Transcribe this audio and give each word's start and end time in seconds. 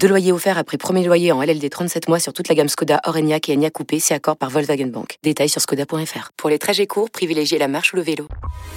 Deux 0.00 0.08
loyers 0.08 0.32
offerts 0.32 0.58
après 0.58 0.76
premier 0.76 1.04
loyer 1.04 1.32
en 1.32 1.42
LLD 1.42 1.68
37 1.68 2.08
mois 2.08 2.20
sur 2.20 2.32
toute 2.32 2.48
la 2.48 2.54
gamme 2.54 2.68
Skoda, 2.68 3.00
Orenia 3.04 3.38
et 3.48 3.52
Enya 3.52 3.70
Coupé, 3.70 3.98
c'est 3.98 4.14
accord 4.14 4.36
par 4.36 4.50
Volkswagen 4.50 4.86
Bank. 4.86 5.18
Détails 5.22 5.48
sur 5.48 5.60
skoda.fr. 5.60 6.30
Pour 6.36 6.50
les 6.50 6.58
trajets 6.58 6.86
courts, 6.86 7.10
privilégiez 7.10 7.58
la 7.58 7.68
marche 7.68 7.92
ou 7.92 7.96
le 7.96 8.02
vélo. 8.02 8.28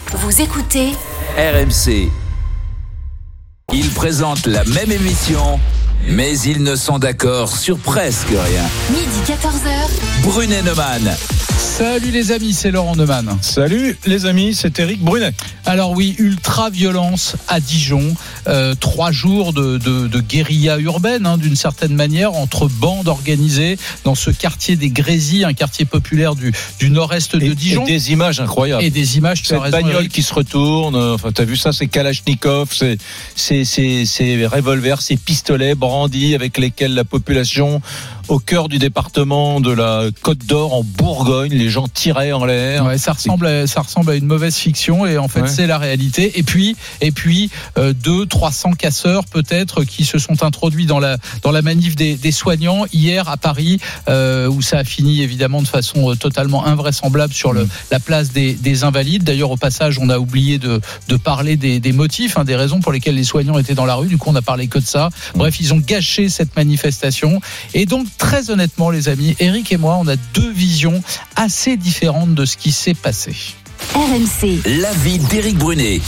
Vous 0.07 0.41
écoutez 0.41 0.88
RMC. 1.38 2.09
Ils 3.71 3.89
présentent 3.91 4.47
la 4.47 4.63
même 4.66 4.91
émission, 4.91 5.59
mais 6.08 6.38
ils 6.39 6.63
ne 6.63 6.76
sont 6.76 6.99
d'accord 6.99 7.55
sur 7.55 7.77
presque 7.77 8.30
rien. 8.30 8.63
Midi 8.91 9.20
14h. 9.27 10.23
Brunet 10.23 10.62
Neumann. 10.63 11.16
Salut 11.58 12.12
les 12.12 12.31
amis, 12.31 12.53
c'est 12.53 12.72
Laurent 12.72 12.95
Neumann. 12.95 13.38
Salut 13.41 13.98
les 14.05 14.25
amis, 14.25 14.53
c'est 14.53 14.80
Eric 14.80 15.02
Brunet. 15.02 15.31
Alors 15.66 15.91
oui, 15.91 16.16
ultra-violence 16.17 17.35
à 17.48 17.59
Dijon. 17.59 18.16
Euh, 18.48 18.75
trois 18.75 19.12
jours 19.12 19.53
de, 19.53 19.77
de, 19.77 20.08
de 20.08 20.20
guérilla 20.22 20.77
urbaine, 20.80 21.25
hein, 21.25 21.38
d'une 21.38 21.55
certaine 21.55 21.94
manière, 21.94 22.34
entre 22.34 22.67
bandes 22.67 23.08
organisées 23.08 23.77
dans 24.03 24.16
ce 24.16 24.30
quartier 24.31 24.75
des 24.77 24.89
Grésies, 24.89 25.44
un 25.45 25.53
quartier 25.53 25.86
populaire 25.86 26.36
du, 26.36 26.53
du 26.80 26.89
nord-est 26.89 27.36
de 27.36 27.45
Et, 27.45 27.55
Dijon. 27.55 27.86
et 27.86 27.91
des 27.91 28.11
images 28.11 28.39
incroyables. 28.41 28.84
Et 28.84 28.89
des 28.89 29.17
images, 29.17 29.44
tu 29.44 29.53
as 29.53 29.58
Cette 29.58 29.63
raison, 29.63 29.77
bagnole 29.77 29.95
Eric. 30.03 30.11
qui 30.11 30.23
se 30.23 30.34
retourne, 30.34 30.95
euh, 30.95 31.13
enfin 31.16 31.31
t'as 31.34 31.45
vu 31.45 31.55
ça, 31.55 31.72
c'est 31.72 31.88
Kalachnikov, 31.88 32.70
c'est 32.73 32.97
c'est 33.36 33.64
c'est 33.64 34.05
c'est 34.05 34.45
revolvers, 34.47 35.02
avec 36.36 36.58
lesquels 36.58 36.94
la 36.94 37.04
population 37.04 37.82
au 38.30 38.39
cœur 38.39 38.69
du 38.69 38.77
département 38.77 39.59
de 39.59 39.72
la 39.72 40.05
Côte 40.22 40.45
d'Or 40.45 40.73
en 40.73 40.83
Bourgogne, 40.83 41.52
les 41.52 41.69
gens 41.69 41.88
tiraient 41.88 42.31
en 42.31 42.45
l'air. 42.45 42.86
Ouais, 42.86 42.97
ça 42.97 43.13
ressemble, 43.13 43.47
à, 43.47 43.67
ça 43.67 43.81
ressemble 43.81 44.11
à 44.11 44.16
une 44.16 44.25
mauvaise 44.25 44.55
fiction 44.55 45.05
et 45.05 45.17
en 45.17 45.27
fait 45.27 45.41
Ouais. 45.41 45.47
c'est 45.47 45.67
la 45.67 45.77
réalité. 45.77 46.38
Et 46.38 46.44
puis, 46.44 46.75
et 47.02 47.11
puis 47.11 47.49
euh, 47.77 47.94
deux, 47.94 48.25
300 48.25 48.71
casseurs 48.73 49.23
peut-être 49.25 49.83
qui 49.83 50.03
se 50.05 50.17
sont 50.19 50.44
introduits 50.44 50.86
dans 50.86 50.99
la 50.99 51.17
dans 51.44 51.52
la 51.52 51.61
manif 51.61 51.95
des, 51.95 52.16
des 52.16 52.31
soignants 52.31 52.86
hier 52.94 53.30
à 53.30 53.38
Paris, 53.38 53.80
euh, 54.09 54.47
où 54.47 54.61
ça 54.61 54.80
a 54.80 54.83
fini 54.83 55.21
évidemment 55.21 55.61
de 55.61 55.67
façon 55.67 56.11
euh, 56.11 56.16
totalement 56.16 56.66
invraisemblable 56.66 57.33
sur 57.33 57.53
le, 57.53 57.67
la 57.91 57.99
place 57.99 58.31
des, 58.31 58.53
des 58.53 58.83
Invalides. 58.83 59.23
D'ailleurs, 59.23 59.52
au 59.52 59.58
passage, 59.58 59.97
on 59.99 60.09
a 60.09 60.19
oublié 60.19 60.58
de, 60.59 60.81
de 61.08 61.16
parler 61.16 61.55
des, 61.58 61.80
des 61.80 61.91
motifs, 61.93 62.38
hein, 62.38 62.43
des 62.43 62.55
raisons 62.55 62.80
pour 62.80 62.91
lesquelles 62.91 63.16
les 63.16 63.23
soignants 63.23 63.58
étaient 63.58 63.75
dans 63.75 63.86
la 63.86 63.95
rue. 63.95 64.08
Du 64.08 64.17
coup, 64.17 64.30
on 64.30 64.36
a 64.36 64.41
parlé 64.41 64.67
que 64.67 64.77
de 64.80 64.86
ça. 64.86 65.09
Bref, 65.36 65.59
ils 65.59 65.73
ont 65.73 65.80
gâché 65.80 66.30
cette 66.30 66.55
manifestation. 66.55 67.39
Et 67.73 67.86
donc, 67.86 68.05
très 68.20 68.52
honnêtement, 68.52 68.92
les 68.92 69.09
amis, 69.09 69.36
Eric 69.39 69.72
et 69.72 69.78
moi, 69.78 69.98
on 70.00 70.08
a 70.08 70.16
deux 70.36 70.52
visions 70.52 71.02
assez 71.36 71.78
différentes 71.78 72.36
de 72.36 72.45
ce 72.45 72.58
qui 72.58 72.72
s'est 72.72 72.94
passé. 72.94 73.36
RMC. 73.95 74.61
L'avis 74.81 75.17
d'Éric 75.17 75.58
Brunet. 75.58 76.02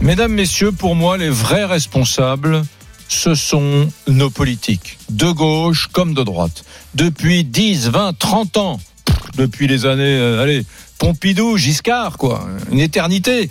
Mesdames, 0.00 0.32
messieurs, 0.32 0.70
pour 0.70 0.94
moi, 0.94 1.16
les 1.16 1.30
vrais 1.30 1.64
responsables, 1.64 2.62
ce 3.08 3.34
sont 3.34 3.88
nos 4.06 4.30
politiques, 4.30 4.98
de 5.10 5.30
gauche 5.30 5.88
comme 5.90 6.14
de 6.14 6.22
droite. 6.22 6.64
Depuis 6.94 7.42
10, 7.42 7.88
20, 7.88 8.18
30 8.18 8.56
ans, 8.58 8.80
depuis 9.36 9.66
les 9.66 9.86
années, 9.86 10.18
euh, 10.18 10.42
allez, 10.42 10.64
Pompidou, 10.98 11.56
Giscard, 11.56 12.16
quoi, 12.18 12.46
une 12.70 12.80
éternité. 12.80 13.50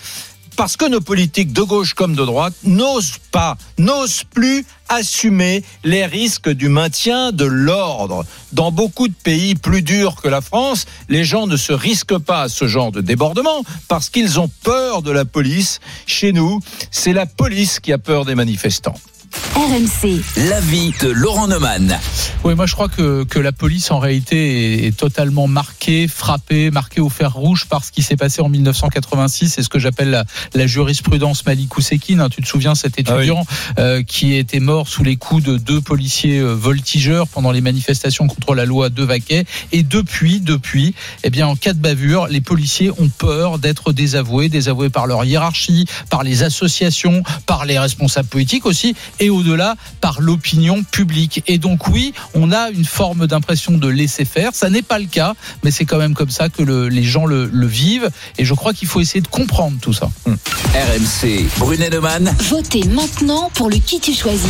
Parce 0.56 0.78
que 0.78 0.86
nos 0.86 1.02
politiques 1.02 1.52
de 1.52 1.62
gauche 1.62 1.94
comme 1.94 2.16
de 2.16 2.24
droite 2.24 2.54
n'osent 2.64 3.20
pas, 3.32 3.58
n'osent 3.78 4.24
plus 4.24 4.66
assumer 4.88 5.64
les 5.84 6.06
risques 6.06 6.50
du 6.50 6.70
maintien 6.70 7.32
de 7.32 7.46
l'ordre. 7.46 8.26
Dans 8.54 8.72
beaucoup 8.72 9.08
de 9.08 9.14
pays 9.14 9.56
plus 9.56 9.82
durs 9.82 10.16
que 10.22 10.28
la 10.30 10.42
France, 10.42 10.86
les 11.10 11.26
gens 11.26 11.48
ne 11.48 11.58
se 11.58 11.74
risquent 11.74 12.20
pas 12.20 12.44
à 12.44 12.50
ce 12.50 12.68
genre 12.68 12.92
de 12.92 13.02
débordement 13.02 13.64
parce 13.88 14.10
qu'ils 14.10 14.40
ont 14.40 14.50
peur 14.64 15.02
de 15.02 15.12
la 15.12 15.26
police. 15.26 15.80
Chez 16.06 16.32
nous, 16.32 16.60
c'est 16.90 17.14
la 17.14 17.26
police 17.26 17.80
qui 17.80 17.92
a 17.92 17.98
peur 17.98 18.24
des 18.24 18.36
manifestants. 18.36 18.96
RMC. 19.56 20.22
L'avis 20.50 20.94
de 21.02 21.10
Laurent 21.10 21.48
Neumann. 21.48 21.98
Oui, 22.44 22.56
moi 22.56 22.66
je 22.66 22.74
crois 22.74 22.90
que, 22.90 23.24
que 23.24 23.40
la 23.40 23.52
police 23.52 23.90
en 23.92 24.00
réalité 24.00 24.84
est, 24.84 24.88
est 24.88 24.98
totalement 24.98 25.48
marquée, 25.48 26.08
frappée, 26.08 26.72
marquée 26.72 27.02
au 27.02 27.10
fer 27.10 27.34
rouge 27.34 27.66
par 27.66 27.84
ce 27.84 27.92
qui 27.92 28.02
s'est 28.04 28.18
passé 28.18 28.42
en 28.42 28.50
1986. 28.50 29.50
C'est 29.50 29.64
ce 29.64 29.70
que 29.70 29.80
j'appelle 29.80 30.10
la, 30.10 30.26
la 30.54 30.68
jurisprudence 30.68 31.46
Malik 31.46 31.76
Oussekine. 31.78 32.20
hein. 32.20 32.30
Tu 32.30 32.42
te 32.42 32.48
souviens 32.48 32.76
cet 32.76 33.00
étudiant 33.00 33.46
euh, 33.80 34.04
qui 34.04 34.36
était 34.36 34.60
mort 34.60 34.88
sous 34.88 35.04
les 35.04 35.16
coups 35.16 35.44
de 35.44 35.58
deux 35.58 35.82
policiers 35.82 36.40
euh, 36.40 36.54
voltigeurs 36.54 37.28
pendant 37.28 37.52
les 37.52 37.62
manifestations 37.62 38.28
contre 38.28 38.56
la 38.56 38.66
loi 38.66 38.90
de 38.90 39.04
Vaquet. 39.04 39.46
Et 39.72 39.84
depuis, 39.84 40.42
depuis, 40.42 40.94
eh 41.24 41.30
bien 41.30 41.48
en 41.48 41.56
cas 41.56 41.74
de 41.74 41.80
bavure, 41.80 42.28
les 42.28 42.42
policiers 42.42 42.92
ont 42.92 43.10
peur 43.10 43.58
d'être 43.58 43.94
désavoués, 43.94 44.50
désavoués 44.50 44.90
par 44.90 45.08
leur 45.08 45.24
hiérarchie, 45.24 45.86
par 46.10 46.24
les 46.24 46.44
associations, 46.44 47.24
par 47.46 47.66
les 47.66 47.80
responsables 47.80 48.28
politiques 48.28 48.66
aussi, 48.66 48.96
et 49.20 49.30
au-delà 49.30 49.76
par 50.02 50.22
l'opinion 50.22 50.84
publique. 50.84 51.44
Et 51.48 51.58
donc 51.58 51.88
oui, 51.88 52.14
on 52.34 52.52
a 52.52 52.70
une 52.70 52.86
forme 52.86 53.28
d'impression 53.28 53.78
de 53.78 53.88
laisser 53.88 54.26
faire. 54.26 54.52
Ça 54.54 54.70
n'est 54.70 54.82
pas 54.82 55.00
le 55.00 55.06
cas, 55.06 55.34
mais 55.64 55.72
c'est 55.72 55.86
quand 55.86 55.98
même 55.98 56.14
comme 56.14 56.30
ça 56.30 56.50
que 56.50 56.64
le- 56.64 56.88
les 56.90 57.04
gens 57.04 57.26
le, 57.26 57.50
le 57.52 57.68
vivent. 57.68 58.10
Et 58.38 58.46
je 58.46 58.54
crois 58.54 58.74
qu'il 58.74 58.88
faut 58.88 59.00
essayer 59.00 59.22
de 59.22 59.28
comprendre 59.28 59.78
tout 59.82 59.94
ça. 59.94 60.10
RMC. 60.26 61.46
Brunet 61.58 61.90
Neumann. 61.90 62.36
Votez 62.50 62.84
maintenant 62.84 63.50
pour 63.54 63.70
le 63.70 63.78
qui 63.78 64.00
tu 64.00 64.14
choisis. 64.14 64.50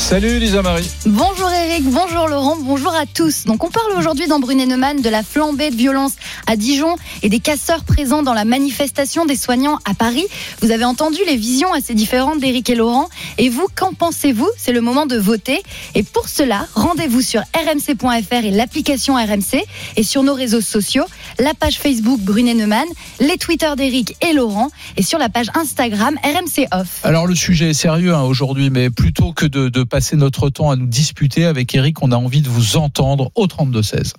Salut 0.00 0.40
Lisa 0.40 0.62
Marie. 0.62 0.90
Bonjour 1.04 1.50
Eric, 1.50 1.84
bonjour 1.84 2.26
Laurent, 2.26 2.56
bonjour 2.56 2.92
à 2.92 3.04
tous. 3.06 3.44
Donc 3.44 3.62
on 3.62 3.70
parle 3.70 3.92
aujourd'hui 3.96 4.26
dans 4.26 4.40
Brunet 4.40 4.66
Neumann 4.66 5.02
de 5.02 5.08
la 5.08 5.22
flambée 5.22 5.70
de 5.70 5.76
violence 5.76 6.14
à 6.48 6.56
Dijon 6.56 6.96
et 7.22 7.28
des 7.28 7.38
casseurs 7.38 7.84
présents 7.84 8.22
dans 8.22 8.32
la 8.32 8.46
manifestation 8.46 9.26
des 9.26 9.36
soignants 9.36 9.78
à 9.84 9.94
Paris. 9.94 10.24
Vous 10.62 10.72
avez 10.72 10.84
entendu 10.84 11.18
les 11.26 11.36
visions 11.36 11.72
assez 11.74 11.94
différentes 11.94 12.40
d'Eric 12.40 12.70
et 12.70 12.74
Laurent. 12.74 13.08
Et 13.38 13.50
vous, 13.50 13.66
qu'en 13.76 13.92
pensez-vous? 13.92 14.48
C'est 14.56 14.72
le 14.72 14.80
moment 14.80 15.04
de 15.06 15.16
voter. 15.16 15.62
Et 15.94 16.02
pour 16.02 16.28
cela, 16.28 16.66
rendez-vous 16.74 17.20
sur 17.20 17.42
rmc.fr 17.54 18.44
et 18.44 18.50
l'application 18.50 19.14
RMC 19.14 19.62
et 19.96 20.02
sur 20.02 20.22
nos 20.24 20.34
réseaux 20.34 20.62
sociaux, 20.62 21.04
la 21.38 21.52
page 21.54 21.78
Facebook 21.78 22.20
Brunet 22.20 22.54
Neumann, 22.54 22.88
les 23.20 23.36
Twitter 23.36 23.70
d'Eric 23.76 24.16
et 24.28 24.32
Laurent 24.32 24.70
et 24.96 25.02
sur 25.02 25.18
la 25.18 25.28
page 25.28 25.50
Instagram 25.54 26.16
RMC 26.24 26.66
Off. 26.72 27.00
Alors 27.04 27.26
le 27.26 27.34
sujet 27.34 27.70
est 27.70 27.74
sérieux 27.74 28.14
hein, 28.14 28.22
aujourd'hui, 28.22 28.70
mais 28.70 28.90
plutôt 28.90 29.32
que 29.32 29.46
de, 29.46 29.68
de 29.68 29.84
passer 29.90 30.16
notre 30.16 30.48
temps 30.48 30.70
à 30.70 30.76
nous 30.76 30.86
disputer 30.86 31.44
avec 31.44 31.74
Eric, 31.74 32.02
on 32.02 32.12
a 32.12 32.16
envie 32.16 32.40
de 32.40 32.48
vous 32.48 32.76
entendre 32.78 33.30
au 33.34 33.46
32-16. 33.46 34.14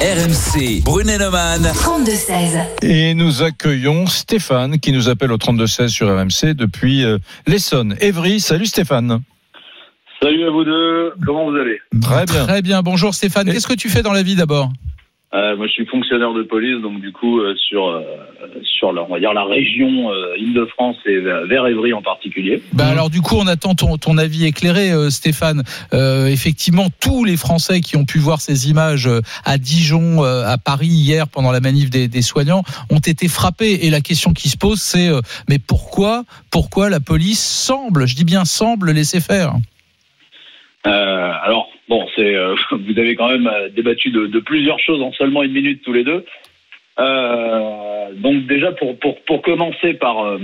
RMC. 0.00 0.82
Brunet 0.84 1.18
Neumann. 1.18 1.62
32-16. 1.62 2.82
Et 2.82 3.14
nous 3.14 3.42
accueillons 3.42 4.06
Stéphane 4.06 4.78
qui 4.78 4.92
nous 4.92 5.08
appelle 5.08 5.32
au 5.32 5.38
3216 5.38 5.90
sur 5.90 6.08
RMC 6.08 6.54
depuis 6.54 7.04
euh, 7.04 7.18
l'Essonne. 7.46 7.96
Evry, 8.00 8.40
salut 8.40 8.66
Stéphane. 8.66 9.22
Salut 10.22 10.46
à 10.46 10.50
vous 10.50 10.64
deux, 10.64 11.12
comment 11.24 11.50
vous 11.50 11.56
allez? 11.56 11.78
Très 12.00 12.24
bien. 12.24 12.46
Très 12.46 12.62
bien. 12.62 12.82
Bonjour 12.82 13.14
Stéphane. 13.14 13.50
Qu'est-ce 13.50 13.66
que 13.66 13.74
tu 13.74 13.88
fais 13.88 14.02
dans 14.02 14.12
la 14.12 14.22
vie 14.22 14.34
d'abord? 14.34 14.70
Euh, 15.34 15.56
Moi 15.56 15.66
je 15.66 15.72
suis 15.72 15.86
fonctionnaire 15.86 16.32
de 16.32 16.44
police, 16.44 16.80
donc 16.80 17.00
du 17.00 17.10
coup 17.10 17.40
euh, 17.40 17.54
sur, 17.56 17.88
euh, 17.88 18.00
sur 18.62 18.92
la, 18.92 19.02
on 19.02 19.12
va 19.12 19.18
dire 19.18 19.34
la 19.34 19.44
région 19.44 20.12
Île-de-France 20.38 20.96
et 21.04 21.18
vers, 21.18 21.66
Évry 21.66 21.92
en 21.92 22.00
particulier. 22.00 22.62
Bah 22.72 22.86
alors 22.86 23.10
du 23.10 23.20
coup 23.20 23.34
on 23.36 23.46
attend 23.48 23.74
ton, 23.74 23.96
ton 23.96 24.18
avis 24.18 24.46
éclairé 24.46 24.92
Stéphane. 25.10 25.62
Effectivement 25.92 26.88
tous 27.00 27.24
les 27.24 27.36
Français 27.36 27.80
qui 27.80 27.96
ont 27.96 28.04
pu 28.04 28.18
voir 28.18 28.40
ces 28.40 28.70
images 28.70 29.10
à 29.44 29.58
Dijon, 29.58 30.22
à 30.22 30.58
Paris 30.58 30.86
hier 30.86 31.26
pendant 31.26 31.50
la 31.50 31.60
manif 31.60 31.90
des, 31.90 32.06
des 32.06 32.22
soignants 32.22 32.62
ont 32.90 33.00
été 33.00 33.26
frappés 33.26 33.86
et 33.86 33.90
la 33.90 34.00
question 34.00 34.32
qui 34.32 34.48
se 34.48 34.56
pose 34.56 34.80
c'est 34.80 35.10
mais 35.48 35.58
pourquoi 35.58 36.24
pourquoi 36.50 36.88
la 36.88 37.00
police 37.00 37.44
semble, 37.44 38.06
je 38.06 38.14
dis 38.14 38.24
bien 38.24 38.44
semble 38.44 38.92
laisser 38.92 39.20
faire? 39.20 39.54
Alors 40.84 41.68
bon, 41.88 42.06
c'est 42.14 42.34
euh, 42.34 42.54
vous 42.70 42.98
avez 42.98 43.14
quand 43.14 43.28
même 43.28 43.46
euh, 43.46 43.68
débattu 43.68 44.10
de, 44.10 44.26
de 44.26 44.40
plusieurs 44.40 44.78
choses 44.80 45.02
en 45.02 45.12
seulement 45.12 45.42
une 45.42 45.52
minute 45.52 45.82
tous 45.82 45.92
les 45.92 46.04
deux. 46.04 46.24
Euh, 46.98 48.12
donc 48.14 48.46
déjà 48.46 48.72
pour, 48.72 48.98
pour, 48.98 49.20
pour 49.22 49.42
commencer 49.42 49.94
par, 49.94 50.24
euh, 50.24 50.38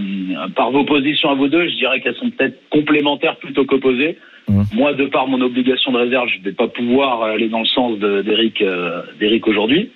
par 0.54 0.70
vos 0.70 0.84
positions 0.84 1.30
à 1.30 1.34
vous 1.34 1.48
deux, 1.48 1.66
je 1.68 1.76
dirais 1.76 2.00
qu'elles 2.00 2.16
sont 2.16 2.30
peut-être 2.30 2.58
complémentaires 2.70 3.36
plutôt 3.36 3.64
qu'opposées. 3.64 4.18
Mhm. 4.48 4.64
Moi, 4.74 4.92
de 4.94 5.06
par 5.06 5.28
mon 5.28 5.40
obligation 5.40 5.92
de 5.92 5.98
réserve, 5.98 6.28
je 6.28 6.38
ne 6.40 6.44
vais 6.44 6.52
pas 6.52 6.68
pouvoir 6.68 7.22
aller 7.22 7.48
dans 7.48 7.60
le 7.60 7.66
sens 7.66 7.98
de- 7.98 8.24
euh, 8.62 9.02
d'Éric 9.18 9.46
aujourd'hui. 9.46 9.90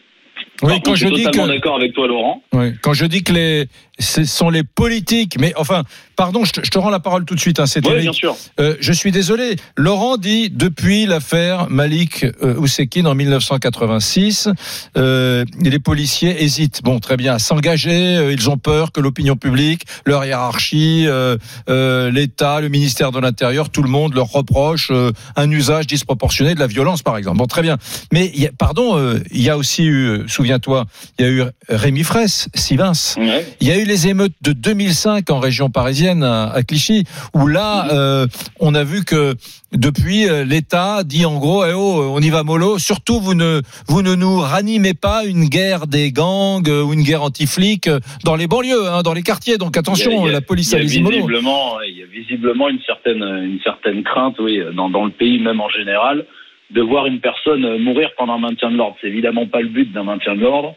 Oui, 0.62 0.74
quand 0.84 0.94
je 0.94 1.06
je 1.06 1.14
suis 1.14 1.24
totalement 1.24 1.48
d'accord 1.48 1.76
avec 1.76 1.92
toi, 1.92 2.06
Laurent. 2.06 2.42
Oui, 2.52 2.66
quand 2.82 2.92
je 2.92 3.06
dis 3.06 3.22
que 3.22 3.32
les, 3.32 3.64
ce 3.98 4.24
sont 4.24 4.50
les 4.50 4.62
politiques, 4.62 5.36
mais 5.40 5.52
enfin, 5.56 5.84
pardon, 6.16 6.44
je 6.44 6.52
te, 6.52 6.60
je 6.64 6.70
te 6.70 6.78
rends 6.78 6.90
la 6.90 7.00
parole 7.00 7.24
tout 7.24 7.34
de 7.34 7.40
suite, 7.40 7.58
hein, 7.60 7.66
c'est 7.66 7.86
Oui, 7.86 8.00
bien 8.02 8.12
sûr. 8.12 8.36
Euh, 8.60 8.76
je 8.80 8.92
suis 8.92 9.10
désolé. 9.12 9.56
Laurent 9.76 10.16
dit 10.18 10.50
depuis 10.50 11.06
l'affaire 11.06 11.68
Malik 11.70 12.24
euh, 12.42 12.56
Oussekine 12.56 13.06
en 13.06 13.14
1986, 13.14 14.48
euh, 14.96 15.44
les 15.60 15.78
policiers 15.78 16.42
hésitent. 16.42 16.82
Bon, 16.84 16.98
très 17.00 17.16
bien, 17.16 17.34
à 17.34 17.38
s'engager. 17.38 18.16
euh, 18.16 18.32
ils 18.32 18.50
ont 18.50 18.58
peur 18.58 18.92
que 18.92 19.00
l'opinion 19.00 19.36
publique, 19.36 19.84
leur 20.04 20.24
hiérarchie, 20.24 21.04
euh, 21.06 21.36
euh, 21.70 22.10
l'État, 22.10 22.60
le 22.60 22.68
ministère 22.68 23.12
de 23.12 23.18
l'Intérieur, 23.20 23.70
tout 23.70 23.82
le 23.82 23.88
monde 23.88 24.14
leur 24.14 24.30
reproche 24.30 24.88
euh, 24.90 25.10
un 25.36 25.50
usage 25.50 25.86
disproportionné 25.86 26.54
de 26.54 26.60
la 26.60 26.66
violence, 26.66 27.02
par 27.02 27.16
exemple. 27.16 27.38
Bon, 27.38 27.46
très 27.46 27.62
bien. 27.62 27.78
Mais 28.12 28.30
y 28.34 28.46
a, 28.46 28.50
pardon, 28.56 28.98
euh, 28.98 29.20
il 29.30 29.42
y 29.42 29.48
a 29.50 29.56
aussi 29.56 29.84
eu, 29.86 30.20
souviens-toi, 30.28 30.84
il 31.18 31.24
y 31.24 31.28
a 31.28 31.30
eu 31.30 31.42
Rémi 31.68 32.02
Fraisse, 32.04 32.48
Sivins. 32.54 32.92
Ouais. 33.16 33.46
Il 33.60 33.68
y 33.68 33.70
a 33.72 33.78
eu 33.78 33.85
les 33.86 34.08
émeutes 34.08 34.34
de 34.42 34.52
2005 34.52 35.30
en 35.30 35.38
région 35.38 35.70
parisienne 35.70 36.22
à, 36.22 36.52
Clichy, 36.66 37.04
où 37.34 37.46
là, 37.46 37.88
euh, 37.92 38.26
on 38.60 38.74
a 38.74 38.84
vu 38.84 39.04
que 39.04 39.34
depuis 39.72 40.28
euh, 40.28 40.44
l'État 40.44 41.02
dit 41.04 41.24
en 41.26 41.38
gros, 41.38 41.64
eh 41.64 41.72
oh, 41.74 42.12
on 42.14 42.20
y 42.20 42.30
va 42.30 42.42
mollo. 42.42 42.78
Surtout, 42.78 43.20
vous 43.20 43.34
ne 43.34 43.60
vous 43.88 44.02
ne 44.02 44.14
nous 44.14 44.38
ranimez 44.40 44.94
pas 44.94 45.24
une 45.24 45.46
guerre 45.48 45.86
des 45.86 46.12
gangs 46.12 46.68
euh, 46.68 46.82
ou 46.82 46.92
une 46.92 47.02
guerre 47.02 47.22
anti-flics 47.22 47.88
dans 48.24 48.36
les 48.36 48.46
banlieues, 48.46 48.86
hein, 48.88 49.02
dans 49.02 49.14
les 49.14 49.22
quartiers. 49.22 49.58
Donc 49.58 49.76
attention, 49.76 50.24
a- 50.24 50.28
a- 50.28 50.32
la 50.32 50.40
police 50.40 50.72
a 50.74 50.76
allez-y 50.78 51.00
mollo. 51.02 51.16
visiblement, 51.16 51.80
il 51.88 51.96
y 51.98 52.02
a 52.02 52.06
visiblement 52.06 52.68
une 52.68 52.80
certaine, 52.86 53.22
une 53.22 53.60
certaine 53.64 54.02
crainte, 54.02 54.36
oui, 54.40 54.60
dans, 54.74 54.90
dans 54.90 55.04
le 55.04 55.10
pays 55.12 55.38
même 55.40 55.60
en 55.60 55.68
général, 55.68 56.24
de 56.70 56.80
voir 56.82 57.06
une 57.06 57.20
personne 57.20 57.78
mourir 57.78 58.10
pendant 58.18 58.34
un 58.34 58.38
maintien 58.38 58.70
de 58.70 58.76
l'ordre. 58.76 58.96
C'est 59.00 59.06
évidemment 59.08 59.46
pas 59.46 59.60
le 59.60 59.68
but 59.68 59.92
d'un 59.92 60.02
maintien 60.02 60.34
de 60.34 60.40
l'ordre. 60.40 60.74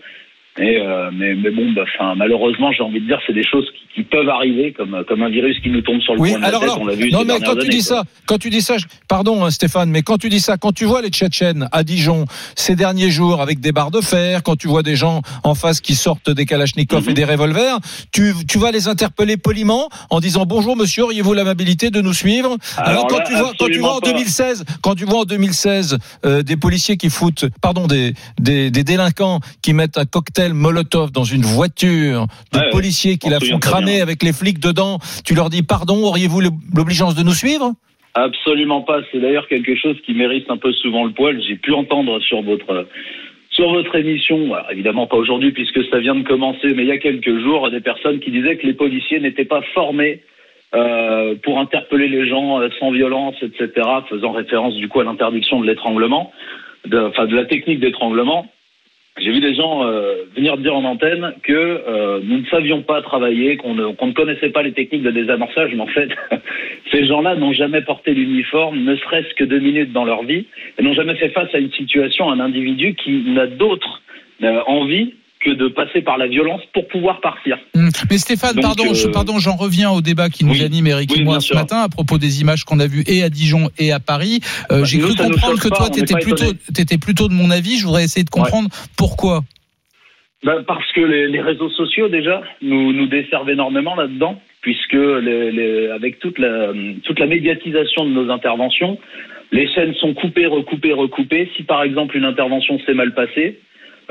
Et 0.58 0.78
euh, 0.82 1.10
mais, 1.14 1.36
mais 1.36 1.52
bon, 1.52 1.72
bah, 1.74 1.84
malheureusement, 2.18 2.72
j'ai 2.74 2.84
envie 2.84 3.00
de 3.00 3.06
dire, 3.06 3.20
c'est 3.26 3.34
des 3.34 3.46
choses 3.46 3.66
qui, 3.72 4.02
qui 4.02 4.04
peuvent 4.04 4.28
arriver, 4.28 4.74
comme, 4.74 5.04
comme 5.08 5.22
un 5.24 5.30
virus 5.30 5.58
qui 5.62 5.70
nous 5.70 5.82
tombe 5.82 6.02
sur 6.02 6.16
le 6.16 6.20
Oui, 6.20 6.32
coin 6.32 6.40
de 6.40 6.42
la 6.44 6.48
alors, 6.50 6.62
tête. 6.62 6.70
alors, 6.72 6.82
on 6.82 6.86
l'a 6.88 6.96
vu 6.96 7.12
non, 7.12 7.20
ces 7.20 7.26
mais 7.26 7.40
quand 7.40 7.56
tu 7.56 7.70
dis 7.70 7.78
quoi. 7.78 7.84
ça, 7.98 8.04
quand 8.26 8.38
tu 8.40 8.50
dis 8.50 8.62
ça, 8.62 8.78
je- 8.78 8.86
pardon 9.08 9.46
hein, 9.46 9.52
Stéphane, 9.52 9.90
mais 9.90 10.02
quand 10.02 10.18
tu 10.18 10.28
dis 10.28 10.40
ça, 10.42 10.58
quand 10.58 10.74
tu 10.74 10.84
vois 10.86 11.02
les 11.02 11.10
Tchétchènes 11.10 11.70
à 11.72 11.84
Dijon 11.84 12.26
ces 12.56 12.76
derniers 12.76 13.10
jours 13.10 13.42
avec 13.42 13.62
des 13.62 13.72
barres 13.72 13.92
de 13.92 14.02
fer, 14.02 14.44
quand 14.44 14.58
tu 14.58 14.68
vois 14.68 14.84
des 14.84 14.96
gens 14.98 15.22
en 15.44 15.56
face 15.56 15.80
qui 15.80 15.96
sortent 15.96 16.30
des 16.32 16.46
kalachnikovs 16.46 17.06
Mhm. 17.06 17.12
et 17.12 17.14
des 17.14 17.26
revolvers, 17.26 17.78
tu, 18.12 18.34
tu 18.48 18.58
vas 18.58 18.72
les 18.72 18.88
interpeller 18.90 19.38
poliment 19.38 19.88
en 20.10 20.20
disant 20.20 20.46
bonjour 20.46 20.76
monsieur, 20.76 21.04
auriez-vous 21.06 21.34
l'amabilité 21.36 21.90
de 21.90 22.02
nous 22.02 22.14
suivre? 22.14 22.58
Alors, 22.76 22.90
Alors 22.90 23.08
quand, 23.08 23.18
là, 23.20 23.24
tu 23.28 23.34
vois, 23.36 23.54
quand 23.58 23.66
tu 23.68 23.80
vois 23.80 23.94
en 23.94 23.98
absolument 24.00 24.02
pas. 24.02 24.24
2016, 24.24 24.66
quand 24.82 24.96
tu 24.96 25.06
vois 25.06 25.20
en 25.20 25.26
2016 25.26 25.98
euh, 26.26 26.42
des 26.44 26.58
policiers 26.58 26.98
qui 26.98 27.10
foutent, 27.10 27.46
pardon, 27.62 27.88
des, 27.88 28.14
des, 28.42 28.72
des 28.72 28.84
délinquants 28.84 29.40
qui 29.62 29.74
mettent 29.74 29.98
un 29.98 30.06
cocktail 30.06 30.39
Molotov 30.48 31.12
dans 31.12 31.24
une 31.26 31.42
voiture 31.42 32.26
de 32.54 32.58
Ouais, 32.58 32.66
ouais. 32.66 32.72
policiers 32.72 33.18
qui 33.18 33.30
la 33.30 33.40
font 33.40 33.60
cramer 33.60 34.02
avec 34.02 34.24
les 34.24 34.32
flics 34.32 34.60
dedans, 34.60 35.00
tu 35.26 35.36
leur 35.36 35.50
dis 35.50 35.64
pardon, 35.64 35.98
auriez-vous 36.06 36.42
l'obligeance 36.74 37.16
de 37.16 37.24
nous 37.24 37.34
suivre? 37.34 37.74
Absolument 38.16 38.82
pas. 38.82 39.02
C'est 39.12 39.20
d'ailleurs 39.20 39.48
quelque 39.48 39.76
chose 39.76 39.98
qui 40.06 40.14
mérite 40.14 40.50
un 40.50 40.58
peu 40.58 40.72
souvent 40.74 41.06
le 41.06 41.12
poil. 41.12 41.42
J'ai 41.48 41.56
pu 41.56 41.74
entendre 41.74 42.20
sur 42.22 42.42
votre 42.42 42.88
sur 43.52 43.74
votre 43.74 43.94
émission, 43.96 44.54
alors, 44.54 44.72
évidemment 44.72 45.08
pas 45.08 45.18
aujourd'hui 45.18 45.52
puisque 45.52 45.84
ça 45.90 46.00
vient 46.00 46.16
de 46.16 46.26
commencer, 46.26 46.74
mais 46.76 46.84
il 46.84 46.88
y 46.88 46.92
a 46.92 46.98
quelques 46.98 47.40
jours, 47.42 47.70
des 47.70 47.82
personnes 47.82 48.20
qui 48.20 48.32
disaient 48.32 48.56
que 48.56 48.66
les 48.66 48.74
policiers 48.74 49.20
n'étaient 49.20 49.44
pas 49.46 49.62
formés 49.74 50.22
euh, 50.76 51.36
pour 51.44 51.60
interpeller 51.60 52.08
les 52.08 52.28
gens 52.30 52.62
euh, 52.62 52.70
sans 52.80 52.92
violence, 52.92 53.36
etc., 53.42 53.86
faisant 54.08 54.32
référence 54.32 54.76
du 54.76 54.88
coup 54.88 55.00
à 55.02 55.04
l'interdiction 55.04 55.60
de 55.60 55.66
l'étranglement, 55.66 56.32
de, 56.86 57.00
enfin 57.00 57.26
de 57.26 57.36
la 57.36 57.46
technique 57.46 57.80
d'étranglement. 57.80 58.46
J'ai 59.20 59.32
vu 59.32 59.42
des 59.42 59.54
gens 59.54 59.86
euh, 59.86 60.24
venir 60.36 60.58
dire 60.58 60.76
en 60.76 60.84
antenne 60.86 61.34
que 61.44 61.54
euh, 61.54 62.20
nous 62.24 62.40
ne 62.40 62.46
savions 62.46 62.82
pas 62.82 63.02
travailler, 63.02 63.58
qu'on 63.58 63.76
ne, 63.76 64.14
connaissait 64.14 64.50
pas 64.50 64.64
les 64.64 64.72
techniques 64.72 65.04
de 65.04 65.12
désamorçage, 65.12 65.72
mais 65.74 65.82
en 65.82 65.88
fait, 65.88 66.10
ces 66.92 67.06
gens-là 67.06 67.36
n'ont 67.36 67.54
jamais 67.54 67.82
porté 67.82 68.14
l'uniforme, 68.14 68.80
ne 68.84 68.96
serait-ce 68.96 69.34
que 69.36 69.44
deux 69.44 69.60
minutes 69.60 69.92
dans 69.92 70.06
leur 70.06 70.24
vie, 70.24 70.46
et 70.78 70.84
n'ont 70.84 70.94
jamais 70.94 71.16
fait 71.16 71.30
face 71.30 71.54
à 71.54 71.60
une 71.60 71.72
situation, 71.72 72.32
un 72.32 72.40
individu 72.40 72.96
qui 72.96 73.24
n'a 73.28 73.48
d'autre 73.48 74.02
euh, 74.44 74.62
envie 74.68 75.14
que 75.40 75.52
de 75.52 75.70
passer 75.70 76.02
par 76.02 76.18
la 76.18 76.28
violence 76.28 76.62
pour 76.74 76.88
pouvoir 76.90 77.22
partir. 77.22 77.58
Hum. 77.76 77.90
Mais 78.10 78.18
Stéphane, 78.18 78.56
Donc, 78.56 78.64
pardon, 78.64 78.92
euh, 78.92 78.94
je, 78.94 79.08
pardon, 79.08 79.40
j'en 79.40 79.56
reviens 79.56 79.90
au 79.90 80.02
débat 80.02 80.30
qui 80.30 80.44
nous 80.44 80.52
Oui. 80.52 80.64
anime, 80.64 80.88
Eric 80.88 81.12
Oui, 81.14 81.22
et 81.22 81.24
moi, 81.24 81.40
ce 81.40 81.48
sûr. 81.48 81.56
matin, 81.56 81.78
à 81.78 81.88
propos 81.90 82.18
des 82.18 82.42
images 82.42 82.66
qu'on 82.66 82.80
a 82.80 82.88
vues 82.88 83.04
et 83.08 83.24
à 83.24 83.30
Dijon 83.30 83.70
et 83.78 83.92
à 83.94 84.00
Paris. 84.02 84.42
Euh, 84.72 84.80
Bah, 84.80 84.84
J'ai 84.86 85.00
cru 85.00 85.16
comprendre 85.16 85.60
que 85.62 85.70
pas, 85.70 85.78
toi, 85.78 85.90
tu 85.90 86.00
n'est 86.00 86.04
étais 86.04 86.20
plutôt, 86.20 86.52
t'étais 86.74 86.98
plutôt 86.98 87.30
de 87.30 87.34
mon 87.34 87.52
avis. 87.52 87.78
Je 87.80 87.86
voudrais 87.86 88.04
essayer 88.04 88.26
de 88.26 88.30
comprendre 88.30 88.68
pourquoi. 88.98 89.42
Ben, 90.44 90.64
parce 90.68 90.90
que 90.94 91.02
les, 91.02 91.28
les 91.28 91.42
réseaux 91.42 91.70
sociaux 91.70 92.08
déjà 92.10 92.42
nous, 92.62 92.92
nous 92.94 93.08
desservent 93.08 93.50
énormément 93.50 93.96
là-dedans, 93.96 94.42
puisque 94.62 94.94
les, 94.94 95.52
les- 95.52 95.88
avec 95.88 96.20
toute 96.20 96.38
la, 96.40 96.72
toute 97.04 97.20
la 97.20 97.26
médiatisation 97.28 98.06
de 98.06 98.12
nos 98.12 98.30
interventions, 98.32 98.98
les 99.52 99.68
scènes 99.74 99.94
sont 99.96 100.14
coupées, 100.14 100.46
recoupées, 100.48 100.94
recoupées. 100.94 101.50
Si 101.58 101.64
par 101.64 101.84
exemple 101.84 102.16
une 102.18 102.24
intervention 102.26 102.80
s'est 102.86 102.94
mal 102.94 103.14
passée, 103.14 103.60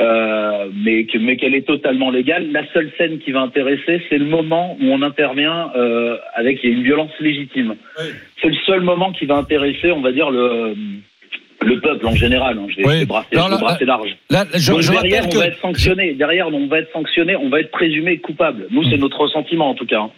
euh, 0.00 0.66
mais 0.84 1.04
que- 1.06 1.18
mais 1.18 1.36
qu'elle 1.36 1.54
est 1.54 1.66
totalement 1.66 2.10
légale, 2.10 2.50
la 2.52 2.64
seule 2.72 2.90
scène 2.96 3.18
qui 3.18 3.32
va 3.32 3.40
intéresser, 3.40 4.00
c'est 4.08 4.18
le 4.18 4.26
moment 4.26 4.76
où 4.80 4.84
on 4.92 5.02
intervient 5.02 5.70
euh, 5.76 6.16
avec 6.34 6.62
une 6.64 6.82
violence 6.82 7.10
légitime. 7.20 7.74
C'est 8.40 8.48
le 8.48 8.56
seul 8.66 8.80
moment 8.82 9.12
qui 9.12 9.26
va 9.26 9.36
intéresser, 9.36 9.90
on 9.92 10.00
va 10.00 10.12
dire 10.12 10.30
le 10.30 10.74
le 11.60 11.80
peuple 11.80 12.06
en 12.06 12.14
général. 12.14 12.56
hein. 12.56 12.66
Je 12.68 12.76
vais, 12.76 12.86
Oui. 12.86 13.04
brasser, 13.04 13.26
je 13.32 13.84
large. 13.84 14.16
Là, 14.30 14.44
je, 14.54 14.70
Donc 14.70 14.80
je 14.82 14.92
derrière, 14.92 15.24
on 15.26 15.30
va 15.38 15.44
que 15.46 15.50
être 15.50 15.58
sanctionné. 15.60 16.12
Derrière, 16.14 16.46
on 16.54 16.66
va 16.68 16.78
être 16.78 16.92
sanctionné, 16.92 17.34
on 17.34 17.48
va 17.48 17.58
être 17.58 17.72
présumé 17.72 18.18
coupable. 18.18 18.68
Nous, 18.70 18.84
c'est 18.84 18.96
Mm. 18.96 19.00
notre 19.00 19.18
ressentiment 19.20 19.68
en 19.70 19.74
tout 19.74 19.84
cas. 19.86 19.98
hein. 20.02 20.10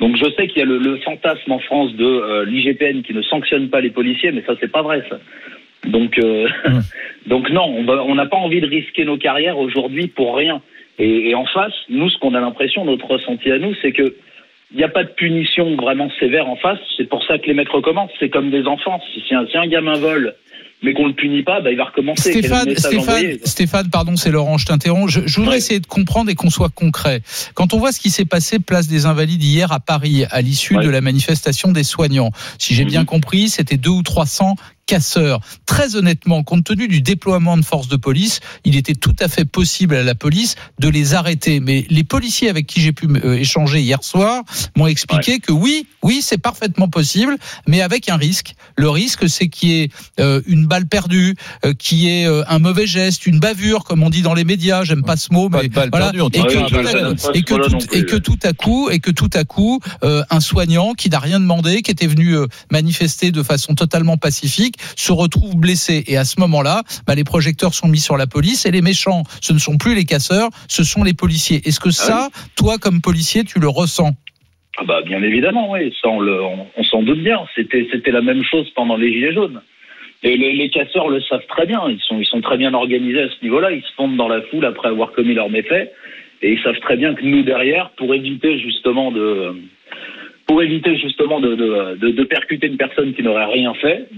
Donc 0.00 0.16
je 0.16 0.24
sais 0.36 0.48
qu'il 0.48 0.58
y 0.58 0.62
a 0.62 0.64
le, 0.64 0.78
le 0.78 0.96
fantasme 0.96 1.52
en 1.52 1.58
France 1.60 1.94
de 1.94 2.04
euh, 2.04 2.44
l'IGPN 2.44 3.02
qui 3.02 3.14
ne 3.14 3.22
sanctionne 3.22 3.68
pas 3.68 3.80
les 3.80 3.90
policiers, 3.90 4.32
mais 4.32 4.42
ça 4.46 4.54
c'est 4.58 4.72
pas 4.72 4.82
vrai 4.82 5.04
ça. 5.08 5.20
Donc 5.86 6.18
euh, 6.18 6.46
Mm. 6.66 6.80
donc 7.28 7.50
non, 7.50 7.64
on 7.86 8.14
n'a 8.14 8.26
pas 8.26 8.36
envie 8.36 8.60
de 8.60 8.66
risquer 8.66 9.04
nos 9.04 9.16
carrières 9.18 9.58
aujourd'hui 9.58 10.08
pour 10.08 10.36
rien. 10.36 10.60
Et, 10.98 11.30
et 11.30 11.34
en 11.34 11.46
face, 11.46 11.72
nous, 11.88 12.10
ce 12.10 12.18
qu'on 12.18 12.34
a 12.34 12.40
l'impression, 12.40 12.84
notre 12.84 13.06
ressenti 13.06 13.50
à 13.50 13.58
nous, 13.58 13.74
c'est 13.80 13.92
que 13.92 14.14
il 14.72 14.76
n'y 14.76 14.84
a 14.84 14.88
pas 14.88 15.02
de 15.02 15.08
punition 15.08 15.74
vraiment 15.76 16.08
sévère 16.20 16.48
en 16.48 16.54
face. 16.56 16.78
C'est 16.96 17.08
pour 17.08 17.24
ça 17.26 17.38
que 17.38 17.46
les 17.46 17.54
mecs 17.54 17.68
recommencent. 17.70 18.12
C'est 18.20 18.28
comme 18.28 18.50
des 18.50 18.64
enfants. 18.66 19.00
Si, 19.26 19.34
un, 19.34 19.44
si 19.48 19.58
un 19.58 19.66
gamin 19.66 19.94
vole, 19.94 20.34
mais 20.82 20.92
qu'on 20.92 21.08
le 21.08 21.12
punit 21.12 21.42
pas, 21.42 21.60
bah, 21.60 21.72
il 21.72 21.76
va 21.76 21.84
recommencer. 21.86 22.30
Stéphane, 22.34 22.76
Stéphane, 23.44 23.90
pardon, 23.90 24.14
c'est 24.14 24.30
Laurent, 24.30 24.58
je 24.58 24.66
t'interromps. 24.66 25.10
Je, 25.12 25.22
je 25.26 25.36
voudrais 25.36 25.54
Ouais. 25.54 25.58
essayer 25.58 25.80
de 25.80 25.86
comprendre 25.86 26.30
et 26.30 26.36
qu'on 26.36 26.50
soit 26.50 26.68
concret. 26.68 27.20
Quand 27.54 27.74
on 27.74 27.78
voit 27.78 27.90
ce 27.90 27.98
qui 28.00 28.10
s'est 28.10 28.24
passé 28.26 28.60
place 28.60 28.86
des 28.86 29.06
Invalides 29.06 29.42
hier 29.42 29.72
à 29.72 29.80
Paris, 29.80 30.24
à 30.30 30.40
l'issue 30.40 30.76
Ouais. 30.76 30.84
de 30.84 30.90
la 30.90 31.00
manifestation 31.00 31.72
des 31.72 31.82
soignants, 31.82 32.30
si 32.58 32.74
j'ai 32.74 32.84
bien 32.84 33.00
Mhm. 33.00 33.06
compris, 33.06 33.48
c'était 33.48 33.76
deux 33.76 33.90
ou 33.90 34.02
trois 34.02 34.26
cents 34.26 34.54
casseurs. 34.90 35.40
Très 35.66 35.94
honnêtement, 35.94 36.42
compte 36.42 36.64
tenu 36.64 36.88
du 36.88 37.00
déploiement 37.00 37.56
de 37.56 37.64
forces 37.64 37.86
de 37.86 37.94
police, 37.96 38.40
il 38.64 38.74
était 38.76 38.94
tout 38.94 39.14
à 39.20 39.28
fait 39.28 39.44
possible 39.44 39.94
à 39.94 40.02
la 40.02 40.16
police 40.16 40.56
de 40.80 40.88
les 40.88 41.14
arrêter. 41.14 41.60
Mais 41.60 41.86
les 41.90 42.02
policiers 42.02 42.48
avec 42.48 42.66
qui 42.66 42.80
j'ai 42.80 42.90
pu 42.92 43.06
euh, 43.06 43.34
échanger 43.34 43.80
hier 43.80 44.02
soir 44.02 44.42
m'ont 44.76 44.88
expliqué 44.88 45.38
que 45.38 45.52
oui, 45.52 45.86
oui, 46.02 46.22
c'est 46.22 46.38
parfaitement 46.38 46.88
possible, 46.88 47.36
mais 47.68 47.82
avec 47.82 48.08
un 48.08 48.16
risque. 48.16 48.54
Le 48.76 48.90
risque, 48.90 49.28
c'est 49.28 49.48
qu'il 49.48 49.68
y 49.68 49.80
ait 49.82 49.90
euh, 50.18 50.42
une 50.46 50.66
balle 50.66 50.86
perdue, 50.86 51.36
euh, 51.64 51.72
qu'il 51.72 51.98
y 51.98 52.08
ait 52.08 52.26
euh, 52.26 52.42
un 52.48 52.58
mauvais 52.58 52.88
geste, 52.88 53.26
une 53.26 53.38
bavure, 53.38 53.84
comme 53.84 54.02
on 54.02 54.10
dit 54.10 54.22
dans 54.22 54.34
les 54.34 54.44
médias. 54.44 54.82
J'aime 54.82 55.04
pas 55.04 55.16
ce 55.16 55.32
mot, 55.32 55.48
Pas 55.48 55.62
mais 55.62 55.68
voilà. 55.92 56.10
et, 56.34 57.42
que 57.44 58.16
tout 58.16 58.38
à- 58.42 58.52
coup, 58.52 58.90
et 58.90 58.98
que 58.98 59.12
tout 59.12 59.30
à 59.34 59.44
coup, 59.44 59.78
un 60.02 60.40
soignant 60.40 60.94
qui 60.94 61.10
n'a 61.10 61.20
rien 61.20 61.38
demandé, 61.38 61.82
qui 61.82 61.92
était 61.92 62.08
venu 62.08 62.36
manifester 62.72 63.30
de 63.30 63.42
façon 63.44 63.74
totalement 63.74 64.16
pacifique, 64.16 64.76
se 64.96 65.12
retrouve 65.12 65.56
blessé. 65.56 66.04
Et 66.06 66.16
à 66.16 66.24
ce 66.24 66.38
moment-là, 66.40 66.82
bah, 67.06 67.14
les 67.14 67.24
projecteurs 67.24 67.74
sont 67.74 67.88
mis 67.88 67.98
sur 68.00 68.16
la 68.16 68.26
police 68.26 68.66
et 68.66 68.70
les 68.70 68.82
méchants, 68.82 69.22
ce 69.40 69.52
ne 69.52 69.58
sont 69.58 69.78
plus 69.78 69.94
les 69.94 70.04
casseurs, 70.04 70.48
ce 70.68 70.84
sont 70.84 71.02
les 71.04 71.14
policiers. 71.14 71.60
Est-ce 71.66 71.80
que 71.80 71.90
ça, 71.90 72.28
toi, 72.56 72.78
comme 72.78 73.00
policier, 73.00 73.44
tu 73.44 73.58
le 73.60 73.68
ressens? 73.68 74.10
Ah 74.78 74.84
bah 74.84 75.02
bien 75.04 75.22
évidemment, 75.22 75.72
oui, 75.72 75.92
ça 76.00 76.08
on, 76.08 76.20
le- 76.20 76.42
on- 76.42 76.66
on 76.76 76.84
s'en 76.84 77.02
doute 77.02 77.22
bien. 77.22 77.40
C'était 77.54 77.86
c'était 77.92 78.12
la 78.12 78.22
même 78.22 78.42
chose 78.44 78.66
pendant 78.76 78.96
les 78.96 79.12
gilets 79.12 79.34
jaunes. 79.34 79.60
Et 80.22 80.36
les, 80.36 80.52
les 80.54 80.70
casseurs 80.70 81.08
le 81.08 81.20
savent 81.22 81.46
très 81.48 81.66
bien. 81.66 81.82
Ils 81.88 82.00
sont 82.06 82.18
ils 82.20 82.24
sont 82.26 82.40
très 82.40 82.56
bien 82.56 82.72
organisés 82.72 83.22
à 83.22 83.28
ce 83.28 83.42
niveau-là. 83.42 83.72
Ils 83.72 83.82
se 83.82 83.92
fondent 83.96 84.16
dans 84.16 84.28
la 84.28 84.40
foule 84.42 84.64
après 84.64 84.88
avoir 84.88 85.12
commis 85.12 85.34
leurs 85.34 85.50
méfaits. 85.50 85.90
Et 86.42 86.52
ils 86.52 86.62
savent 86.62 86.78
très 86.80 86.96
bien 86.96 87.14
que 87.14 87.22
nous 87.24 87.42
derrière, 87.42 87.90
pour 87.98 88.14
éviter 88.14 88.58
justement 88.60 89.10
de 89.10 89.56
pour 90.46 90.62
éviter 90.62 90.96
justement 90.98 91.40
de, 91.40 91.54
de, 91.54 91.96
de, 92.00 92.10
de 92.10 92.24
percuter 92.24 92.66
une 92.68 92.76
personne 92.76 93.12
qui 93.14 93.22
n'aurait 93.22 93.52
rien 93.52 93.74
fait. 93.74 94.08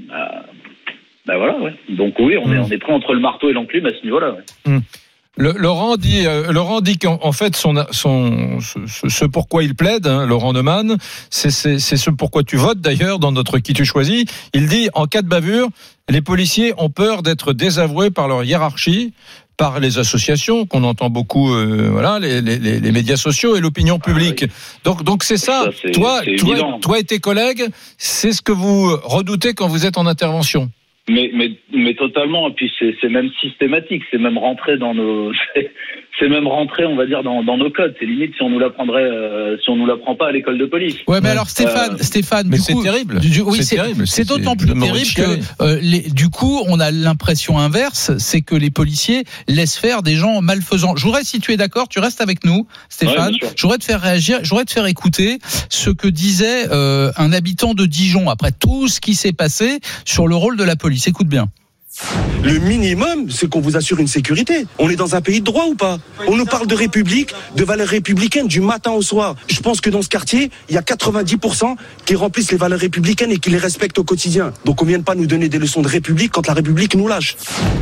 Ben 1.27 1.37
voilà, 1.37 1.57
ouais. 1.59 1.75
Donc 1.91 2.15
oui, 2.19 2.35
on 2.43 2.53
est 2.53 2.57
Mm. 2.57 2.65
on 2.65 2.69
est 2.71 2.79
pris 2.79 2.93
entre 2.93 3.13
le 3.15 3.21
marteau 3.21 3.49
et 3.49 3.53
l'enclume 3.53 3.87
à 3.87 3.91
ce 3.91 4.05
niveau-là. 4.05 4.35
ouais. 4.67 4.79
Le- 5.39 5.55
Laurent 5.57 5.97
dit, 5.97 6.27
euh, 6.27 6.53
Laurent 6.53 6.83
dit 6.83 6.99
qu'en 6.99 7.19
en 7.23 7.33
fait, 7.33 7.57
son, 7.57 7.87
son, 7.91 8.59
ce, 8.61 9.25
pourquoi 9.25 9.63
il 9.63 9.75
plaide, 9.75 10.07
hein, 10.07 10.27
Laurent 10.27 10.53
Neumann, 10.53 10.99
c'est 11.31 11.51
ce 11.51 12.11
pourquoi 12.11 12.43
tu 12.43 12.57
votes 12.57 12.81
d'ailleurs 12.83 13.19
dans 13.19 13.33
notre 13.33 13.59
qui 13.59 13.73
tu 13.73 13.87
choisis. 13.87 14.25
Il 14.53 14.67
dit, 14.69 14.91
en 14.93 15.07
cas 15.07 15.23
de 15.23 15.29
bavure, 15.29 15.69
les 16.11 16.21
policiers 16.21 16.75
ont 16.77 16.91
peur 16.91 17.23
d'être 17.23 17.55
désavoués 17.55 18.11
par 18.11 18.29
leur 18.29 18.45
hiérarchie 18.45 19.15
par 19.57 19.81
les 19.81 19.99
associations 19.99 20.67
qu'on 20.67 20.83
entend 20.83 21.09
beaucoup, 21.09 21.55
euh, 21.55 21.89
voilà, 21.91 22.19
les, 22.19 22.41
les, 22.43 22.59
les- 22.59 22.93
médias 22.93 23.17
sociaux 23.17 23.55
et 23.55 23.61
l'opinion 23.61 23.99
publique. 23.99 24.45
Donc, 24.83 25.05
donc 25.05 25.23
c'est 25.25 25.37
ça. 25.37 25.67
Ça, 25.83 25.91
toi, 25.93 26.21
toi, 26.39 26.79
toi 26.81 26.99
et 26.99 27.05
tes 27.05 27.21
collègues, 27.21 27.67
c'est 27.97 28.33
ce 28.33 28.43
que 28.43 28.51
vous 28.53 28.97
redoutez 29.05 29.55
quand 29.55 29.69
vous 29.69 29.87
êtes 29.87 29.99
en 29.99 30.07
intervention. 30.07 30.71
Mais, 31.09 31.31
mais, 31.35 31.53
mais 31.73 31.95
totalement. 31.95 32.49
Et 32.49 32.53
puis 32.53 32.73
c'est 32.79 32.95
c'est 33.01 33.09
même 33.09 33.31
systématique. 33.41 34.03
C'est 34.11 34.19
même 34.19 34.39
rentré 34.39 34.79
dans 34.79 34.95
nos. 34.95 35.33
c'est- 36.19 36.29
même 36.29 36.47
rentré, 36.47 36.85
on 36.87 36.97
va 36.97 37.05
dire, 37.07 37.23
dans, 37.23 37.43
dans 37.43 37.57
nos 37.59 37.71
codes. 37.71 37.95
C'est 38.01 38.07
limite 38.07 38.33
si 38.37 38.43
on 38.43 38.49
nous 38.51 38.59
l'apprendrait, 38.59 39.03
euh, 39.03 39.57
si 39.63 39.69
on 39.71 39.77
nous 39.77 39.87
l'apprend 39.87 40.15
pas 40.17 40.29
à 40.29 40.33
l'école 40.33 40.57
de 40.59 40.67
police. 40.67 40.97
Ouais, 41.07 41.21
mais 41.21 41.27
Ouais. 41.27 41.33
alors 41.33 41.49
Stéphane, 41.51 41.95
Euh, 41.95 42.03
Stéphane, 42.03 42.47
Mais 42.49 42.59
c'est 42.59 42.75
terrible. 42.83 43.19
du- 43.21 43.29
du- 43.31 43.41
oui, 43.43 43.59
C'est 43.59 43.65
c'est 43.65 43.77
terrible. 43.77 44.07
C'est 44.07 44.23
C'est- 44.25 44.29
d'autant 44.29 44.55
c'est 44.59 44.67
plus 44.67 44.81
terrible 44.81 45.11
que 45.15 45.63
euh, 45.63 45.79
les, 45.83 46.01
du 46.01 46.29
coup, 46.31 46.61
on 46.69 46.81
a 46.81 46.91
l'impression 46.91 47.59
inverse, 47.59 48.13
c'est 48.19 48.41
que 48.41 48.55
les 48.55 48.71
policiers 48.71 49.25
laissent 49.49 49.77
faire 49.77 50.03
des 50.03 50.15
gens 50.17 50.41
malfaisants. 50.43 50.97
Je 50.97 51.05
voudrais, 51.05 51.25
si 51.25 51.41
tu 51.41 51.53
es 51.53 51.57
d'accord, 51.57 51.89
tu 51.89 51.99
restes 51.99 52.21
avec 52.21 52.45
nous, 52.45 52.61
Ouais, 52.61 52.67
Stéphane. 52.89 53.31
bien 53.31 53.39
sûr. 53.49 53.49
je 53.57 53.63
voudrais 53.63 53.79
te 53.79 53.85
faire 53.85 54.01
réagir, 54.01 54.39
je 54.43 54.49
voudrais 54.51 54.65
te 54.65 54.73
faire 54.73 54.87
écouter 54.87 55.39
ce 55.69 55.91
que 55.91 56.09
disait 56.09 56.67
euh, 56.73 57.11
un 57.17 57.33
habitant 57.33 57.75
de 57.75 57.85
Dijon 57.87 58.29
après 58.31 58.53
tout 58.53 58.89
ce 58.89 59.01
qui 59.01 59.15
s'est 59.15 59.33
passé 59.33 59.81
sur 60.05 60.27
le 60.29 60.37
rôle 60.37 60.57
de 60.57 60.65
la 60.65 60.77
police. 60.77 61.07
Écoute 61.09 61.29
bien. 61.29 61.47
Le 62.43 62.59
minimum, 62.59 63.31
c'est 63.31 63.49
qu'on 63.49 63.61
vous 63.61 63.77
assure 63.77 63.99
une 64.01 64.07
sécurité. 64.09 64.67
On 64.79 64.89
est 64.91 64.97
dans 64.97 65.15
un 65.15 65.21
pays 65.21 65.41
de 65.41 65.45
droit 65.45 65.67
ou 65.67 65.75
pas 65.75 65.99
On 66.27 66.37
nous 66.37 66.45
parle 66.47 66.67
de 66.67 66.75
république, 66.75 67.33
de 67.57 67.65
valeurs 67.65 67.89
républicaines 67.89 68.49
du 68.49 68.61
matin 68.61 68.91
au 68.93 69.03
soir. 69.03 69.37
Je 69.49 69.61
pense 69.61 69.81
que 69.81 69.91
dans 69.91 70.03
ce 70.03 70.09
quartier, 70.09 70.51
il 70.69 70.75
y 70.75 70.79
a 70.79 70.83
90% 70.83 71.77
qui 72.05 72.15
remplissent 72.17 72.51
les 72.51 72.57
valeurs 72.57 72.81
républicaines 72.81 73.31
et 73.31 73.39
qui 73.39 73.51
les 73.51 73.59
respectent 73.59 73.99
au 73.99 74.05
quotidien. 74.05 74.53
Donc 74.65 74.83
on 74.83 74.85
vient 74.87 74.99
de 74.99 75.05
pas 75.05 75.15
nous 75.15 75.27
donner 75.27 75.49
des 75.49 75.59
leçons 75.59 75.83
de 75.83 75.89
république 75.89 76.33
quand 76.33 76.47
la 76.47 76.55
république 76.55 76.95
nous 76.95 77.07
lâche. 77.09 77.37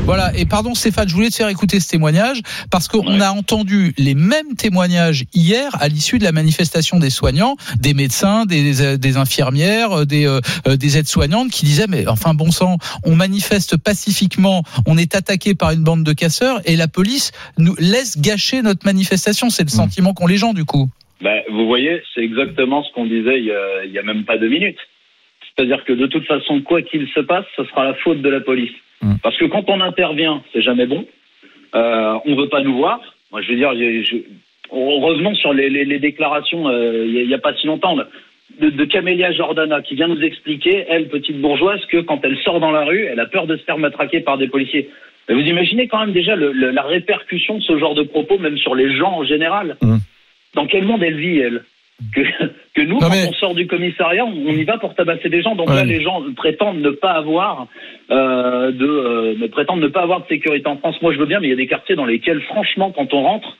Voilà, 0.04 0.36
et 0.36 0.44
pardon 0.44 0.74
Stéphane, 0.74 1.08
je 1.08 1.14
voulais 1.14 1.30
te 1.30 1.36
faire 1.36 1.48
écouter 1.48 1.78
ce 1.80 1.88
témoignage 1.88 2.40
parce 2.70 2.88
qu'on 2.88 3.00
Ouais. 3.06 3.22
a 3.22 3.32
entendu 3.32 3.94
les 3.96 4.14
mêmes 4.14 4.54
témoignages 4.56 5.24
hier 5.34 5.70
à 5.80 5.88
l'issue 5.88 6.18
de 6.18 6.24
la 6.24 6.32
manifestation 6.32 6.98
des 6.98 7.10
soignants, 7.10 7.56
des 7.78 7.94
médecins, 7.94 8.44
des, 8.44 8.98
des 8.98 9.16
infirmières, 9.16 10.04
des, 10.06 10.26
euh, 10.26 10.40
euh, 10.68 10.76
des 10.76 10.98
aides-soignantes 10.98 11.50
qui 11.50 11.64
disaient 11.64 11.86
mais 11.88 12.06
enfin 12.08 12.34
bon 12.34 12.50
sang, 12.50 12.76
on 13.04 13.14
manifeste 13.16 13.76
pacifiquement, 14.04 14.62
on 14.86 14.96
est 14.96 15.14
attaqué 15.14 15.54
par 15.54 15.72
une 15.72 15.84
bande 15.84 16.04
de 16.04 16.12
casseurs 16.12 16.60
et 16.64 16.76
la 16.76 16.88
police 16.88 17.32
nous 17.58 17.74
laisse 17.78 18.18
gâcher 18.18 18.62
notre 18.62 18.84
manifestation, 18.86 19.50
c'est 19.50 19.62
le 19.64 19.68
sentiment 19.68 20.14
qu'ont 20.14 20.26
les 20.26 20.36
gens 20.38 20.54
du 20.54 20.64
coup. 20.64 20.88
Ben, 21.20 21.42
vous 21.50 21.66
voyez, 21.66 22.00
c'est 22.14 22.22
exactement 22.22 22.82
ce 22.82 22.90
qu'on 22.94 23.04
disait 23.04 23.38
il 23.40 23.44
y, 23.46 23.52
a, 23.52 23.84
il 23.84 23.92
y 23.92 23.98
a 23.98 24.02
même 24.02 24.24
pas 24.24 24.38
deux 24.38 24.48
minutes. 24.48 24.78
C'est-à-dire 25.54 25.84
que 25.84 25.92
de 25.92 26.06
toute 26.06 26.26
façon, 26.26 26.62
quoi 26.62 26.80
qu'il 26.80 27.06
se 27.14 27.20
passe, 27.20 27.44
ce 27.56 27.64
sera 27.64 27.84
la 27.84 27.94
faute 27.94 28.22
de 28.22 28.28
la 28.30 28.40
police. 28.40 28.72
Mm. 29.02 29.14
Parce 29.22 29.36
que 29.36 29.44
quand 29.44 29.64
on 29.68 29.80
intervient, 29.82 30.42
c'est 30.52 30.62
jamais 30.62 30.86
bon. 30.86 31.04
Euh, 31.74 32.14
on 32.24 32.36
veut 32.36 32.48
pas 32.48 32.62
nous 32.62 32.76
voir. 32.78 33.00
Moi, 33.32 33.42
je 33.42 33.50
veux 33.50 33.56
dire, 33.56 33.72
j'ai- 33.76 34.02
je- 34.04 34.16
revenons 34.72 35.34
sur 35.34 35.52
les, 35.52 35.68
les- 35.68 35.84
les 35.84 35.98
déclarations 35.98 36.68
euh, 36.68 37.04
il 37.06 37.12
y 37.14 37.18
a- 37.18 37.22
il 37.22 37.28
y 37.28 37.34
a 37.34 37.38
pas 37.38 37.54
si 37.54 37.66
longtemps 37.66 37.96
là, 37.96 38.06
de, 38.60 38.70
de 38.70 38.84
Camélia 38.84 39.32
Jordana 39.32 39.80
qui 39.82 39.94
vient 39.94 40.08
nous 40.08 40.20
expliquer, 40.22 40.84
elle, 40.88 41.08
petite 41.08 41.40
bourgeoise, 41.40 41.80
que 41.86 41.98
quand 41.98 42.20
elle 42.24 42.36
sort 42.38 42.60
dans 42.60 42.70
la 42.70 42.84
rue, 42.84 43.04
elle 43.10 43.20
a 43.20 43.26
peur 43.26 43.46
de 43.46 43.56
se 43.56 43.62
faire 43.64 43.78
matraquer 43.78 44.20
par 44.20 44.38
des 44.38 44.48
policiers. 44.48 44.88
Mais 45.28 45.34
vous 45.34 45.48
imaginez 45.48 45.88
quand 45.88 46.00
même 46.00 46.12
déjà 46.12 46.34
le- 46.36 46.52
le- 46.52 46.70
la 46.70 46.82
répercussion 46.82 47.58
de 47.58 47.62
ce 47.62 47.78
genre 47.78 47.94
de 47.94 48.02
propos, 48.02 48.38
même 48.38 48.58
sur 48.58 48.74
les 48.74 48.94
gens 48.96 49.12
en 49.18 49.24
général. 49.24 49.76
Mm. 49.82 49.96
Dans 50.54 50.66
quel 50.66 50.84
monde 50.84 51.02
elle 51.02 51.16
vit, 51.16 51.38
elle? 51.38 51.62
Que, 52.14 52.22
que 52.74 52.80
nous, 52.80 52.94
Non, 52.94 53.00
quand 53.00 53.10
mais- 53.10 53.28
on 53.28 53.32
sort 53.34 53.54
du 53.54 53.66
commissariat, 53.66 54.24
on, 54.24 54.32
on 54.46 54.52
y 54.52 54.64
va 54.64 54.78
pour 54.78 54.94
tabasser 54.94 55.28
des 55.28 55.42
gens. 55.42 55.54
Donc 55.54 55.68
Ouais. 55.68 55.76
là, 55.76 55.84
les 55.84 56.00
gens 56.02 56.22
prétendent 56.34 56.80
ne 56.80 56.90
pas 56.90 57.12
avoir 57.12 57.66
euh, 58.10 58.72
de, 58.72 58.86
euh, 58.86 59.48
prétendent 59.52 59.80
ne 59.82 59.88
pas 59.88 60.02
avoir 60.02 60.20
de 60.22 60.26
sécurité 60.26 60.66
en 60.66 60.78
France. 60.78 60.96
Moi, 61.02 61.12
je 61.12 61.18
veux 61.18 61.26
bien, 61.26 61.40
mais 61.40 61.46
il 61.48 61.50
y 61.50 61.52
a 61.52 61.56
des 61.56 61.66
quartiers 61.66 61.94
dans 61.96 62.06
lesquels, 62.06 62.40
franchement, 62.42 62.90
quand 62.90 63.12
on 63.14 63.22
rentre, 63.22 63.56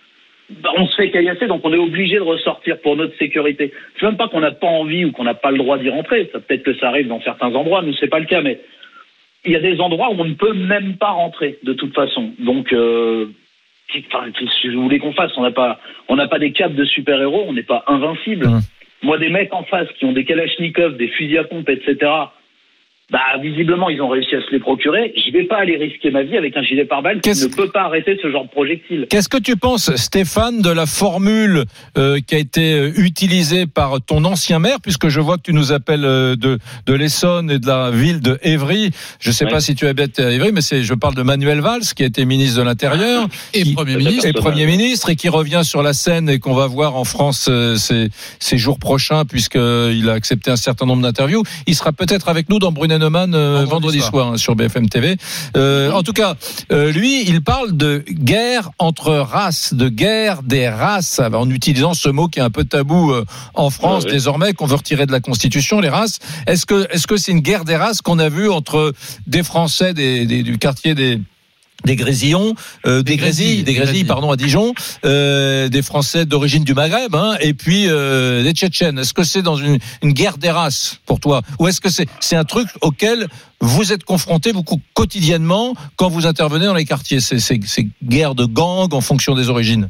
on 0.77 0.87
se 0.87 0.97
fait 0.97 1.11
caillasser, 1.11 1.47
donc 1.47 1.61
on 1.65 1.73
est 1.73 1.79
obligé 1.79 2.17
de 2.17 2.23
ressortir 2.23 2.81
pour 2.81 2.97
notre 2.97 3.17
sécurité. 3.19 3.73
C'est 3.99 4.07
même 4.07 4.17
pas 4.17 4.29
qu'on 4.29 4.41
n'a 4.41 4.51
pas 4.51 4.67
envie 4.67 5.05
ou 5.05 5.13
qu'on 5.13 5.25
n'a 5.25 5.35
pas 5.35 5.51
le 5.51 5.59
droit 5.59 5.79
d'y 5.79 5.91
rentrer. 5.91 6.29
Ça 6.33 6.41
peut-être 6.41 6.63
que 6.63 6.75
ça 6.75 6.89
arrive 6.89 7.09
dans 7.09 7.21
certains 7.23 7.55
endroits, 7.55 7.83
nous 7.83 7.95
c'est 7.95 8.09
pas 8.09 8.19
le 8.19 8.27
cas, 8.27 8.43
mais 8.43 8.61
il 9.45 9.53
y 9.53 9.57
a 9.57 9.61
des 9.61 9.81
endroits 9.81 10.11
où 10.11 10.21
on 10.21 10.25
ne 10.25 10.35
peut 10.35 10.53
même 10.53 10.97
pas 10.97 11.11
rentrer 11.11 11.59
de 11.63 11.73
toute 11.73 11.95
façon. 11.95 12.33
Donc, 12.39 12.73
euh, 12.73 13.27
enfin, 14.13 14.31
qu'est-ce 14.33 14.63
que 14.63 14.75
vous 14.75 14.83
voulez 14.83 14.99
qu'on 14.99 15.13
fasse 15.13 15.33
On 15.37 15.43
n'a 15.43 15.51
pas, 15.51 15.81
on 16.09 16.17
n'a 16.17 16.29
pas 16.29 16.39
des 16.39 16.53
capes 16.53 16.75
de 16.75 16.85
super 16.85 17.21
héros, 17.21 17.45
on 17.49 17.53
n'est 17.53 17.63
pas 17.63 17.85
invincible. 17.87 18.47
Mmh. 18.47 18.61
Moi, 19.03 19.19
des 19.19 19.31
mecs 19.31 19.55
en 19.55 19.65
face 19.65 19.89
qui 19.99 20.05
ont 20.05 20.13
des 20.13 20.25
kalachnikovs, 20.25 20.97
des 20.97 21.09
fusils 21.09 21.39
à 21.39 21.45
pompe, 21.45 21.71
etc. 21.71 21.97
Bah, 23.11 23.19
visiblement, 23.43 23.89
ils 23.91 24.01
ont 24.01 24.09
réussi 24.09 24.37
à 24.37 24.41
se 24.41 24.51
les 24.53 24.61
procurer. 24.61 25.13
Je 25.17 25.33
vais 25.33 25.45
pas 25.45 25.57
aller 25.59 25.77
risquer 25.77 26.11
ma 26.13 26.23
vie 26.23 26.37
avec 26.37 26.57
un 26.57 26.63
gilet 26.63 26.85
pare-balles 26.85 27.17
qui 27.17 27.31
Qu'est-ce 27.31 27.47
ne 27.49 27.53
peut 27.55 27.69
pas 27.69 27.83
arrêter 27.83 28.17
ce 28.23 28.31
genre 28.31 28.45
de 28.45 28.51
projectile. 28.51 29.07
Qu'est-ce 29.11 29.29
que 29.29 29.39
tu 29.39 29.57
penses, 29.57 29.93
Stéphane, 29.97 30.63
de 30.63 30.71
la 30.71 30.87
formule 30.87 31.65
euh, 31.99 32.21
qui 32.25 32.37
a 32.37 32.39
été 32.39 32.73
euh, 32.73 32.93
utilisée 32.97 33.67
par 33.67 34.01
ton 34.01 34.25
ancien 34.25 34.61
maire, 34.61 34.77
puisque 34.81 35.09
je 35.09 35.19
vois 35.19 35.39
que 35.39 35.43
tu 35.43 35.53
nous 35.53 35.73
appelles 35.73 36.05
euh, 36.05 36.37
de, 36.37 36.61
de 36.87 36.95
l'Essonne 36.95 37.51
et 37.51 37.59
de 37.59 37.67
la 37.67 37.91
ville 37.91 38.21
de 38.21 38.39
Évry. 38.45 38.91
Je 39.19 39.31
ne 39.31 39.35
sais 39.35 39.45
Ouais. 39.47 39.51
pas 39.51 39.61
si 39.61 39.75
tu 39.75 39.89
habites 39.89 40.21
à 40.21 40.31
Évry, 40.31 40.53
mais 40.53 40.61
c'est, 40.61 40.85
je 40.85 40.95
parle 40.95 41.17
de 41.17 41.23
Manuel 41.23 41.61
Valls, 41.61 41.83
qui 41.97 42.05
a 42.05 42.07
été 42.07 42.25
ministre 42.25 42.59
de 42.61 42.63
l'Intérieur. 42.65 43.27
Et 43.55 43.63
qui- 43.65 43.73
Premier 43.75 43.97
ministre. 43.97 44.27
Et 44.29 44.33
Premier 44.33 44.67
ministre, 44.67 45.11
et 45.11 45.17
qui 45.17 45.29
revient 45.29 45.63
sur 45.65 45.83
la 45.83 45.95
scène 45.95 46.29
et 46.29 46.39
qu'on 46.39 46.55
va 46.55 46.69
voir 46.69 46.95
en 46.95 47.05
France 47.05 47.49
euh, 47.51 47.75
ces, 47.75 48.09
ces 48.39 48.57
jours 48.57 48.79
prochains, 48.79 49.25
puisqu'il 49.25 50.09
a 50.09 50.13
accepté 50.13 50.53
un 50.53 50.57
certain 50.57 50.87
nombre 50.87 51.03
d'interviews. 51.03 51.43
Il 51.67 51.75
sera 51.75 51.91
peut-être 51.91 52.29
avec 52.29 52.49
nous 52.49 52.61
dans 52.61 52.71
Brunet 52.71 53.00
Euh, 53.01 53.65
Vendredi 53.65 53.71
vendredi 53.71 53.99
soir. 54.01 54.11
soir 54.11 54.33
hein, 54.33 54.37
sur 54.37 54.55
BFM 54.57 54.89
TV. 54.89 55.17
Euh, 55.57 55.91
en 55.93 56.03
tout 56.03 56.13
cas, 56.13 56.35
euh, 56.73 56.93
lui, 56.93 57.23
il 57.29 57.43
parle 57.43 57.77
de 57.77 58.05
guerre 58.09 58.71
entre 58.79 59.13
races, 59.15 59.75
de 59.75 59.89
guerre 59.89 60.43
des 60.43 60.69
races, 60.69 61.21
en 61.21 61.49
utilisant 61.51 61.95
ce 61.95 62.09
mot 62.09 62.29
qui 62.29 62.39
est 62.39 62.43
un 62.43 62.51
peu 62.51 62.65
tabou 62.65 63.13
euh, 63.13 63.25
en 63.55 63.71
France 63.71 64.05
ouais. 64.05 64.11
désormais, 64.13 64.53
qu'on 64.53 64.67
veut 64.67 64.77
retirer 64.77 65.07
de 65.07 65.13
la 65.13 65.21
Constitution, 65.21 65.81
les 65.81 65.89
races. 65.89 66.19
Est-ce 66.47 66.67
que 66.67 66.87
est-ce 66.91 67.07
que 67.07 67.17
c'est 67.17 67.33
une 67.33 67.41
guerre 67.41 67.65
des 67.65 67.77
races 67.77 68.03
qu'on 68.03 68.19
a 68.19 68.29
vue 68.29 68.51
entre 68.51 68.93
des 69.27 69.43
Français 69.43 69.95
des, 69.95 70.27
des- 70.27 70.43
du 70.43 70.59
quartier 70.59 70.95
des 70.95 71.21
des 71.85 71.97
Grésillons, 71.97 72.55
euh, 72.87 73.03
des, 73.03 73.13
Des 73.13 73.17
Grésilles, 73.17 73.47
Grésilles, 73.47 73.65
des 73.65 73.75
Grésilles, 73.75 74.05
pardon, 74.05 74.31
à 74.31 74.37
Dijon, 74.37 74.75
euh, 75.05 75.69
des 75.69 75.83
Français 75.83 76.27
d'origine 76.27 76.65
du 76.65 76.75
Maghreb, 76.75 77.15
hein, 77.15 77.37
et 77.41 77.55
puis 77.55 77.87
euh, 77.89 78.43
des 78.43 78.53
Tchétchènes. 78.53 78.99
Est-ce 78.99 79.15
que 79.15 79.23
c'est 79.23 79.43
dans 79.43 79.57
une, 79.57 79.79
une 80.03 80.13
guerre 80.13 80.39
des 80.39 80.51
races 80.51 81.01
pour 81.07 81.21
toi, 81.21 81.43
ou 81.59 81.69
est-ce 81.69 81.81
que 81.81 81.89
c'est 81.89 82.07
c'est 82.21 82.37
un 82.37 82.45
truc 82.45 82.69
auquel 82.83 83.27
vous 83.61 83.93
êtes 83.93 84.05
confrontés 84.05 84.53
beaucoup 84.53 84.81
quotidiennement 84.95 85.75
quand 85.97 86.09
vous 86.09 86.27
intervenez 86.27 86.67
dans 86.67 86.75
les 86.75 86.85
quartiers? 86.85 87.21
Ces 87.21 87.39
ces- 87.39 87.61
ces 87.65 87.89
guerres 88.03 88.35
de 88.35 88.45
gangs 88.45 88.93
en 88.93 89.01
fonction 89.01 89.35
des 89.35 89.49
origines? 89.51 89.89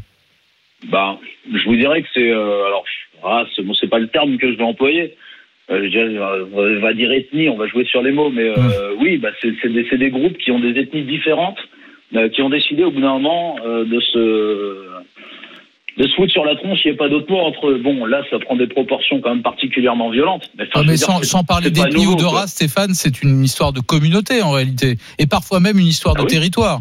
Bah, 0.91 1.19
je 1.53 1.65
vous 1.65 1.77
dirais 1.77 2.03
que 2.03 2.09
c'est 2.15 2.31
euh, 2.31 2.67
alors 2.67 2.85
race, 3.23 3.49
bon, 3.63 3.75
c'est 3.75 3.89
pas 3.89 3.99
le 3.99 4.09
terme 4.09 4.39
que 4.39 4.51
je 4.51 4.57
vais 4.57 4.65
employer. 4.65 5.17
Euh, 5.71 5.89
je 5.93 6.79
on 6.79 6.81
va 6.81 6.95
dire 6.95 7.13
ethnie, 7.13 7.49
on 7.49 7.57
va 7.57 7.69
jouer 7.69 7.85
sur 7.85 8.03
les 8.03 8.11
mots, 8.11 8.31
mais 8.31 8.49
euh, 8.49 8.95
oui, 8.99 9.19
bah, 9.19 9.29
c'est 9.41 9.99
des, 9.99 10.11
groupes 10.11 10.37
qui 10.39 10.51
ont 10.51 10.59
des 10.59 10.71
ethnies 10.81 11.05
différentes, 11.05 11.59
euh, 11.59 11.80
qui 12.35 12.43
ont 12.43 12.51
décidé 12.51 12.85
au 12.85 12.91
bout 12.91 13.01
d'un 13.01 13.15
moment 13.19 13.57
euh, 13.65 13.85
de 13.85 14.01
se 14.01 14.87
de 15.99 16.07
se 16.07 16.15
foutre 16.15 16.33
sur 16.33 16.45
la 16.45 16.55
tronche. 16.57 16.79
Il 16.85 16.89
n'y 16.93 16.95
a 16.95 16.99
pas 16.99 17.09
d'autre 17.09 17.31
mot 17.31 17.39
entre 17.41 17.69
eux. 17.69 17.81
Bon, 17.83 18.07
là, 18.07 18.23
ça 18.31 18.39
prend 18.39 18.57
des 18.57 18.67
proportions 18.69 19.21
quand 19.21 19.31
même 19.35 19.43
particulièrement 19.43 20.09
violentes. 20.11 20.51
Mais, 20.57 20.65
enfin, 20.65 20.81
Ah, 20.83 20.85
mais 20.87 20.97
sans, 20.97 21.23
sans 21.23 21.45
parler 21.45 21.71
d'ethnie 21.71 22.07
ou 22.07 22.17
de 22.17 22.25
race, 22.25 22.53
Stéphane, 22.53 22.95
c'est 22.95 23.23
une 23.23 23.43
histoire 23.45 23.73
de 23.73 23.81
communauté 23.81 24.41
en 24.43 24.53
réalité. 24.53 24.97
Et 25.19 25.27
parfois 25.27 25.61
même 25.61 25.79
une 25.79 25.87
histoire 25.89 26.15
Ah 26.17 26.21
de 26.21 26.25
oui. 26.27 26.31
territoire. 26.33 26.81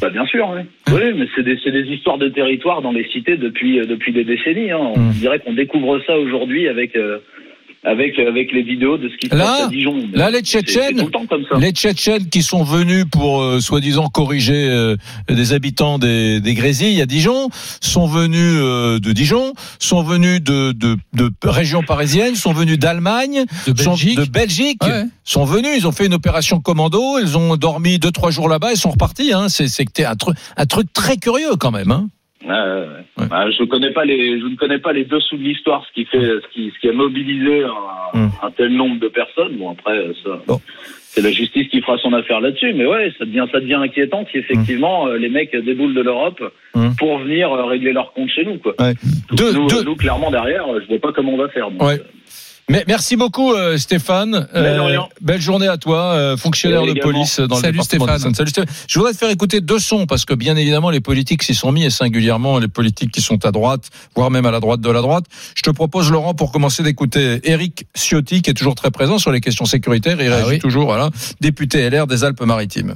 Bah, 0.00 0.10
bien 0.10 0.26
sûr, 0.26 0.46
oui. 0.54 0.60
Oui, 0.92 1.00
mais 1.16 1.26
c'est 1.34 1.42
des, 1.42 1.58
c'est 1.64 1.72
des 1.72 1.84
histoires 1.90 2.18
de 2.18 2.28
territoire 2.28 2.82
dans 2.82 2.92
les 2.92 3.08
cités 3.08 3.38
depuis, 3.38 3.80
euh, 3.80 3.86
depuis 3.86 4.12
des 4.12 4.24
décennies. 4.24 4.70
Hein. 4.70 4.78
On 4.94 4.98
Mm. 5.00 5.12
dirait 5.12 5.38
qu'on 5.40 5.54
découvre 5.54 5.98
ça 6.06 6.18
aujourd'hui 6.18 6.68
avec, 6.68 6.94
euh, 6.96 7.18
avec, 7.82 8.18
avec 8.18 8.52
les 8.52 8.62
vidéos 8.62 8.98
de 8.98 9.08
ce 9.08 9.16
qui 9.16 9.28
se 9.28 9.34
Là, 9.34 9.44
passe 9.44 9.60
à 9.62 9.68
Dijon. 9.68 9.94
là, 10.12 10.30
les 10.30 10.38
C'est- 10.44 10.58
c'est 10.58 10.62
Tchétchènes, 10.66 10.96
tout 10.98 11.06
le 11.06 11.10
temps 11.10 11.26
comme 11.26 11.44
ça. 11.50 11.56
Les 11.58 11.70
Tchétchènes 11.72 12.28
qui 12.28 12.42
sont 12.42 12.62
venus 12.62 13.04
pour 13.10 13.40
euh, 13.40 13.60
soi-disant 13.60 14.08
corriger 14.08 14.68
euh, 14.68 14.96
des 15.28 15.52
habitants 15.52 15.98
des, 15.98 16.40
des 16.40 16.54
Grésilles 16.54 17.00
à 17.00 17.06
Dijon 17.06 17.48
sont 17.80 18.06
venus 18.06 18.38
euh, 18.58 18.98
de 18.98 19.12
Dijon, 19.12 19.54
sont 19.78 20.02
venus 20.02 20.42
de, 20.42 20.72
de, 20.72 20.96
de 21.14 21.30
régions 21.42 21.82
parisiennes, 21.82 22.34
sont 22.34 22.52
venus 22.52 22.78
d'Allemagne, 22.78 23.44
De 23.66 23.80
sont 23.80 23.90
Belgique. 23.92 24.18
de 24.18 24.24
Belgique, 24.24 24.84
Ouais. 24.84 25.04
sont 25.24 25.44
venus, 25.44 25.70
ils 25.76 25.86
ont 25.86 25.92
fait 25.92 26.06
une 26.06 26.14
opération 26.14 26.60
commando, 26.60 27.18
ils 27.18 27.38
ont 27.38 27.56
dormi 27.56 27.98
deux 27.98 28.10
trois 28.10 28.30
jours 28.30 28.48
là-bas, 28.48 28.72
ils 28.72 28.76
sont 28.78 28.90
repartis. 28.90 29.32
Hein. 29.32 29.48
C'est 29.48 29.68
c'est 29.68 29.84
que 29.86 29.92
t'es 29.92 30.04
un 30.04 30.16
truc 30.16 30.36
un 30.56 30.66
truc 30.66 30.92
très 30.92 31.16
curieux 31.16 31.56
quand 31.58 31.70
même. 31.70 31.90
Hein. 31.90 32.08
Ouais. 32.42 33.26
Bah, 33.28 33.50
je 33.50 33.64
connais 33.64 33.90
pas 33.92 34.04
les, 34.04 34.40
je 34.40 34.46
ne 34.46 34.56
connais 34.56 34.78
pas 34.78 34.92
les 34.92 35.04
dessous 35.04 35.36
de 35.36 35.42
l'histoire, 35.42 35.84
ce 35.86 35.92
qui 35.92 36.04
fait, 36.06 36.18
ce 36.20 36.48
qui, 36.52 36.72
ce 36.74 36.80
qui 36.80 36.88
a 36.88 36.92
mobilisé 36.92 37.64
un, 37.64 38.18
Mm. 38.18 38.30
un 38.42 38.50
tel 38.50 38.72
nombre 38.74 38.98
de 38.98 39.08
personnes. 39.08 39.56
Bon, 39.56 39.70
après, 39.70 40.04
ça, 40.24 40.30
Bon. 40.48 40.60
c'est 41.00 41.20
la 41.22 41.30
justice 41.30 41.68
qui 41.68 41.80
fera 41.80 41.96
son 41.98 42.12
affaire 42.12 42.40
là-dessus. 42.40 42.72
Mais 42.74 42.86
ouais, 42.86 43.12
ça 43.18 43.24
devient, 43.24 43.46
ça 43.52 43.60
devient 43.60 43.74
inquiétant 43.74 44.26
si 44.32 44.38
effectivement 44.38 45.06
euh, 45.06 45.16
les 45.16 45.28
mecs 45.28 45.54
déboulent 45.54 45.94
de 45.94 46.00
l'Europe 46.00 46.42
Mm. 46.74 46.90
pour 46.98 47.18
venir 47.18 47.52
euh, 47.52 47.64
régler 47.66 47.92
leur 47.92 48.12
compte 48.12 48.30
chez 48.30 48.44
nous, 48.44 48.58
quoi. 48.58 48.74
Ouais. 48.80 48.94
Donc, 49.28 49.38
Deux- 49.38 49.52
nous, 49.52 49.66
deux- 49.68 49.84
nous, 49.84 49.96
clairement 49.96 50.30
derrière, 50.30 50.66
euh, 50.72 50.80
je 50.82 50.86
vois 50.88 50.98
pas 50.98 51.12
comment 51.12 51.34
on 51.34 51.36
va 51.36 51.48
faire. 51.50 51.70
donc, 51.70 51.82
Ouais. 51.82 52.00
Mais 52.70 52.84
merci 52.86 53.16
beaucoup 53.16 53.52
euh, 53.52 53.76
Stéphane. 53.78 54.46
Euh, 54.54 54.96
belle 55.20 55.40
journée 55.40 55.66
à 55.66 55.76
toi, 55.76 56.12
euh, 56.14 56.36
fonctionnaire 56.36 56.86
de 56.86 56.92
police 57.00 57.40
dans 57.40 57.56
Salut, 57.56 57.78
le 57.78 57.82
département 57.82 58.06
Stéphane. 58.16 58.34
Salut 58.34 58.50
Stéphane. 58.50 58.72
Je 58.86 58.96
voudrais 58.96 59.12
te 59.12 59.18
faire 59.18 59.30
écouter 59.30 59.60
deux 59.60 59.80
sons 59.80 60.06
parce 60.06 60.24
que 60.24 60.34
bien 60.34 60.56
évidemment 60.56 60.90
les 60.90 61.00
politiques 61.00 61.42
s'y 61.42 61.54
sont 61.54 61.72
mis 61.72 61.84
et 61.84 61.90
singulièrement 61.90 62.60
les 62.60 62.68
politiques 62.68 63.10
qui 63.10 63.22
sont 63.22 63.44
à 63.44 63.50
droite, 63.50 63.88
voire 64.14 64.30
même 64.30 64.46
à 64.46 64.52
la 64.52 64.60
droite 64.60 64.80
de 64.80 64.90
la 64.90 65.02
droite. 65.02 65.24
Je 65.56 65.62
te 65.62 65.70
propose 65.70 66.12
Laurent 66.12 66.34
pour 66.34 66.52
commencer 66.52 66.84
d'écouter 66.84 67.40
Éric 67.42 67.86
Ciotti 67.96 68.40
qui 68.40 68.50
est 68.50 68.54
toujours 68.54 68.76
très 68.76 68.92
présent 68.92 69.18
sur 69.18 69.32
les 69.32 69.40
questions 69.40 69.64
sécuritaires. 69.64 70.20
Il 70.20 70.28
Ah 70.28 70.36
réagit 70.36 70.50
oui. 70.50 70.58
toujours, 70.60 70.84
voilà, 70.84 71.10
député 71.40 71.90
LR 71.90 72.06
des 72.06 72.22
Alpes-Maritimes. 72.22 72.94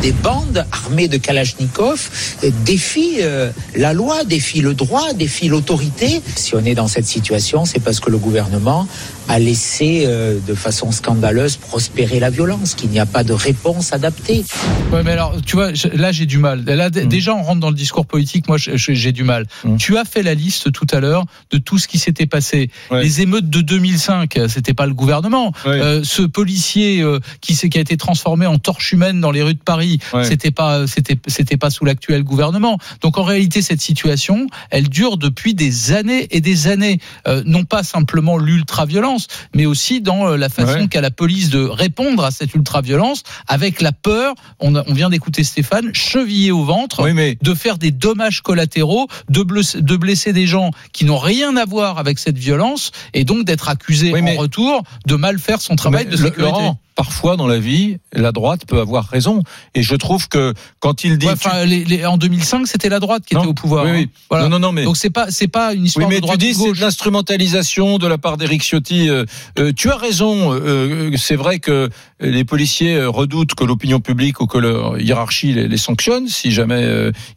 Des 0.00 0.12
bandes 0.12 0.66
armées 0.72 1.06
de 1.08 1.16
Kalachnikov 1.16 2.10
euh, 2.42 2.50
défient 2.64 3.18
euh, 3.20 3.50
la 3.76 3.92
loi, 3.92 4.24
défient 4.24 4.60
le 4.60 4.74
droit, 4.74 5.12
défient 5.12 5.48
l'autorité. 5.48 6.20
Si 6.34 6.56
on 6.56 6.64
est 6.64 6.74
dans 6.74 6.88
cette 6.88 7.06
situation, 7.06 7.64
c'est 7.64 7.78
parce 7.78 8.00
que 8.00 8.10
le 8.10 8.18
gouvernement 8.18 8.88
a 9.28 9.38
laissé 9.38 10.02
euh, 10.06 10.38
de 10.46 10.54
façon 10.54 10.90
scandaleuse 10.90 11.56
prospérer 11.56 12.18
la 12.18 12.28
violence, 12.30 12.74
qu'il 12.74 12.90
n'y 12.90 12.98
a 12.98 13.06
pas 13.06 13.22
de 13.22 13.32
réponse 13.32 13.92
adaptée. 13.92 14.44
Ouais, 14.92 15.04
mais 15.04 15.12
alors, 15.12 15.36
tu 15.46 15.54
vois, 15.54 15.72
je- 15.72 15.86
là, 15.88 16.10
j'ai 16.10 16.26
du 16.26 16.38
mal. 16.38 16.64
Là, 16.64 16.88
Mm. 16.88 17.06
déjà, 17.06 17.32
on 17.34 17.42
rentre 17.42 17.60
dans 17.60 17.70
le 17.70 17.76
discours 17.76 18.04
politique. 18.06 18.48
Moi, 18.48 18.56
j'ai 18.58 19.12
du 19.12 19.22
mal. 19.22 19.46
Mm. 19.64 19.76
Tu 19.76 19.96
as 19.96 20.04
fait 20.04 20.24
la 20.24 20.34
liste 20.34 20.72
tout 20.72 20.86
à 20.90 20.98
l'heure 20.98 21.24
de 21.52 21.58
tout 21.58 21.78
ce 21.78 21.86
qui 21.86 21.98
s'était 21.98 22.26
passé. 22.26 22.68
Ouais. 22.90 23.02
Les 23.04 23.20
émeutes 23.20 23.48
de 23.48 23.60
2005, 23.60 24.40
c'était 24.48 24.74
pas 24.74 24.86
le 24.86 24.94
gouvernement. 24.94 25.52
Ouais. 25.64 25.70
Euh, 25.80 26.00
ce 26.02 26.22
policier 26.22 27.00
euh, 27.00 27.20
qui, 27.40 27.54
qui 27.56 27.78
a 27.78 27.80
été 27.80 27.96
transformé 27.96 28.46
en 28.46 28.58
torche 28.58 28.92
humaine 28.92 29.20
dans 29.20 29.30
les 29.30 29.42
rues 29.42 29.51
de 29.54 29.58
Paris, 29.58 29.98
Ouais. 30.12 30.24
c'était 30.24 30.50
pas, 30.50 30.86
c'était, 30.86 31.16
c'était 31.26 31.56
pas 31.56 31.70
sous 31.70 31.84
l'actuel 31.84 32.22
gouvernement. 32.24 32.78
Donc, 33.00 33.18
en 33.18 33.22
réalité, 33.22 33.62
cette 33.62 33.80
situation, 33.80 34.46
elle 34.70 34.88
dure 34.88 35.16
depuis 35.16 35.54
des 35.54 35.92
années 35.92 36.26
et 36.30 36.40
des 36.40 36.66
années. 36.68 36.98
Euh, 37.28 37.42
non 37.46 37.64
pas 37.64 37.82
simplement 37.82 38.38
l'ultra-violence, 38.38 39.26
mais 39.54 39.66
aussi 39.66 40.00
dans 40.00 40.28
euh, 40.28 40.36
la 40.36 40.48
façon 40.48 40.72
Ouais. 40.80 40.88
qu'a 40.88 41.00
la 41.00 41.10
police 41.10 41.50
de 41.50 41.64
répondre 41.64 42.24
à 42.24 42.30
cette 42.30 42.54
ultra-violence 42.54 43.22
avec 43.48 43.80
la 43.80 43.92
peur. 43.92 44.34
On, 44.60 44.74
a- 44.76 44.84
on 44.86 44.94
vient 44.94 45.10
d'écouter 45.10 45.44
Stéphane, 45.44 45.94
chevillé 45.94 46.50
au 46.52 46.64
ventre. 46.64 47.02
Oui, 47.02 47.12
mais 47.12 47.36
De 47.42 47.54
faire 47.54 47.78
des 47.78 47.90
dommages 47.90 48.40
collatéraux, 48.42 49.08
de 49.28 49.42
blesser, 49.42 49.80
de 49.82 49.96
blesser 49.96 50.32
des 50.32 50.46
gens 50.46 50.70
qui 50.92 51.04
n'ont 51.04 51.18
rien 51.18 51.56
à 51.56 51.64
voir 51.64 51.98
avec 51.98 52.18
cette 52.18 52.38
violence, 52.38 52.92
et 53.14 53.24
donc 53.24 53.44
d'être 53.44 53.68
accusé 53.68 54.12
Oui, 54.12 54.22
mais- 54.22 54.36
en 54.36 54.40
retour 54.40 54.82
de 55.06 55.14
mal 55.16 55.38
faire 55.38 55.60
son 55.60 55.76
travail 55.76 56.04
Mais 56.04 56.12
de 56.12 56.16
sécurité. 56.16 56.40
Laurent, 56.42 56.78
parfois 57.02 57.36
dans 57.36 57.48
la 57.48 57.58
vie, 57.58 57.96
la 58.12 58.30
droite 58.30 58.62
peut 58.66 58.78
avoir 58.78 59.04
raison. 59.08 59.42
Et 59.74 59.82
je 59.82 59.96
trouve 59.96 60.28
que 60.28 60.54
quand 60.78 61.02
il 61.02 61.18
dit 61.18 61.26
Ouais, 61.26 61.32
enfin, 61.32 61.64
les- 61.64 61.84
les- 61.84 62.06
en 62.06 62.16
2005, 62.16 62.66
c'était 62.68 62.88
la 62.88 63.00
droite 63.00 63.24
qui 63.26 63.34
Non. 63.34 63.40
était 63.40 63.48
au 63.50 63.54
pouvoir. 63.54 63.84
Oui, 63.86 63.90
oui. 63.92 64.02
hein. 64.08 64.20
Voilà. 64.30 64.44
Non, 64.44 64.50
non, 64.50 64.58
non, 64.68 64.72
mais 64.72 64.84
Donc 64.84 64.96
c'est 64.96 65.10
pas 65.10 65.26
c'est 65.30 65.48
pas 65.48 65.72
une 65.72 65.80
Oui, 65.80 65.86
histoire 65.88 66.08
mais 66.08 66.16
de 66.16 66.20
tu 66.20 66.26
droite 66.26 66.38
dis 66.38 66.54
ou 66.58 66.68
de 66.68 66.74
c'est 66.74 66.80
de 66.80 66.84
l'instrumentalisation 66.84 67.98
de 67.98 68.06
la 68.06 68.18
part 68.18 68.36
d'Éric 68.36 68.62
Ciotti. 68.62 69.08
Euh, 69.08 69.24
euh, 69.58 69.72
tu 69.74 69.90
as 69.90 69.96
raison. 69.96 70.52
euh, 70.52 71.10
c'est 71.16 71.34
vrai 71.36 71.58
que 71.58 71.88
les 72.20 72.44
policiers 72.44 73.04
redoutent 73.04 73.54
que 73.56 73.64
l'opinion 73.64 73.98
publique 74.00 74.40
ou 74.40 74.46
que 74.46 74.58
leur 74.58 75.00
hiérarchie 75.00 75.52
les, 75.54 75.66
les 75.66 75.76
sanctionne 75.76 76.28
si 76.28 76.52
jamais 76.52 76.86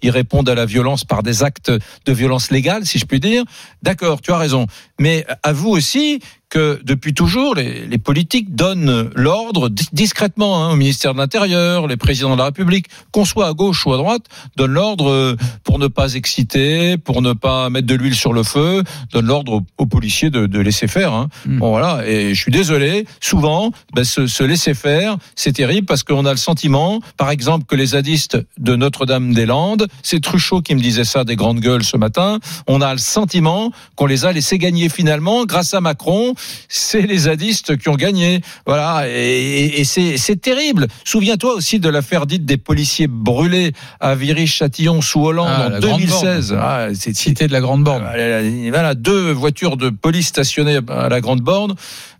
ils 0.03 0.11
répondent 0.11 0.47
à 0.49 0.53
la 0.55 0.65
violence 0.67 1.03
par 1.05 1.23
des 1.23 1.41
actes 1.41 1.71
de 2.05 2.13
violence 2.13 2.51
légale, 2.51 2.85
si 2.85 2.99
je 2.99 3.05
puis 3.05 3.19
dire. 3.19 3.43
D'accord, 3.81 4.21
tu 4.21 4.31
as 4.31 4.37
raison. 4.37 4.67
Mais 4.99 5.25
avoue 5.41 5.71
aussi 5.71 6.19
que 6.55 6.79
depuis 6.85 7.13
toujours, 7.13 7.53
les, 7.55 7.85
les 7.85 7.97
politiques 7.97 8.55
donnent 8.55 9.09
l'ordre 9.13 9.67
dis- 9.67 9.89
discrètement 9.91 10.63
hein, 10.63 10.71
au 10.71 10.77
ministère 10.77 11.13
de 11.13 11.19
l'Intérieur, 11.19 11.85
les 11.85 11.97
présidents 11.97 12.31
de 12.31 12.37
la 12.37 12.45
République, 12.45 12.85
qu'on 13.11 13.25
soit 13.25 13.47
à 13.47 13.53
gauche 13.53 13.85
ou 13.85 13.91
à 13.91 13.97
droite, 13.97 14.23
donnent 14.55 14.71
l'ordre 14.71 15.09
euh, 15.09 15.35
pour 15.65 15.79
ne 15.79 15.87
pas 15.87 16.13
exciter, 16.13 16.97
pour 16.97 17.21
ne 17.21 17.33
pas 17.33 17.69
mettre 17.69 17.87
de 17.87 17.95
l'huile 17.95 18.15
sur 18.15 18.31
le 18.31 18.43
feu, 18.43 18.83
donnent 19.11 19.25
l'ordre 19.25 19.51
aux, 19.55 19.63
aux 19.79 19.85
policiers 19.85 20.29
de, 20.29 20.45
de 20.45 20.59
laisser 20.61 20.87
faire. 20.87 21.11
Hein. 21.11 21.27
Mm. 21.45 21.59
Bon 21.59 21.71
voilà, 21.71 22.07
et 22.07 22.33
je 22.33 22.41
suis 22.41 22.53
désolé, 22.53 23.05
souvent, 23.19 23.71
ben, 23.93 24.05
ce, 24.05 24.25
ce 24.25 24.43
laisser 24.43 24.73
faire, 24.73 25.17
c'est 25.35 25.51
terrible 25.51 25.85
parce 25.85 26.03
qu'on 26.03 26.25
a 26.25 26.31
le 26.31 26.37
sentiment, 26.37 27.01
par 27.17 27.31
exemple, 27.31 27.65
que 27.65 27.75
les 27.75 27.87
zadistes 27.87 28.37
de 28.57 28.77
Notre-Dame-des-Landes, 28.77 29.87
c'est 30.03 30.21
Truchot 30.21 30.61
qui 30.61 30.73
me 30.73 30.79
disait 30.79 31.03
ça 31.03 31.25
des 31.25 31.35
grandes 31.35 31.59
gueules 31.59 31.83
ce 31.83 31.97
matin, 31.97 32.39
on 32.65 32.79
a 32.79 32.93
le 32.93 32.99
sentiment 32.99 33.73
qu'on 33.97 34.05
les 34.05 34.23
a 34.23 34.31
laissés 34.31 34.57
gagner 34.57 34.87
finalement 34.87 35.43
grâce 35.43 35.73
à 35.73 35.81
Macron. 35.81 36.33
C'est 36.67 37.01
les 37.01 37.17
zadistes 37.19 37.77
qui 37.77 37.89
ont 37.89 37.95
gagné. 37.95 38.41
Voilà, 38.65 39.05
et, 39.07 39.83
c'est 39.83 40.41
terrible. 40.41 40.87
Souviens-toi 41.03 41.53
aussi 41.53 41.79
de 41.79 41.89
l'affaire 41.89 42.25
dite 42.25 42.45
des 42.45 42.57
policiers 42.57 43.07
brûlés 43.07 43.73
à 43.99 44.15
Viry-Châtillon 44.15 45.01
sous 45.01 45.25
Hollande 45.25 45.49
Ah, 45.49 45.67
en 45.67 45.69
la 45.69 45.79
Grande 45.79 45.99
2016. 46.01 46.49
Borne. 46.49 46.61
Ah, 46.63 46.87
c'est 46.93 47.15
Cité 47.15 47.47
de 47.47 47.53
la 47.53 47.61
Grande 47.61 47.83
Borne. 47.83 48.03
voilà, 48.03 48.41
voilà, 48.71 48.95
deux 48.95 49.31
voitures 49.31 49.77
de 49.77 49.89
police 49.89 50.27
stationnées 50.27 50.79
à 50.89 51.09
la 51.09 51.21
Grande 51.21 51.41
Borne. 51.41 51.75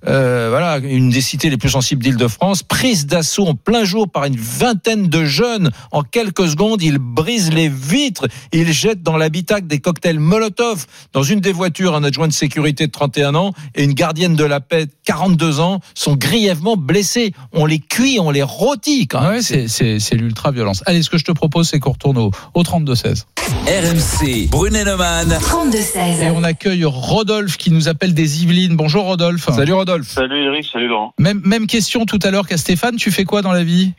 Euh, 0.07 0.47
voilà, 0.49 0.77
une 0.77 1.09
des 1.09 1.21
cités 1.21 1.49
les 1.49 1.57
plus 1.57 1.69
sensibles 1.69 2.03
d'Île-de-France, 2.03 2.63
prise 2.63 3.05
d'assaut 3.05 3.47
en 3.47 3.55
plein 3.55 3.83
jour 3.83 4.09
par 4.09 4.25
une 4.25 4.35
vingtaine 4.35 5.07
de 5.07 5.25
jeunes. 5.25 5.71
En 5.91 6.03
quelques 6.03 6.47
secondes, 6.47 6.81
ils 6.81 6.99
brisent 6.99 7.51
les 7.51 7.69
vitres, 7.69 8.27
ils 8.51 8.71
jettent 8.71 9.03
dans 9.03 9.17
l'habitacle 9.17 9.67
des 9.67 9.79
cocktails 9.79 10.19
Molotov. 10.19 10.85
Dans 11.13 11.23
une 11.23 11.39
des 11.39 11.51
voitures, 11.51 11.95
un 11.95 12.03
adjoint 12.03 12.27
de 12.27 12.33
sécurité 12.33 12.87
de 12.87 12.91
31 12.91 13.35
ans 13.35 13.53
et 13.73 13.83
une 13.83 13.93
gardienne 13.93 14.35
de 14.35 14.43
la 14.43 14.59
paix 14.59 14.85
de 14.85 14.91
42 15.05 15.59
ans 15.59 15.79
sont 15.93 16.15
grièvement 16.15 16.77
blessés. 16.77 17.33
On 17.53 17.65
les 17.65 17.79
cuit, 17.79 18.19
on 18.19 18.31
les 18.31 18.43
rôtit 18.43 19.07
quand 19.07 19.21
même. 19.21 19.35
Ouais, 19.35 19.67
c'est 19.67 20.15
l'ultra-violence. 20.15 20.83
Allez, 20.85 21.01
ce 21.01 21.09
que 21.09 21.17
je 21.17 21.25
te 21.25 21.31
propose, 21.31 21.69
c'est 21.69 21.79
qu'on 21.79 21.91
retourne 21.91 22.17
au, 22.17 22.31
au 22.53 22.63
32-16. 22.63 23.25
RMC, 23.67 24.49
Brunet-Neumann. 24.49 25.29
32-16. 25.29 26.23
Et 26.23 26.29
on 26.31 26.43
accueille 26.43 26.85
Rodolphe 26.85 27.57
qui 27.57 27.71
nous 27.71 27.87
appelle 27.87 28.13
des 28.13 28.43
Yvelines. 28.43 28.75
Bonjour 28.75 29.05
Rodolphe. 29.05 29.49
Salut 29.55 29.73
Rodolphe. 29.73 29.94
Salut 30.03 30.43
Eric, 30.43 30.65
salut 30.65 30.87
Laurent. 30.87 31.13
Même, 31.19 31.41
même 31.45 31.67
question 31.67 32.05
tout 32.05 32.19
à 32.23 32.31
l'heure 32.31 32.47
qu'à 32.47 32.57
Stéphane. 32.57 32.95
Tu 32.97 33.11
fais 33.11 33.23
quoi 33.23 33.41
dans 33.41 33.51
la 33.53 33.63
vie? 33.63 33.93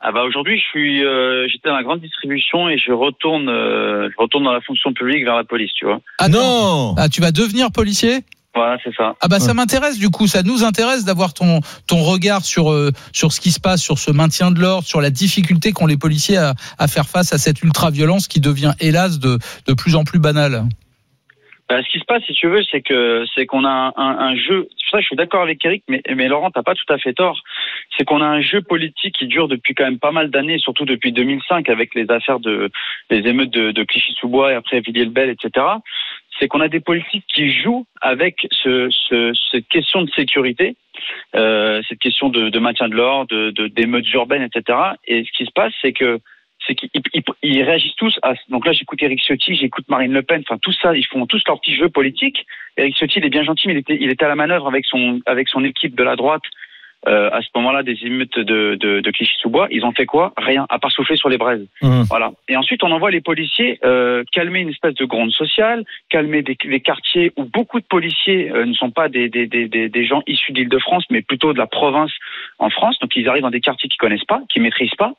Ah 0.00 0.12
bah 0.12 0.22
aujourd'hui 0.22 0.56
je 0.58 0.62
suis 0.62 1.04
euh, 1.04 1.48
j'étais 1.48 1.68
dans 1.68 1.74
la 1.74 1.82
grande 1.82 2.00
distribution 2.00 2.68
et 2.68 2.78
je 2.78 2.92
retourne 2.92 3.48
euh, 3.48 4.08
je 4.12 4.22
retourne 4.22 4.44
dans 4.44 4.52
la 4.52 4.60
fonction 4.60 4.92
publique 4.92 5.24
vers 5.24 5.34
la 5.34 5.42
police, 5.42 5.72
tu 5.74 5.86
vois. 5.86 6.00
Ah 6.18 6.28
non 6.28 6.94
Ah, 6.96 7.08
tu 7.08 7.20
vas 7.20 7.32
devenir 7.32 7.72
policier? 7.72 8.20
Voilà, 8.54 8.78
c'est 8.84 8.94
ça. 8.94 9.16
Ah 9.20 9.26
bah 9.26 9.40
ça 9.40 9.54
m'intéresse 9.54 9.98
du 9.98 10.08
coup, 10.08 10.28
ça 10.28 10.44
nous 10.44 10.62
intéresse 10.62 11.04
d'avoir 11.04 11.34
ton 11.34 11.60
ton 11.88 12.02
regard 12.04 12.44
sur 12.44 12.70
euh, 12.70 12.92
sur 13.12 13.32
ce 13.32 13.40
qui 13.40 13.50
se 13.50 13.58
passe, 13.58 13.82
sur 13.82 13.98
ce 13.98 14.12
maintien 14.12 14.52
de 14.52 14.60
l'ordre, 14.60 14.86
sur 14.86 15.00
la 15.00 15.10
difficulté 15.10 15.72
qu'ont 15.72 15.86
les 15.86 15.96
policiers 15.96 16.36
à, 16.36 16.54
à 16.78 16.86
faire 16.86 17.08
face 17.08 17.32
à 17.32 17.38
cette 17.38 17.60
ultra-violence 17.62 18.28
qui 18.28 18.38
devient 18.40 18.74
hélas 18.78 19.18
de 19.18 19.38
de 19.66 19.72
plus 19.74 19.96
en 19.96 20.04
plus 20.04 20.20
banale. 20.20 20.64
Bah, 21.68 21.82
ce 21.82 21.88
qui 21.90 21.98
se 21.98 22.04
passe, 22.04 22.24
si 22.24 22.32
tu 22.32 22.48
veux, 22.48 22.62
c'est 22.62 22.80
que 22.80 23.26
c'est 23.34 23.44
qu'on 23.44 23.64
a 23.66 23.92
un, 23.94 24.18
un, 24.18 24.34
jeu. 24.36 24.68
C'est 24.70 24.84
pour 24.84 24.90
ça 24.90 24.96
que 24.98 25.02
je 25.02 25.06
suis 25.08 25.16
d'accord 25.16 25.42
avec 25.42 25.62
Eric, 25.64 25.84
mais, 25.86 26.02
mais 26.14 26.26
Laurent, 26.26 26.50
t'as 26.50 26.62
pas 26.62 26.74
tout 26.74 26.90
à 26.90 26.96
fait 26.96 27.12
tort. 27.12 27.38
C'est 27.96 28.04
qu'on 28.04 28.22
a 28.22 28.26
un 28.26 28.40
jeu 28.40 28.62
politique 28.62 29.16
qui 29.18 29.26
dure 29.26 29.48
depuis 29.48 29.74
quand 29.74 29.84
même 29.84 29.98
pas 29.98 30.10
mal 30.10 30.30
d'années, 30.30 30.58
surtout 30.58 30.86
depuis 30.86 31.12
2005 31.12 31.68
avec 31.68 31.94
les 31.94 32.10
affaires 32.10 32.40
de 32.40 32.70
les 33.10 33.26
émeutes 33.28 33.50
de, 33.50 33.70
de 33.70 33.82
Clichy-sous-Bois 33.84 34.52
et 34.52 34.54
après 34.54 34.80
Villiers-le-Bel, 34.80 35.28
etc. 35.28 35.66
C'est 36.38 36.48
qu'on 36.48 36.60
a 36.60 36.68
des 36.68 36.80
politiques 36.80 37.26
qui 37.34 37.52
jouent 37.52 37.84
avec 38.00 38.46
ce, 38.50 38.88
ce, 38.90 39.32
cette 39.50 39.68
question 39.68 40.02
de 40.02 40.10
sécurité, 40.12 40.74
euh, 41.36 41.82
cette 41.86 41.98
question 41.98 42.30
de, 42.30 42.48
de 42.48 42.58
maintien 42.58 42.88
de 42.88 42.94
l'ordre, 42.94 43.28
de, 43.28 43.50
de, 43.50 43.66
d'émeutes 43.66 44.10
urbaines, 44.14 44.42
etc. 44.42 44.78
Et 45.06 45.24
ce 45.24 45.32
qui 45.36 45.44
se 45.44 45.52
passe, 45.52 45.74
c'est 45.82 45.92
que 45.92 46.18
c'est 46.68 46.74
qu'ils 46.76 46.90
ils- 47.14 47.22
ils 47.42 47.62
réagissent 47.64 47.96
tous 47.96 48.16
à. 48.22 48.34
Donc 48.50 48.66
là, 48.66 48.72
j'écoute 48.72 49.02
Eric 49.02 49.20
Ciotti, 49.20 49.56
j'écoute 49.56 49.86
Marine 49.88 50.12
Le 50.12 50.22
Pen, 50.22 50.42
enfin 50.46 50.58
tout 50.62 50.72
ça, 50.72 50.94
ils 50.94 51.06
font 51.06 51.26
tous 51.26 51.42
leur 51.48 51.58
petit 51.60 51.74
jeu 51.74 51.88
politique. 51.88 52.46
Eric 52.76 52.94
Ciotti, 52.96 53.18
il 53.18 53.24
est 53.24 53.30
bien 53.30 53.42
gentil, 53.42 53.66
mais 53.66 53.74
il 53.74 53.78
était, 53.78 53.98
il 53.98 54.10
était 54.10 54.26
à 54.26 54.28
la 54.28 54.36
manœuvre 54.36 54.68
avec 54.68 54.84
son, 54.84 55.20
avec 55.26 55.48
son 55.48 55.64
équipe 55.64 55.96
de 55.96 56.04
la 56.04 56.14
droite. 56.14 56.42
euh, 57.06 57.30
à 57.32 57.40
ce 57.42 57.48
moment-là, 57.54 57.82
des 57.84 57.96
émeutes 58.02 58.38
de, 58.38 58.74
de, 58.74 59.00
de 59.00 59.10
Clichy-sous-Bois, 59.12 59.68
ils 59.70 59.84
ont 59.84 59.92
fait 59.92 60.04
quoi? 60.06 60.32
Rien, 60.36 60.66
à 60.68 60.78
part 60.80 60.90
souffler 60.90 61.16
sur 61.16 61.28
les 61.28 61.38
braises. 61.38 61.64
Mmh. 61.80 62.02
Voilà. 62.08 62.32
Et 62.48 62.56
ensuite, 62.56 62.82
on 62.82 62.90
envoie 62.90 63.10
les 63.12 63.20
policiers 63.20 63.78
euh, 63.84 64.24
calmer 64.32 64.60
une 64.60 64.70
espèce 64.70 64.94
de 64.94 65.04
gronde 65.04 65.30
sociale, 65.30 65.84
calmer 66.08 66.42
des, 66.42 66.56
des 66.62 66.80
quartiers 66.80 67.30
où 67.36 67.44
beaucoup 67.44 67.78
de 67.80 67.86
policiers 67.86 68.50
euh, 68.50 68.64
ne 68.64 68.72
sont 68.74 68.90
pas 68.90 69.08
des, 69.08 69.28
des, 69.28 69.46
des, 69.46 69.68
des, 69.68 69.88
des 69.88 70.04
gens 70.06 70.22
issus 70.26 70.52
d'Île-de-France, 70.52 71.04
mais 71.10 71.22
plutôt 71.22 71.52
de 71.52 71.58
la 71.58 71.66
province 71.68 72.12
en 72.58 72.68
France. 72.68 72.98
Donc, 72.98 73.14
ils 73.14 73.28
arrivent 73.28 73.42
dans 73.42 73.50
des 73.50 73.60
quartiers 73.60 73.88
qu'ils 73.88 73.98
connaissent 73.98 74.24
pas, 74.24 74.42
qu'ils 74.48 74.62
maîtrisent 74.62 74.90
pas. 74.98 75.12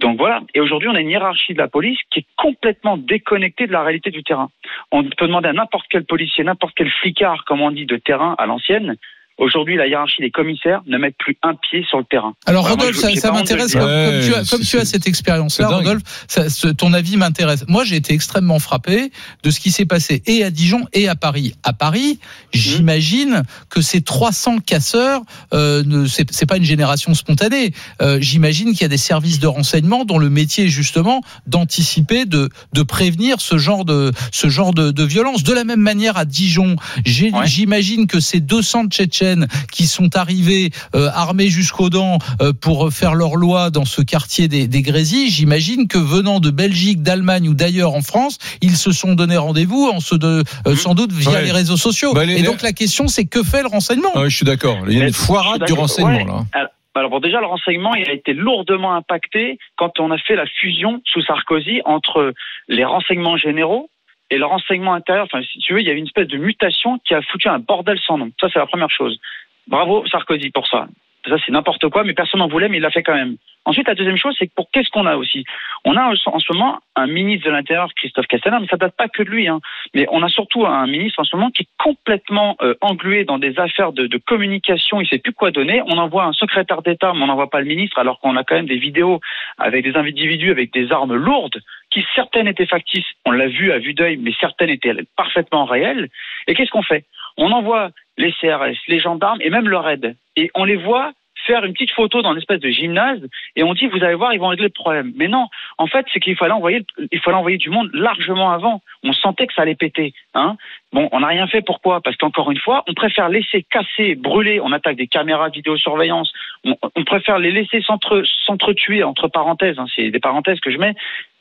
Donc 0.00 0.18
voilà. 0.18 0.42
Et 0.54 0.60
aujourd'hui, 0.60 0.88
on 0.88 0.94
a 0.94 1.00
une 1.00 1.10
hiérarchie 1.10 1.54
de 1.54 1.58
la 1.58 1.68
police 1.68 1.98
qui 2.10 2.20
est 2.20 2.26
complètement 2.36 2.96
déconnectée 2.96 3.66
de 3.66 3.72
la 3.72 3.82
réalité 3.82 4.10
du 4.10 4.22
terrain. 4.22 4.50
On 4.92 5.02
peut 5.04 5.26
demander 5.26 5.48
à 5.48 5.52
n'importe 5.52 5.86
quel 5.90 6.04
policier, 6.04 6.44
n'importe 6.44 6.74
quel 6.76 6.90
flicard, 6.90 7.44
comme 7.44 7.60
on 7.60 7.70
dit, 7.70 7.86
de 7.86 7.96
terrain 7.96 8.34
à 8.38 8.46
l'ancienne, 8.46 8.96
Aujourd'hui, 9.38 9.76
la 9.76 9.86
hiérarchie 9.86 10.20
des 10.20 10.30
commissaires 10.32 10.80
ne 10.86 10.98
mettent 10.98 11.16
plus 11.18 11.36
un 11.44 11.54
pied 11.54 11.84
sur 11.88 11.98
le 11.98 12.04
terrain. 12.04 12.34
Alors 12.46 12.62
moi, 12.64 12.72
Rodolphe, 12.72 12.96
je- 12.96 13.20
ça, 13.20 13.30
m'intéresse 13.30 13.72
comme, 13.72 13.82
comme 13.82 13.88
tu 13.88 14.34
as, 14.34 14.38
Ouais, 14.40 14.46
comme 14.50 14.62
c'est- 14.62 14.70
tu 14.70 14.78
as 14.78 14.84
cette 14.84 15.06
expérience-là. 15.06 15.68
Rodolphe. 15.68 16.02
ça- 16.26 16.48
ce- 16.50 16.66
ton 16.68 16.92
avis 16.92 17.16
m'intéresse. 17.16 17.64
Moi, 17.68 17.84
j'ai 17.84 17.96
été 17.96 18.14
extrêmement 18.14 18.58
frappé 18.58 19.12
de 19.44 19.50
ce 19.50 19.60
qui 19.60 19.70
s'est 19.70 19.86
passé 19.86 20.22
et 20.26 20.42
à 20.42 20.50
Dijon 20.50 20.86
et 20.92 21.08
à 21.08 21.14
Paris. 21.14 21.54
À 21.62 21.72
Paris, 21.72 22.18
j'imagine 22.52 23.42
que 23.70 23.80
ces 23.80 24.00
300 24.00 24.58
casseurs, 24.58 25.22
euh, 25.54 25.82
ne, 25.84 26.06
c'est, 26.06 26.26
c'est 26.32 26.46
pas 26.46 26.56
une 26.56 26.64
génération 26.64 27.14
spontanée. 27.14 27.72
Euh, 28.02 28.18
j'imagine 28.20 28.72
qu'il 28.72 28.82
y 28.82 28.84
a 28.84 28.88
des 28.88 28.96
services 28.96 29.38
de 29.38 29.46
renseignement 29.46 30.04
dont 30.04 30.18
le 30.18 30.30
métier 30.30 30.64
est 30.64 30.68
justement 30.68 31.22
d'anticiper, 31.46 32.24
de, 32.24 32.48
de 32.72 32.82
prévenir 32.82 33.40
ce 33.40 33.56
genre 33.58 33.84
de 33.84 34.12
ce 34.32 34.48
genre 34.48 34.74
de, 34.74 34.90
de 34.90 35.04
violence. 35.04 35.44
De 35.44 35.52
la 35.52 35.64
même 35.64 35.80
manière 35.80 36.16
à 36.16 36.24
Dijon, 36.24 36.76
j'ai- 37.04 37.30
Ouais. 37.30 37.46
j'imagine 37.46 38.06
que 38.08 38.18
ces 38.20 38.40
200 38.40 38.86
Tchétchènes 38.88 39.27
qui 39.72 39.86
sont 39.86 40.16
arrivés 40.16 40.70
euh, 40.94 41.08
armés 41.14 41.48
jusqu'aux 41.48 41.90
dents 41.90 42.18
euh, 42.40 42.52
pour 42.52 42.90
faire 42.92 43.14
leur 43.14 43.36
loi 43.36 43.70
dans 43.70 43.84
ce 43.84 44.02
quartier 44.02 44.48
des, 44.48 44.66
des 44.68 44.82
Grésilles, 44.82 45.28
j'imagine 45.30 45.88
que 45.88 45.98
venant 45.98 46.40
de 46.40 46.50
Belgique, 46.50 47.02
d'Allemagne 47.02 47.48
ou 47.48 47.54
d'ailleurs 47.54 47.94
en 47.94 48.02
France, 48.02 48.38
ils 48.62 48.76
se 48.76 48.92
sont 48.92 49.14
donné 49.14 49.36
rendez-vous 49.36 49.90
en 49.92 50.00
se 50.00 50.14
de, 50.14 50.42
euh, 50.66 50.76
sans 50.76 50.94
doute 50.94 51.12
via 51.12 51.30
Ouais. 51.32 51.42
les 51.44 51.52
réseaux 51.52 51.76
sociaux. 51.76 52.14
Bah, 52.14 52.24
les- 52.24 52.38
Et 52.38 52.42
donc 52.42 52.62
la 52.62 52.72
question 52.72 53.08
c'est 53.08 53.24
que 53.26 53.42
fait 53.42 53.62
le 53.62 53.68
renseignement? 53.68 54.10
Ah 54.14 54.22
oui, 54.22 54.30
je 54.30 54.36
suis 54.36 54.46
d'accord. 54.46 54.78
Il 54.88 54.96
y 54.98 55.02
a 55.02 55.06
une 55.06 55.12
foirade 55.12 55.64
du 55.64 55.72
renseignement 55.72 56.16
Ouais. 56.16 56.24
là. 56.24 56.44
Alors, 56.52 56.68
alors 56.94 57.10
bon, 57.10 57.20
déjà, 57.20 57.38
le 57.40 57.46
renseignement, 57.46 57.94
il 57.94 58.08
a 58.08 58.12
été 58.12 58.32
lourdement 58.32 58.94
impacté 58.94 59.58
quand 59.76 60.00
on 60.00 60.10
a 60.10 60.18
fait 60.18 60.34
la 60.34 60.46
fusion 60.46 61.00
sous 61.04 61.22
Sarkozy 61.22 61.80
entre 61.84 62.32
les 62.68 62.84
renseignements 62.84 63.36
généraux 63.36 63.88
et 64.30 64.38
le 64.38 64.46
renseignement 64.46 64.94
intérieur. 64.94 65.24
Enfin, 65.24 65.42
si 65.42 65.58
tu 65.58 65.74
veux, 65.74 65.80
il 65.80 65.86
y 65.86 65.90
a 65.90 65.94
une 65.94 66.06
espèce 66.06 66.28
de 66.28 66.36
mutation 66.36 66.98
qui 66.98 67.14
a 67.14 67.22
foutu 67.22 67.48
un 67.48 67.58
bordel 67.58 67.98
sans 68.00 68.18
nom. 68.18 68.30
Ça, 68.40 68.48
c'est 68.52 68.58
la 68.58 68.66
première 68.66 68.90
chose. 68.90 69.18
Bravo 69.66 70.06
Sarkozy 70.06 70.50
pour 70.50 70.66
ça. 70.66 70.88
Ça, 71.28 71.36
c'est 71.44 71.52
n'importe 71.52 71.88
quoi, 71.88 72.04
mais 72.04 72.14
personne 72.14 72.40
n'en 72.40 72.48
voulait, 72.48 72.68
mais 72.68 72.78
il 72.78 72.82
l'a 72.82 72.90
fait 72.90 73.02
quand 73.02 73.14
même. 73.14 73.36
Ensuite, 73.68 73.86
la 73.86 73.94
deuxième 73.94 74.16
chose, 74.16 74.34
c'est 74.38 74.50
pour 74.54 74.70
qu'est-ce 74.70 74.88
qu'on 74.88 75.04
a 75.04 75.16
aussi? 75.16 75.44
On 75.84 75.94
a 75.94 76.10
en 76.10 76.38
ce 76.38 76.52
moment 76.54 76.78
un 76.96 77.06
ministre 77.06 77.44
de 77.44 77.50
l'Intérieur, 77.52 77.92
Christophe 77.94 78.26
Castaner, 78.26 78.56
mais 78.62 78.66
ça 78.66 78.78
date 78.78 78.96
pas 78.96 79.08
que 79.08 79.22
de 79.22 79.28
lui. 79.28 79.46
Hein. 79.46 79.60
Mais 79.92 80.06
on 80.10 80.22
a 80.22 80.28
surtout 80.30 80.64
un 80.64 80.86
ministre 80.86 81.20
en 81.20 81.24
ce 81.24 81.36
moment 81.36 81.50
qui 81.50 81.64
est 81.64 81.68
complètement 81.78 82.56
euh, 82.62 82.74
englué 82.80 83.24
dans 83.24 83.38
des 83.38 83.60
affaires 83.60 83.92
de, 83.92 84.08
communication. 84.26 85.02
Il 85.02 85.06
sait 85.06 85.18
plus 85.18 85.34
quoi 85.34 85.50
donner. 85.50 85.82
On 85.84 85.98
envoie 85.98 86.24
un 86.24 86.32
secrétaire 86.32 86.80
d'État, 86.80 87.12
mais 87.14 87.22
on 87.24 87.26
n'envoie 87.26 87.50
pas 87.50 87.60
le 87.60 87.66
ministre, 87.66 87.98
alors 87.98 88.20
qu'on 88.20 88.36
a 88.36 88.42
quand 88.42 88.54
même 88.54 88.66
des 88.66 88.78
vidéos 88.78 89.20
avec 89.58 89.84
des 89.84 89.96
individus 89.96 90.50
avec 90.50 90.72
des 90.72 90.90
armes 90.90 91.14
lourdes, 91.14 91.60
qui 91.90 92.06
certaines 92.14 92.48
étaient 92.48 92.64
factices. 92.64 93.04
On 93.26 93.32
l'a 93.32 93.48
vu 93.48 93.70
à 93.70 93.78
vue 93.78 93.92
d'œil, 93.92 94.16
mais 94.16 94.32
certaines 94.40 94.70
étaient 94.70 94.94
parfaitement 95.14 95.66
réelles. 95.66 96.08
Et 96.46 96.54
qu'est-ce 96.54 96.70
qu'on 96.70 96.82
fait? 96.82 97.04
On 97.36 97.52
envoie 97.52 97.90
les 98.16 98.32
CRS, 98.32 98.78
les 98.88 98.98
gendarmes 98.98 99.42
et 99.42 99.50
même 99.50 99.68
le 99.68 99.76
RAID. 99.76 100.16
Et 100.36 100.50
on 100.54 100.64
les 100.64 100.76
voit 100.76 101.12
faire 101.46 101.64
une 101.64 101.72
petite 101.72 101.92
photo 101.92 102.22
dans 102.22 102.32
une 102.32 102.38
espèce 102.38 102.60
de 102.60 102.68
gymnase 102.68 103.20
et 103.56 103.62
on 103.62 103.74
dit 103.74 103.86
vous 103.86 104.02
allez 104.02 104.14
voir 104.14 104.32
ils 104.32 104.40
vont 104.40 104.48
régler 104.48 104.66
le 104.66 104.70
problème. 104.70 105.12
Mais 105.16 105.28
non, 105.28 105.46
en 105.78 105.86
fait 105.86 106.06
c'est 106.12 106.20
qu'il 106.20 106.36
fallait 106.36 106.52
envoyer 106.52 106.84
il 107.12 107.20
fallait 107.20 107.36
envoyer 107.36 107.58
du 107.58 107.70
monde 107.70 107.90
largement 107.92 108.50
avant. 108.50 108.82
On 109.02 109.12
sentait 109.12 109.46
que 109.46 109.54
ça 109.54 109.62
allait 109.62 109.74
péter. 109.74 110.12
Hein 110.34 110.56
bon, 110.92 111.08
on 111.12 111.20
n'a 111.20 111.28
rien 111.28 111.46
fait. 111.46 111.62
Pourquoi? 111.62 112.00
Parce 112.00 112.16
qu'encore 112.16 112.50
une 112.50 112.58
fois, 112.58 112.84
on 112.88 112.94
préfère 112.94 113.28
laisser 113.28 113.62
casser, 113.62 114.14
brûler. 114.14 114.60
On 114.60 114.72
attaque 114.72 114.96
des 114.96 115.06
caméras 115.06 115.50
de 115.50 115.54
vidéosurveillance. 115.54 116.32
On, 116.64 117.04
préfère 117.04 117.38
les 117.38 117.52
laisser 117.52 117.80
s'entre- 117.82 118.24
s'entretuer 118.44 119.04
entre 119.04 119.28
parenthèses. 119.28 119.78
Hein, 119.78 119.86
c'est 119.94 120.10
des 120.10 120.20
parenthèses 120.20 120.60
que 120.60 120.70
je 120.70 120.78
mets 120.78 120.94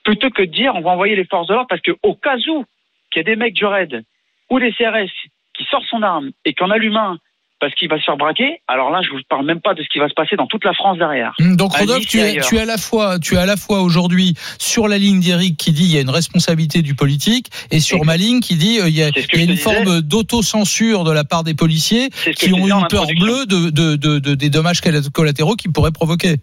plutôt 0.04 0.30
que 0.30 0.44
de 0.44 0.52
dire 0.52 0.74
on 0.76 0.82
va 0.82 0.92
envoyer 0.92 1.16
les 1.16 1.26
forces 1.26 1.48
de 1.48 1.54
l'ordre 1.54 1.68
parce 1.68 1.82
que 1.82 1.92
au 2.02 2.16
cas 2.16 2.38
où 2.48 2.64
qu'il 3.12 3.20
y 3.20 3.20
a 3.20 3.24
des 3.24 3.36
mecs 3.36 3.54
du 3.54 3.66
raid 3.66 4.04
ou 4.50 4.60
des 4.60 4.72
CRS 4.72 5.12
qui 5.54 5.66
sortent 5.66 5.86
son 5.90 6.02
arme 6.02 6.32
et 6.46 6.54
qu'en 6.54 6.70
allume 6.70 6.96
un 6.96 7.18
parce 7.60 7.74
qu'il 7.76 7.90
va 7.90 7.98
se 7.98 8.04
faire 8.04 8.18
braquer, 8.18 8.62
alors 8.68 8.92
là, 8.92 9.00
je 9.02 9.10
vous 9.10 9.20
parle 9.30 9.46
même 9.46 9.62
pas 9.62 9.74
de 9.74 9.82
ce 9.82 9.88
qui 9.90 10.00
va 10.00 10.08
se 10.10 10.14
passer 10.14 10.36
dans 10.36 10.46
toute 10.48 10.64
la 10.64 10.74
France 10.74 10.98
derrière. 10.98 11.34
Hum, 11.40 11.56
Donc 11.56 11.76
Rodolphe, 11.76 12.06
tu 12.06 12.20
es, 12.20 12.24
ailleurs. 12.24 12.46
tu 12.48 12.56
es 12.58 12.60
à 12.60 12.66
la 12.66 12.78
fois, 12.78 13.20
tu 13.20 13.36
es 13.36 13.38
à 13.38 13.46
la 13.46 13.58
fois 13.58 13.82
aujourd'hui 13.82 14.36
sur 14.60 14.88
la 14.88 14.98
ligne 14.98 15.20
d'Éric 15.20 15.58
qui 15.58 15.72
dit 15.72 15.84
il 15.86 15.92
y 15.92 15.98
a 15.98 16.02
une 16.02 16.10
responsabilité 16.10 16.82
du 16.82 16.94
politique 16.96 17.48
et 17.72 17.80
sur 17.80 18.06
ma 18.06 18.16
ligne 18.18 18.40
qui 18.42 18.56
dit 18.56 18.80
euh, 18.80 18.88
il 18.90 18.96
y 18.96 19.02
a, 19.04 19.10
il 19.34 19.40
y 19.40 19.44
une 19.44 19.58
forme 19.58 20.02
d'autocensure 20.02 21.04
de 21.04 21.12
la 21.12 21.24
part 21.24 21.44
des 21.44 21.54
policiers 21.54 22.10
qui 22.36 22.54
ont 22.54 22.68
une 22.68 22.88
peur 22.90 23.06
bleue 23.20 23.46
de, 23.46 23.70
de, 23.70 23.96
de, 23.96 24.20
de- 24.20 24.36
des 24.36 24.50
dommages 24.50 24.82
collatéraux 25.14 25.56
qu'ils 25.56 25.72
pourraient 25.72 25.92
provoquer. 25.92 26.36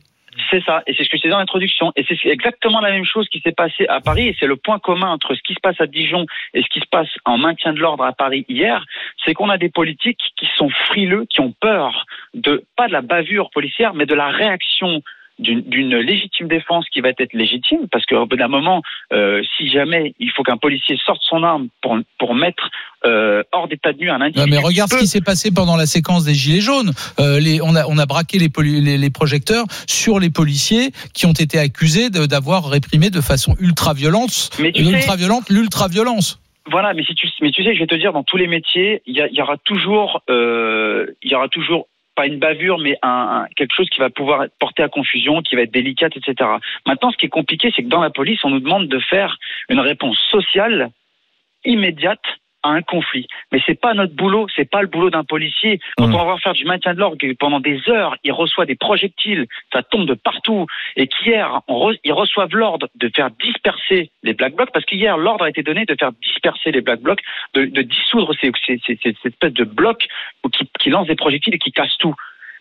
C'est 0.54 0.62
ça, 0.62 0.84
et 0.86 0.94
c'est 0.94 1.02
ce 1.02 1.08
que 1.08 1.16
je 1.16 1.22
disais 1.22 1.34
en 1.34 1.38
introduction. 1.38 1.92
Et 1.96 2.04
c'est 2.06 2.28
exactement 2.28 2.78
la 2.78 2.92
même 2.92 3.04
chose 3.04 3.28
qui 3.28 3.40
s'est 3.40 3.50
passé 3.50 3.86
à 3.88 4.00
Paris, 4.00 4.28
et 4.28 4.36
c'est 4.38 4.46
le 4.46 4.54
point 4.54 4.78
commun 4.78 5.10
entre 5.10 5.34
ce 5.34 5.40
qui 5.42 5.52
se 5.52 5.58
passe 5.60 5.80
à 5.80 5.86
Dijon 5.88 6.26
et 6.52 6.62
ce 6.62 6.68
qui 6.68 6.78
se 6.78 6.86
passe 6.88 7.08
en 7.24 7.38
maintien 7.38 7.72
de 7.72 7.80
l'ordre 7.80 8.04
à 8.04 8.12
Paris 8.12 8.44
hier, 8.48 8.84
c'est 9.24 9.34
qu'on 9.34 9.50
a 9.50 9.58
des 9.58 9.68
politiques 9.68 10.20
qui 10.36 10.46
sont 10.56 10.68
frileux, 10.86 11.26
qui 11.28 11.40
ont 11.40 11.52
peur 11.60 12.06
de, 12.34 12.64
pas 12.76 12.86
de 12.86 12.92
la 12.92 13.02
bavure 13.02 13.50
policière, 13.50 13.94
mais 13.94 14.06
de 14.06 14.14
la 14.14 14.28
réaction 14.28 15.02
d'une 15.38 15.96
légitime 15.98 16.46
défense 16.48 16.84
qui 16.92 17.00
va 17.00 17.08
être 17.18 17.32
légitime, 17.32 17.80
parce 17.90 18.06
qu'au 18.06 18.24
bout 18.26 18.36
d'un 18.36 18.48
moment, 18.48 18.82
euh, 19.12 19.42
si 19.56 19.68
jamais 19.68 20.14
il 20.20 20.30
faut 20.30 20.42
qu'un 20.44 20.56
policier 20.56 20.96
sorte 21.04 21.20
son 21.28 21.42
arme 21.42 21.68
pour, 21.82 21.98
pour 22.18 22.34
mettre 22.34 22.70
euh, 23.04 23.42
hors 23.52 23.66
d'état 23.66 23.92
de 23.92 23.98
nuit 23.98 24.10
un 24.10 24.18
Non, 24.18 24.24
individu. 24.26 24.50
mais 24.50 24.58
regarde 24.58 24.90
ce 24.92 24.98
qui 24.98 25.06
s'est 25.08 25.20
passé 25.20 25.50
pendant 25.52 25.76
la 25.76 25.86
séquence 25.86 26.24
des 26.24 26.34
Gilets 26.34 26.60
jaunes. 26.60 26.92
Euh, 27.18 27.40
les, 27.40 27.60
on, 27.60 27.74
a, 27.74 27.84
on 27.86 27.98
a 27.98 28.06
braqué 28.06 28.38
les, 28.38 28.48
poli- 28.48 28.80
les, 28.80 28.96
les 28.96 29.10
projecteurs 29.10 29.64
sur 29.88 30.20
les 30.20 30.30
policiers 30.30 30.90
qui 31.14 31.26
ont 31.26 31.32
été 31.32 31.58
accusés 31.58 32.10
d'avoir 32.10 32.68
réprimé 32.70 33.10
de 33.10 33.20
façon 33.20 33.56
ultra-violente 33.60 34.50
tu 34.56 34.84
sais- 34.84 34.90
l'ultra-violence. 35.50 36.40
Voilà, 36.70 36.94
mais 36.94 37.04
si 37.04 37.14
tu, 37.14 37.28
mais 37.42 37.50
tu 37.50 37.62
sais, 37.62 37.74
je 37.74 37.80
vais 37.80 37.86
te 37.86 37.94
dire, 37.94 38.12
dans 38.14 38.22
tous 38.22 38.38
les 38.38 38.46
métiers, 38.46 39.02
il 39.04 39.14
y, 39.14 39.36
y 39.36 39.42
aura 39.42 39.58
toujours, 39.58 40.22
euh, 40.30 41.06
il 41.22 41.30
y 41.30 41.34
aura 41.34 41.48
toujours 41.48 41.88
pas 42.14 42.26
une 42.26 42.38
bavure, 42.38 42.78
mais 42.78 42.98
un, 43.02 43.46
quelque 43.56 43.74
chose 43.74 43.88
qui 43.90 44.00
va 44.00 44.10
pouvoir 44.10 44.46
porté 44.58 44.82
à 44.82 44.88
confusion, 44.88 45.42
qui 45.42 45.56
va 45.56 45.62
être 45.62 45.72
délicate, 45.72 46.16
etc. 46.16 46.50
Maintenant, 46.86 47.10
ce 47.10 47.16
qui 47.16 47.26
est 47.26 47.30
compliqué, 47.30 47.72
c'est 47.74 47.82
que 47.82 47.88
dans 47.88 48.00
la 48.00 48.10
police, 48.10 48.44
on 48.44 48.50
nous 48.50 48.60
demande 48.60 48.88
de 48.88 48.98
faire 48.98 49.38
une 49.68 49.80
réponse 49.80 50.18
sociale 50.30 50.90
immédiate 51.64 52.24
à 52.64 52.70
un 52.70 52.82
conflit. 52.82 53.26
Mais 53.52 53.60
c'est 53.66 53.78
pas 53.80 53.94
notre 53.94 54.14
boulot, 54.14 54.46
c'est 54.56 54.68
pas 54.68 54.82
le 54.82 54.88
boulot 54.88 55.10
d'un 55.10 55.22
policier. 55.22 55.78
Quand 55.96 56.08
Mmh. 56.08 56.14
on 56.14 56.24
va 56.24 56.36
faire 56.38 56.54
du 56.54 56.64
maintien 56.64 56.94
de 56.94 56.98
l'ordre, 56.98 57.16
pendant 57.38 57.60
des 57.60 57.78
heures, 57.88 58.16
il 58.24 58.32
reçoit 58.32 58.66
des 58.66 58.74
projectiles, 58.74 59.46
ça 59.72 59.82
tombe 59.82 60.06
de 60.06 60.14
partout, 60.14 60.66
et 60.96 61.06
qu'hier, 61.06 61.60
re- 61.68 61.98
ils 62.04 62.12
reçoivent 62.12 62.54
l'ordre 62.56 62.88
de 62.96 63.10
faire 63.14 63.30
disperser 63.30 64.10
les 64.22 64.32
black 64.34 64.54
blocs, 64.54 64.72
parce 64.72 64.84
qu'hier, 64.86 65.16
l'ordre 65.18 65.44
a 65.44 65.50
été 65.50 65.62
donné 65.62 65.84
de 65.84 65.94
faire 65.98 66.12
disperser 66.22 66.72
les 66.72 66.80
black 66.80 67.00
blocs, 67.00 67.20
de, 67.54 67.66
de 67.66 67.82
dissoudre 67.82 68.32
ces, 68.40 68.50
ces, 68.66 68.80
ces, 68.86 68.98
ces- 69.02 69.14
ces 69.22 69.28
espèces 69.28 69.52
de 69.52 69.64
blocs 69.64 70.06
qui, 70.52 70.68
qui 70.80 70.90
lancent 70.90 71.06
des 71.06 71.14
projectiles 71.16 71.54
et 71.54 71.58
qui 71.58 71.70
cassent 71.72 71.98
tout. 71.98 72.14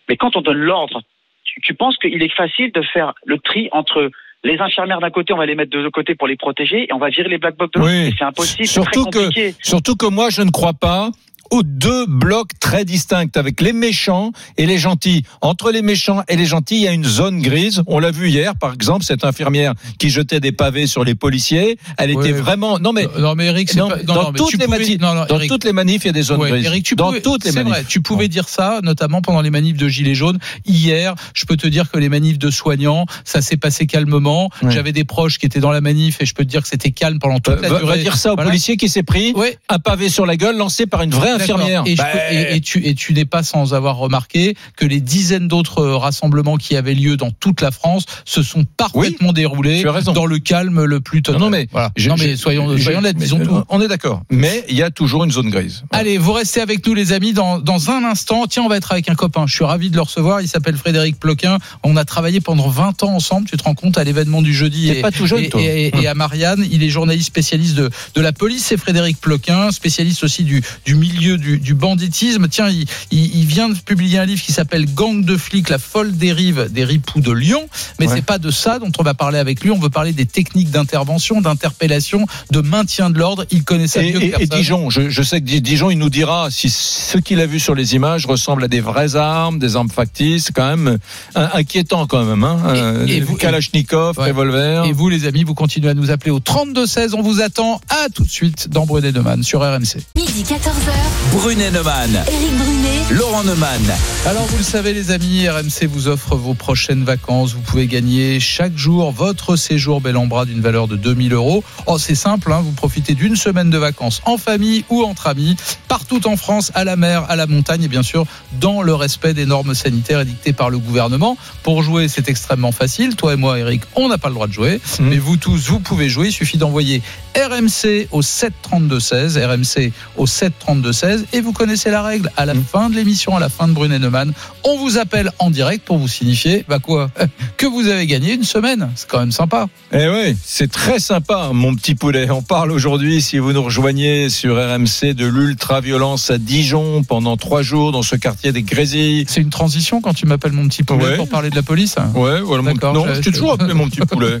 Mais 0.08 0.16
quand 0.16 0.36
on 0.36 0.42
donne 0.42 0.58
l'ordre, 0.58 1.00
tu, 1.44 1.60
tu 1.62 1.74
penses 1.74 1.96
qu'il 1.96 2.22
est 2.22 2.34
facile 2.34 2.72
de 2.72 2.82
faire 2.82 3.14
le 3.24 3.38
tri 3.38 3.68
entre 3.72 4.10
les 4.44 4.58
infirmières 4.58 5.00
d'un 5.00 5.10
côté, 5.10 5.32
on 5.32 5.38
va 5.38 5.46
les 5.46 5.54
mettre 5.54 5.70
de 5.70 5.78
l'autre 5.78 5.94
côté 5.94 6.14
pour 6.14 6.28
les 6.28 6.36
protéger, 6.36 6.84
et 6.84 6.92
on 6.92 6.98
va 6.98 7.08
virer 7.08 7.28
les 7.28 7.38
black 7.38 7.56
blocs 7.56 7.72
de 7.72 7.80
l'autre. 7.80 7.92
Oui. 7.92 8.14
C'est 8.16 8.24
impossible, 8.24 8.64
très 8.64 8.66
Surtout 8.66 9.04
que, 9.06 9.18
surtout 9.60 9.96
que 9.96 10.06
moi, 10.06 10.28
je 10.30 10.42
ne 10.42 10.50
crois 10.50 10.74
pas 10.74 11.10
aux 11.50 11.62
deux 11.62 12.06
blocs 12.06 12.50
très 12.60 12.84
distincts 12.84 13.26
avec 13.36 13.60
les 13.60 13.72
méchants 13.72 14.32
et 14.56 14.66
les 14.66 14.78
gentils. 14.78 15.24
Entre 15.40 15.70
les 15.70 15.82
méchants 15.82 16.22
et 16.28 16.36
les 16.36 16.46
gentils, 16.46 16.76
il 16.76 16.82
y 16.82 16.88
a 16.88 16.92
une 16.92 17.04
zone 17.04 17.40
grise. 17.40 17.82
On 17.86 17.98
l'a 17.98 18.10
vu 18.10 18.28
hier, 18.28 18.56
par 18.56 18.72
exemple, 18.72 19.04
cette 19.04 19.24
infirmière 19.24 19.74
qui 19.98 20.10
jetait 20.10 20.40
des 20.40 20.52
pavés 20.52 20.86
sur 20.86 21.04
les 21.04 21.14
policiers. 21.14 21.78
Elle 21.98 22.14
Ouais. 22.14 22.28
était 22.30 22.38
vraiment. 22.38 22.78
Non 22.78 22.92
mais. 22.92 23.06
Non 23.18 23.34
mais 23.34 23.46
Eric, 23.46 23.70
c'est 23.70 23.78
Non, 23.78 23.88
pas- 23.88 24.02
dans, 24.02 24.14
non, 24.14 24.30
mais 24.32 24.38
toutes 24.38 24.52
les 24.58 24.66
pouvais- 24.66 24.96
dans 24.96 25.26
Eric. 25.26 25.50
toutes 25.50 25.64
les 25.64 25.72
manifs, 25.72 26.04
il 26.04 26.06
y 26.06 26.10
a 26.10 26.12
des 26.12 26.22
zones 26.22 26.40
Ouais, 26.40 26.50
grises. 26.50 26.66
Eric, 26.66 26.84
tu 26.84 26.94
dans 26.96 27.08
pouvais- 27.08 27.20
toutes 27.22 27.44
les 27.44 27.50
c'est 27.52 27.58
manifs. 27.62 27.72
vrai, 27.72 27.84
tu 27.86 28.00
pouvais 28.00 28.28
dire 28.28 28.48
ça, 28.48 28.80
notamment 28.82 29.20
pendant 29.22 29.40
les 29.40 29.50
manifs 29.50 29.76
de 29.76 29.88
Gilets 29.88 30.14
jaunes. 30.14 30.38
Hier, 30.66 31.14
je 31.34 31.44
peux 31.44 31.56
te 31.56 31.66
dire 31.66 31.90
que 31.90 31.98
les 31.98 32.08
manifs 32.08 32.38
de 32.38 32.50
soignants, 32.50 33.06
ça 33.24 33.42
s'est 33.42 33.56
passé 33.56 33.86
calmement. 33.86 34.50
J'avais 34.68 34.92
des 34.92 35.04
proches 35.04 35.38
qui 35.38 35.46
étaient 35.46 35.60
dans 35.60 35.72
la 35.72 35.80
manif 35.80 36.20
et 36.20 36.26
je 36.26 36.34
peux 36.34 36.44
te 36.44 36.48
dire 36.50 36.62
que 36.62 36.68
c'était 36.68 36.90
calme 36.90 37.18
pendant 37.18 37.38
toute 37.38 37.54
Euh, 37.54 37.60
la 37.62 37.68
va, 37.68 37.78
durée. 37.78 37.96
va 37.96 38.02
dire 38.02 38.16
ça 38.16 38.32
au 38.32 38.34
Voilà. 38.34 38.50
policier 38.50 38.76
qui 38.76 38.88
s'est 38.88 39.02
pris 39.02 39.34
un 39.68 39.78
pavé 39.78 40.08
sur 40.08 40.26
la 40.26 40.36
gueule 40.36 40.56
lancé 40.56 40.86
par 40.86 41.02
une 41.02 41.10
vraie. 41.10 41.33
Infirmière. 41.34 41.82
Et, 41.86 41.94
Bah, 41.94 42.04
peux- 42.12 42.34
et- 42.34 42.56
et 42.56 42.60
tu, 42.60 42.86
et 42.86 42.94
tu 42.94 43.12
n'es 43.12 43.24
pas 43.24 43.42
sans 43.42 43.74
avoir 43.74 43.96
remarqué 43.96 44.56
que 44.76 44.84
les 44.86 45.00
dizaines 45.00 45.48
d'autres 45.48 45.78
euh, 45.80 45.96
rassemblements 45.96 46.56
qui 46.56 46.76
avaient 46.76 46.94
lieu 46.94 47.16
dans 47.16 47.30
toute 47.30 47.60
la 47.60 47.70
France 47.70 48.04
se 48.24 48.42
sont 48.42 48.64
parfaitement 48.76 49.32
déroulés 49.32 49.84
as 49.86 49.92
raison. 49.92 50.12
dans 50.12 50.26
le 50.26 50.38
calme 50.38 50.84
le 50.84 51.00
plus 51.00 51.22
total. 51.22 51.40
Non, 51.40 51.46
non, 51.46 51.50
mais 51.50 51.68
Voilà. 51.72 51.90
je- 51.96 52.08
non, 52.08 52.16
mais 52.18 52.30
je- 52.32 52.36
soyons, 52.36 52.76
je- 52.76 52.82
soyons 52.82 53.00
nets, 53.00 53.16
mais, 53.18 53.24
disons 53.24 53.40
tout. 53.44 53.62
On 53.68 53.80
est 53.80 53.88
d'accord. 53.88 54.22
Mais 54.30 54.64
il 54.68 54.76
y 54.76 54.82
a 54.82 54.90
toujours 54.90 55.24
une 55.24 55.30
zone 55.30 55.50
grise. 55.50 55.84
Allez, 55.90 56.18
vous 56.18 56.32
restez 56.32 56.60
avec 56.60 56.86
nous 56.86 56.94
les 56.94 57.12
amis 57.12 57.32
dans, 57.32 57.58
dans 57.58 57.90
un 57.90 58.04
instant. 58.04 58.46
Tiens, 58.46 58.62
on 58.64 58.68
va 58.68 58.76
être 58.76 58.92
avec 58.92 59.08
un 59.08 59.14
copain. 59.14 59.44
Je 59.46 59.54
suis 59.54 59.64
ravi 59.64 59.90
de 59.90 59.96
le 59.96 60.02
recevoir. 60.02 60.40
Il 60.40 60.48
s'appelle 60.48 60.76
Frédéric 60.76 61.18
Ploquin. 61.18 61.58
On 61.82 61.96
a 61.96 62.04
travaillé 62.04 62.40
pendant 62.40 62.68
20 62.68 63.02
ans 63.02 63.14
ensemble. 63.14 63.48
Tu 63.48 63.56
te 63.56 63.62
rends 63.64 63.74
compte 63.74 63.98
à 63.98 64.04
l'événement 64.04 64.42
du 64.42 64.54
jeudi 64.54 64.90
et, 64.90 65.00
pas 65.02 65.10
tout 65.10 65.26
jeune, 65.26 65.40
et, 65.44 65.48
toi. 65.48 65.60
et- 65.60 65.92
et 66.02 66.06
à 66.06 66.14
Marianne. 66.14 66.66
Il 66.70 66.82
est 66.82 66.88
journaliste 66.88 67.26
spécialiste 67.28 67.74
de, 67.74 67.90
de 68.14 68.20
la 68.20 68.32
police. 68.32 68.64
C'est 68.66 68.76
Frédéric 68.76 69.20
Ploquin, 69.20 69.70
spécialiste 69.70 70.24
aussi 70.24 70.44
du, 70.44 70.62
du 70.84 70.94
milieu 70.94 71.23
milieu 71.24 71.38
du, 71.38 71.58
du 71.58 71.74
banditisme. 71.74 72.48
Tiens, 72.48 72.68
il, 72.68 72.84
il- 73.10 73.36
il 73.36 73.46
vient 73.46 73.68
de 73.68 73.78
publier 73.78 74.18
un 74.18 74.26
livre 74.26 74.42
qui 74.42 74.52
s'appelle 74.52 74.92
Gang 74.92 75.24
de 75.24 75.36
flics, 75.36 75.68
la 75.70 75.78
folle 75.78 76.16
dérive 76.16 76.68
des 76.70 76.84
ripoux 76.84 77.20
de 77.20 77.32
Lyon. 77.32 77.66
Mais 77.98 78.06
Ouais. 78.06 78.16
c'est 78.16 78.24
pas 78.24 78.38
de 78.38 78.50
ça 78.50 78.78
dont 78.78 78.90
on 78.98 79.02
va 79.02 79.14
parler 79.14 79.38
avec 79.38 79.62
lui. 79.62 79.70
On 79.70 79.78
veut 79.78 79.88
parler 79.90 80.12
des 80.12 80.26
techniques 80.26 80.70
d'intervention, 80.70 81.40
d'interpellation, 81.40 82.26
de 82.50 82.60
maintien 82.60 83.10
de 83.10 83.18
l'ordre. 83.18 83.44
Il 83.50 83.64
connaît 83.64 83.86
ça 83.88 84.02
Et, 84.02 84.12
mieux 84.12 84.20
que 84.20 84.42
et-. 84.42 84.46
Dijon, 84.46 84.90
je, 84.90 85.08
je 85.08 85.22
sais 85.22 85.40
que 85.40 85.46
Di- 85.46 85.62
Dijon, 85.62 85.90
il 85.90 85.98
nous 85.98 86.10
dira 86.10 86.48
si 86.50 86.68
ce 86.70 87.16
qu'il 87.18 87.40
a 87.40 87.46
vu 87.46 87.58
sur 87.60 87.74
les 87.74 87.94
images 87.94 88.26
ressemble 88.26 88.64
à 88.64 88.68
des 88.68 88.80
vraies 88.80 89.16
armes, 89.16 89.58
des 89.58 89.76
armes 89.76 89.88
factices, 89.90 90.46
c'est 90.46 90.52
quand 90.54 90.68
même 90.76 90.98
euh, 91.36 91.48
inquiétant 91.54 92.06
quand 92.06 92.24
même. 92.24 92.44
Hein 92.44 92.58
Euh, 92.66 93.06
et 93.06 93.20
vous- 93.20 93.36
Kalachnikov, 93.36 94.18
Ouais. 94.18 94.26
revolver. 94.28 94.84
Et 94.84 94.92
vous, 94.92 95.08
les 95.08 95.26
amis, 95.26 95.44
vous 95.44 95.54
continuez 95.54 95.88
à 95.90 95.94
nous 95.94 96.10
appeler 96.10 96.30
au 96.30 96.40
32-16. 96.40 97.14
On 97.14 97.22
vous 97.22 97.40
attend. 97.40 97.80
À 97.88 98.08
tout 98.14 98.24
de 98.24 98.30
suite 98.30 98.68
dans 98.68 98.84
Brunet 98.86 99.12
Neumann 99.12 99.42
sur 99.42 99.60
RMC. 99.60 99.98
Midi 100.16 100.42
14h, 100.42 100.92
Brunet 101.32 101.70
Neumann, 101.72 102.24
Éric 102.28 102.56
Brunet, 102.56 103.02
Laurent 103.10 103.42
Neumann. 103.42 103.82
Alors 104.24 104.44
vous 104.46 104.56
le 104.56 104.62
savez 104.62 104.92
les 104.92 105.10
amis, 105.10 105.48
RMC 105.48 105.86
vous 105.88 106.08
offre 106.08 106.36
vos 106.36 106.54
prochaines 106.54 107.04
vacances. 107.04 107.54
Vous 107.54 107.60
pouvez 107.60 107.86
gagner 107.86 108.38
chaque 108.40 108.76
jour 108.76 109.10
votre 109.10 109.56
séjour 109.56 110.00
bel 110.00 110.16
en 110.16 110.26
bras 110.26 110.44
d'une 110.44 110.60
valeur 110.60 110.86
de 110.88 110.96
2000 110.96 111.32
euros. 111.32 111.64
Oh 111.86 111.98
c'est 111.98 112.14
simple, 112.14 112.52
hein, 112.52 112.60
vous 112.64 112.72
profitez 112.72 113.14
d'une 113.14 113.36
semaine 113.36 113.68
de 113.68 113.78
vacances 113.78 114.22
en 114.24 114.38
famille 114.38 114.84
ou 114.90 115.02
entre 115.02 115.26
amis, 115.26 115.56
partout 115.88 116.26
en 116.26 116.36
France, 116.36 116.70
à 116.74 116.84
la 116.84 116.96
mer, 116.96 117.24
à 117.28 117.36
la 117.36 117.46
montagne 117.46 117.82
et 117.82 117.88
bien 117.88 118.02
sûr 118.02 118.26
dans 118.60 118.82
le 118.82 118.94
respect 118.94 119.34
des 119.34 119.46
normes 119.46 119.74
sanitaires 119.74 120.20
édictées 120.20 120.52
par 120.52 120.70
le 120.70 120.78
gouvernement. 120.78 121.36
Pour 121.62 121.82
jouer 121.82 122.08
c'est 122.08 122.28
extrêmement 122.28 122.72
facile. 122.72 123.16
Toi 123.16 123.34
et 123.34 123.36
moi 123.36 123.58
Eric, 123.58 123.82
on 123.96 124.08
n'a 124.08 124.18
pas 124.18 124.28
le 124.28 124.34
droit 124.34 124.46
de 124.46 124.52
jouer. 124.52 124.80
Mhm. 125.00 125.08
Mais 125.08 125.18
vous 125.18 125.36
tous, 125.36 125.68
vous 125.68 125.80
pouvez 125.80 126.08
jouer. 126.08 126.28
Il 126.28 126.32
suffit 126.32 126.58
d'envoyer 126.58 127.02
RMC 127.36 128.08
au 128.12 128.22
732-16, 128.22 129.38
RMC 129.38 129.92
au 130.16 130.26
732-16 130.26 131.03
et 131.32 131.40
vous 131.40 131.52
connaissez 131.52 131.90
la 131.90 132.02
règle. 132.02 132.30
À 132.36 132.44
la 132.46 132.54
fin 132.54 132.88
de 132.90 132.94
l'émission, 132.94 133.36
à 133.36 133.40
la 133.40 133.48
fin 133.48 133.68
de 133.68 133.72
Brunet 133.72 133.98
Neumann, 133.98 134.32
on 134.64 134.76
vous 134.78 134.98
appelle 134.98 135.30
en 135.38 135.50
direct 135.50 135.84
pour 135.84 135.98
vous 135.98 136.08
signifier, 136.08 136.64
bah 136.68 136.78
quoi, 136.78 137.10
que 137.56 137.66
vous 137.66 137.88
avez 137.88 138.06
gagné 138.06 138.32
une 138.34 138.44
semaine. 138.44 138.88
C'est 138.96 139.08
quand 139.08 139.20
même 139.20 139.32
sympa. 139.32 139.66
Eh 139.92 140.08
oui, 140.08 140.36
c'est 140.44 140.70
très 140.70 140.98
sympa, 140.98 141.50
mon 141.52 141.74
petit 141.74 141.94
poulet. 141.94 142.30
On 142.30 142.42
parle 142.42 142.70
aujourd'hui, 142.72 143.20
si 143.22 143.38
vous 143.38 143.52
nous 143.52 143.62
rejoignez 143.62 144.28
sur 144.28 144.56
RMC, 144.56 145.14
de 145.14 145.26
l'ultra-violence 145.26 146.30
à 146.30 146.38
Dijon 146.38 147.02
pendant 147.02 147.36
trois 147.36 147.62
jours 147.62 147.92
dans 147.92 148.02
ce 148.02 148.16
quartier 148.16 148.52
des 148.52 148.62
Grésilles. 148.62 149.24
C'est 149.28 149.40
une 149.40 149.50
transition 149.50 150.00
quand 150.00 150.14
tu 150.14 150.26
m'appelles 150.26 150.52
mon 150.52 150.68
petit 150.68 150.82
poulet 150.82 151.04
Ouais. 151.04 151.16
pour 151.16 151.28
parler 151.28 151.50
de 151.50 151.56
la 151.56 151.62
police. 151.62 151.96
Ouais, 152.14 152.40
voilà. 152.40 152.62
mon- 152.62 152.92
Non, 152.92 153.06
je- 153.08 153.14
je 153.14 153.20
t'ai 153.20 153.32
toujours 153.32 153.52
appelé 153.52 153.74
mon 153.74 153.88
petit 153.88 154.00
poulet. 154.06 154.38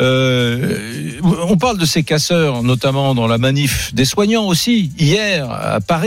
Euh, 0.00 0.78
on 1.48 1.56
parle 1.56 1.76
de 1.78 1.84
ces 1.84 2.02
casseurs, 2.02 2.62
notamment 2.62 3.14
dans 3.14 3.26
la 3.26 3.38
manif 3.38 3.92
des 3.94 4.04
soignants 4.04 4.46
aussi, 4.46 4.90
hier 4.98 5.50
à 5.50 5.80
Paris, 5.80 5.97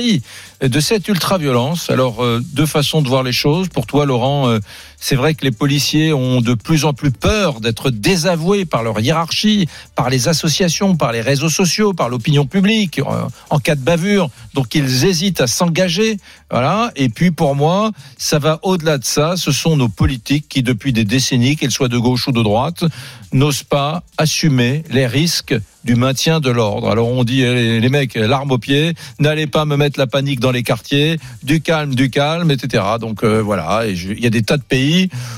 de 0.62 0.80
cette 0.80 1.08
ultra-violence. 1.08 1.90
Alors, 1.90 2.24
euh, 2.24 2.40
deux 2.54 2.66
façons 2.66 3.02
de 3.02 3.08
voir 3.08 3.24
les 3.24 3.32
choses. 3.32 3.70
Pour 3.70 3.86
toi, 3.86 4.06
Laurent, 4.06 4.50
euh, 4.50 4.60
c'est 5.04 5.16
vrai 5.16 5.34
que 5.34 5.44
les 5.44 5.52
policiers 5.52 6.14
ont 6.14 6.42
de 6.42 6.54
plus 6.54 6.86
en 6.86 6.94
plus 6.94 7.12
peur 7.12 7.60
d'être 7.60 7.90
désavoués 7.90 8.66
par 8.66 8.84
leur 8.84 9.00
hiérarchie, 9.00 9.68
par 9.96 10.12
les 10.12 10.28
associations, 10.28 10.96
par 10.96 11.12
les 11.12 11.22
réseaux 11.22 11.50
sociaux, 11.50 11.94
par 11.94 12.08
l'opinion 12.08 12.46
publique, 12.46 13.00
euh, 13.00 13.28
en 13.50 13.58
cas 13.58 13.74
de 13.74 13.82
bavure. 13.82 14.30
Donc, 14.54 14.76
ils 14.76 15.06
hésitent 15.06 15.42
à 15.42 15.48
s'engager. 15.48 16.18
Voilà. 16.52 16.92
Et 16.96 17.10
puis, 17.10 17.32
pour 17.32 17.56
moi, 17.56 17.92
ça 18.20 18.38
va 18.38 18.60
au-delà 18.62 19.00
de 19.00 19.04
ça. 19.04 19.38
Ce 19.38 19.52
sont 19.52 19.76
nos 19.76 19.90
politiques 19.90 20.46
qui, 20.48 20.62
depuis 20.62 20.94
des 20.94 21.04
décennies, 21.04 21.58
qu'elles 21.58 21.72
soient 21.72 21.88
de 21.88 21.98
gauche 21.98 22.28
ou 22.28 22.32
de 22.32 22.44
droite, 22.44 22.84
n'osent 23.34 23.64
pas 23.64 24.04
assumer 24.18 24.84
les 24.92 25.08
risques 25.08 25.56
du 25.84 25.96
maintien 25.96 26.40
de 26.40 26.50
l'ordre. 26.50 26.90
Alors 26.90 27.08
on 27.08 27.24
dit 27.24 27.42
eh, 27.42 27.80
les, 27.80 27.90
mecs 27.90 28.16
l'arme 28.16 28.52
au 28.52 28.58
pied, 28.58 28.94
n'allez 29.20 29.48
pas 29.48 29.66
me 29.66 29.78
mettre 29.78 30.00
la 30.00 30.08
panique 30.08 30.40
dans 30.40 30.52
les 30.52 30.64
quartiers, 30.64 31.18
du 31.44 31.62
calme, 31.62 31.96
du 31.96 32.10
calme, 32.10 32.52
etc. 32.52 32.84
Donc 33.00 33.24
euh, 33.24 33.42
voilà, 33.42 33.86
il 33.88 34.20
y 34.20 34.28
a 34.28 34.30
des 34.30 34.44
tas 34.44 34.58
de 34.58 34.64
pays 34.64 34.91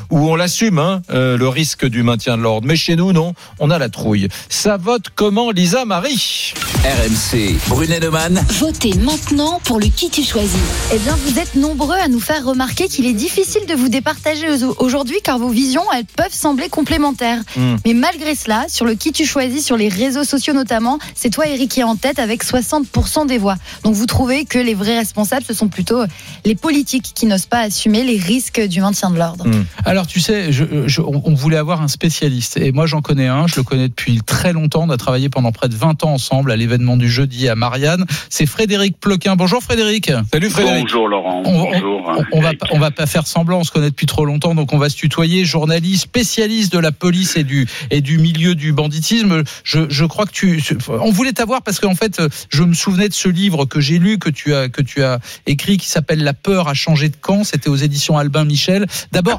où 0.10 0.30
on 0.30 0.36
l'assume 0.36 0.80
hein, 0.80 1.02
euh, 1.12 1.38
le 1.38 1.48
risque 1.48 1.86
du 1.86 2.04
maintien 2.04 2.38
de 2.38 2.42
l'ordre, 2.44 2.68
mais 2.68 2.76
chez 2.76 2.96
nous 2.96 3.12
non, 3.14 3.34
on 3.60 3.70
a 3.70 3.78
la 3.80 3.90
trouille. 3.90 4.28
Ça 4.50 4.78
vote 4.78 5.06
comment, 5.16 5.52
Lisa 5.52 5.86
Marie 5.86 6.54
RMC, 6.84 7.56
Brunet 7.70 8.00
Neumann. 8.00 8.44
votez 8.60 8.94
maintenant 8.96 9.60
pour 9.64 9.80
le 9.80 9.88
qui 9.88 10.10
tu 10.10 10.24
choisis. 10.24 10.52
Eh 10.94 10.98
bien, 11.00 11.16
vous 11.26 11.40
êtes 11.40 11.56
nombreux 11.56 11.96
à 11.96 12.08
nous 12.08 12.20
faire 12.20 12.44
remarquer 12.46 12.88
qu'il 12.88 13.06
est 13.06 13.14
difficile 13.14 13.66
de 13.68 13.74
vous 13.74 13.90
départager 13.90 14.48
au- 14.66 14.76
aujourd'hui 14.84 15.18
car 15.24 15.40
vos 15.40 15.50
visions, 15.50 15.84
elles 15.96 16.06
peuvent 16.06 16.34
sembler 16.34 16.70
complémentaires. 16.70 17.42
Hmm. 17.56 17.76
Mais 17.86 17.94
malgré 17.94 18.36
cela, 18.36 18.66
sur 18.68 18.86
le 18.86 18.96
qui 18.96 19.12
tu 19.12 19.26
choisis, 19.26 19.66
sur 19.66 19.78
les 19.78 19.88
réseaux 19.90 20.24
sociaux 20.24 20.54
notamment, 20.54 21.00
c'est 21.16 21.30
toi, 21.30 21.48
Eric, 21.48 21.72
qui 21.72 21.80
est 21.80 21.84
en 21.84 21.96
tête 21.96 22.20
avec 22.20 22.44
60% 22.44 23.26
des 23.28 23.38
voix. 23.38 23.56
Donc 23.84 23.94
vous 23.96 24.06
trouvez 24.06 24.46
que 24.46 24.60
les 24.60 24.74
vrais 24.74 24.98
responsables, 24.98 25.46
ce 25.48 25.54
sont 25.54 25.68
plutôt 25.70 26.04
les 26.46 26.56
politiques 26.56 27.12
qui 27.16 27.26
n'osent 27.26 27.46
pas 27.46 27.60
assumer 27.60 28.04
les 28.04 28.18
risques 28.18 28.60
du 28.62 28.82
maintien 28.82 29.10
de 29.10 29.18
l'ordre. 29.18 29.43
Alors 29.86 30.08
tu 30.08 30.20
sais, 30.20 30.52
je, 30.52 30.64
je- 30.88 31.02
on 31.02 31.34
voulait 31.34 31.58
avoir 31.58 31.82
un 31.82 31.88
spécialiste 31.88 32.58
et 32.58 32.72
moi 32.72 32.86
j'en 32.86 33.02
connais 33.02 33.28
un, 33.28 33.48
je 33.48 33.56
le 33.58 33.64
connais 33.64 33.88
depuis 33.88 34.22
très 34.26 34.54
longtemps, 34.54 34.84
on 34.84 34.90
a 34.90 34.98
travaillé 34.98 35.30
pendant 35.30 35.52
près 35.52 35.70
de 35.70 35.76
20 35.76 36.04
ans 36.04 36.14
ensemble 36.14 36.52
à 36.52 36.56
l'événement 36.56 36.98
du 36.98 37.10
jeudi 37.10 37.48
à 37.50 37.56
Marianne. 37.56 38.06
C'est 38.30 38.46
Frédéric 38.46 39.00
Ploquin. 39.00 39.36
Bonjour 39.36 39.62
Frédéric. 39.62 40.12
Salut 40.32 40.50
Frédéric. 40.50 40.84
Bonjour 40.84 41.08
Laurent, 41.08 41.42
On- 41.46 41.64
bonjour. 41.72 42.02
On, 42.34 42.38
on 42.38 42.42
va 42.42 42.52
on 42.72 42.80
va 42.80 42.92
pas 42.92 43.06
faire 43.06 43.28
semblant, 43.28 43.60
on 43.60 43.64
se 43.64 43.72
connaît 43.72 43.90
depuis 43.90 44.06
trop 44.06 44.26
longtemps, 44.26 44.56
donc 44.56 44.74
on 44.74 44.78
va 44.78 44.90
se 44.90 44.96
tutoyer. 44.98 45.46
Journaliste, 45.46 46.04
spécialiste 46.04 46.72
de 46.74 46.80
la 46.80 46.92
police 46.92 47.36
et 47.38 47.44
du 47.44 47.68
et 47.92 48.02
du 48.02 48.18
milieu 48.18 48.56
du 48.56 48.72
banditisme. 48.74 49.44
Je, 49.64 49.80
je 49.90 50.06
crois 50.06 50.26
que 50.26 50.32
tu, 50.32 50.62
on 50.90 51.12
voulait 51.12 51.34
t'avoir 51.34 51.62
parce 51.62 51.80
qu'en 51.80 51.96
fait, 51.96 52.22
je 52.50 52.64
me 52.64 52.74
souvenais 52.74 53.10
de 53.10 53.14
ce 53.14 53.30
livre 53.30 53.66
que 53.66 53.80
j'ai 53.80 54.00
lu, 54.00 54.18
que 54.20 54.30
tu 54.30 54.54
as 54.54 54.70
que 54.70 54.82
tu 54.82 55.04
as 55.04 55.20
écrit, 55.48 55.78
qui 55.78 55.88
s'appelle 55.90 56.24
La 56.24 56.34
peur 56.34 56.68
a 56.68 56.74
changé 56.74 57.10
de 57.10 57.16
camp. 57.16 57.44
C'était 57.44 57.70
aux 57.70 57.76
éditions 57.76 58.18
Albin 58.18 58.46
Michel. 58.46 58.86
D'abord 59.12 59.33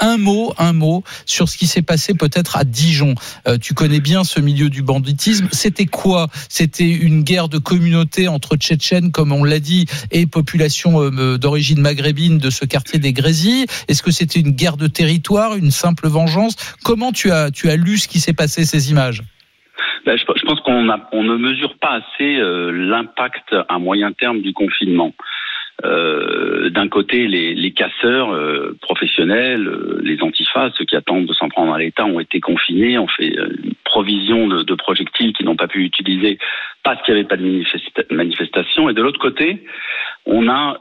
un, 0.00 0.16
mot, 0.18 0.54
un 0.58 0.72
mot 0.72 1.04
sur 1.26 1.48
ce 1.48 1.56
qui 1.56 1.66
s'est 1.66 1.82
passé 1.82 2.14
peut-être 2.14 2.56
à 2.56 2.64
Dijon. 2.64 3.14
Euh, 3.46 3.58
tu 3.58 3.74
connais 3.74 4.00
bien 4.00 4.24
ce 4.24 4.40
milieu 4.40 4.70
du 4.70 4.82
banditisme. 4.82 5.48
C'était 5.52 5.86
quoi? 5.86 6.28
C'était 6.48 6.90
une 6.90 7.22
guerre 7.22 7.48
de 7.48 7.58
communauté 7.58 8.28
entre 8.28 8.56
Tchétchènes, 8.56 9.12
comme 9.12 9.32
on 9.32 9.44
l'a 9.44 9.60
dit, 9.60 9.86
et 10.10 10.26
population 10.26 11.02
euh, 11.02 11.38
d'origine 11.38 11.80
maghrébine 11.80 12.38
de 12.38 12.50
ce 12.50 12.64
quartier 12.64 12.98
des 12.98 13.12
Grésilles. 13.12 13.66
Est-ce 13.88 14.02
que 14.02 14.10
c'était 14.10 14.40
une 14.40 14.52
guerre 14.52 14.76
de 14.76 14.86
territoire, 14.86 15.56
une 15.56 15.70
simple 15.70 16.08
vengeance? 16.08 16.56
Comment 16.84 17.12
tu 17.12 17.30
as 17.30 17.50
tu 17.50 17.70
as 17.70 17.76
lu 17.76 17.98
ce 17.98 18.08
qui 18.08 18.20
s'est 18.20 18.32
passé, 18.32 18.64
ces 18.64 18.90
images? 18.90 19.22
Ben, 20.06 20.18
je, 20.18 20.24
je 20.36 20.44
pense 20.44 20.60
qu'on 20.60 20.88
on 21.12 21.22
ne 21.22 21.36
mesure 21.36 21.76
pas 21.80 21.94
assez 21.94 22.36
euh, 22.36 22.70
l'impact 22.70 23.54
à 23.68 23.78
moyen 23.78 24.12
terme 24.12 24.42
du 24.42 24.52
confinement. 24.52 25.12
Euh, 25.84 26.70
D'un 26.70 26.88
côté, 26.88 27.26
les, 27.26 27.54
les 27.54 27.72
casseurs 27.72 28.32
euh, 28.32 28.76
professionnels, 28.80 29.66
euh, 29.66 30.00
les 30.02 30.22
antifas, 30.22 30.70
ceux 30.78 30.84
qui 30.84 30.96
attendent 30.96 31.26
de 31.26 31.32
s'en 31.32 31.48
prendre 31.48 31.74
à 31.74 31.78
l'État, 31.78 32.04
ont 32.06 32.20
été 32.20 32.40
confinés, 32.40 32.96
ont 32.96 33.08
fait 33.08 33.36
euh, 33.38 33.48
une 33.62 33.74
provision 33.84 34.46
de, 34.46 34.62
de 34.62 34.74
projectiles 34.74 35.32
qu'ils 35.32 35.46
n'ont 35.46 35.56
pas 35.56 35.66
pu 35.68 35.84
utiliser 35.84 36.38
parce 36.84 37.02
qu'il 37.02 37.14
n'y 37.14 37.20
avait 37.20 37.28
pas 37.28 37.36
de 37.36 37.44
manifesta- 37.44 38.14
manifestation. 38.14 38.88
Et 38.88 38.94
de 38.94 39.02
l'autre 39.02 39.18
côté, 39.18 39.64
on 40.26 40.48
a 40.48 40.78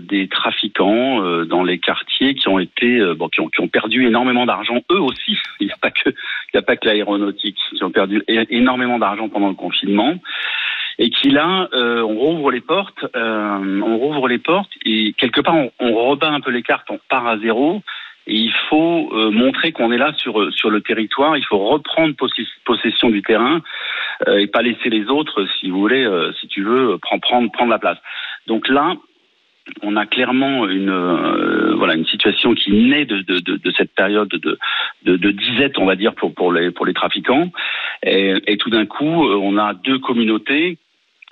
des 0.00 0.28
trafiquants 0.28 1.44
dans 1.44 1.62
les 1.62 1.78
quartiers 1.78 2.34
qui 2.34 2.48
ont 2.48 2.58
été, 2.58 3.00
bon, 3.14 3.28
qui 3.28 3.40
ont, 3.40 3.48
qui 3.48 3.60
ont 3.60 3.68
perdu 3.68 4.06
énormément 4.06 4.46
d'argent 4.46 4.80
eux 4.90 5.00
aussi. 5.00 5.38
Il 5.60 5.66
n'y 5.66 5.72
a 5.72 5.76
pas 5.80 5.90
que, 5.90 6.08
il 6.10 6.50
n'y 6.54 6.58
a 6.58 6.62
pas 6.62 6.76
que 6.76 6.86
l'aéronautique 6.86 7.58
qui 7.74 7.84
ont 7.84 7.90
perdu 7.90 8.22
énormément 8.50 8.98
d'argent 8.98 9.28
pendant 9.28 9.48
le 9.48 9.54
confinement 9.54 10.14
et 10.98 11.10
qui 11.10 11.30
là, 11.30 11.68
euh, 11.72 12.02
on 12.02 12.16
rouvre 12.16 12.50
les 12.50 12.60
portes, 12.60 13.04
euh, 13.14 13.82
on 13.82 13.96
rouvre 13.98 14.28
les 14.28 14.38
portes 14.38 14.72
et 14.84 15.12
quelque 15.14 15.40
part 15.40 15.56
on, 15.56 15.70
on 15.80 15.94
rebat 15.94 16.30
un 16.30 16.40
peu 16.40 16.50
les 16.50 16.62
cartes, 16.62 16.90
on 16.90 16.98
part 17.08 17.26
à 17.26 17.38
zéro. 17.38 17.82
Et 18.28 18.34
il 18.34 18.52
faut 18.68 19.08
euh, 19.12 19.30
montrer 19.30 19.70
qu'on 19.70 19.92
est 19.92 19.98
là 19.98 20.12
sur 20.14 20.52
sur 20.52 20.68
le 20.68 20.80
territoire. 20.80 21.36
Il 21.36 21.44
faut 21.44 21.58
reprendre 21.58 22.12
possession 22.64 23.08
du 23.08 23.22
terrain 23.22 23.62
euh, 24.26 24.38
et 24.38 24.48
pas 24.48 24.62
laisser 24.62 24.90
les 24.90 25.06
autres, 25.08 25.46
si 25.60 25.70
vous 25.70 25.78
voulez, 25.78 26.04
euh, 26.04 26.32
si 26.40 26.48
tu 26.48 26.64
veux, 26.64 26.98
prendre 26.98 27.22
prendre 27.22 27.52
prendre 27.52 27.70
la 27.70 27.78
place. 27.78 27.98
Donc 28.48 28.66
là, 28.66 28.96
on 29.82 29.94
a 29.94 30.06
clairement 30.06 30.66
une 30.66 30.90
euh, 30.90 31.74
voilà 31.76 31.94
une 31.94 32.06
situation 32.06 32.54
qui 32.54 32.72
naît 32.72 33.04
de, 33.04 33.20
de, 33.20 33.38
de, 33.38 33.56
de 33.58 33.70
cette 33.76 33.94
période 33.94 34.28
de, 34.28 34.58
de, 35.04 35.16
de 35.16 35.30
disette, 35.30 35.78
on 35.78 35.86
va 35.86 35.94
dire 35.94 36.14
pour 36.14 36.34
pour 36.34 36.52
les 36.52 36.72
pour 36.72 36.84
les 36.84 36.94
trafiquants. 36.94 37.52
Et, 38.02 38.34
et 38.48 38.56
tout 38.56 38.70
d'un 38.70 38.86
coup, 38.86 39.28
euh, 39.28 39.38
on 39.40 39.56
a 39.56 39.72
deux 39.72 40.00
communautés 40.00 40.78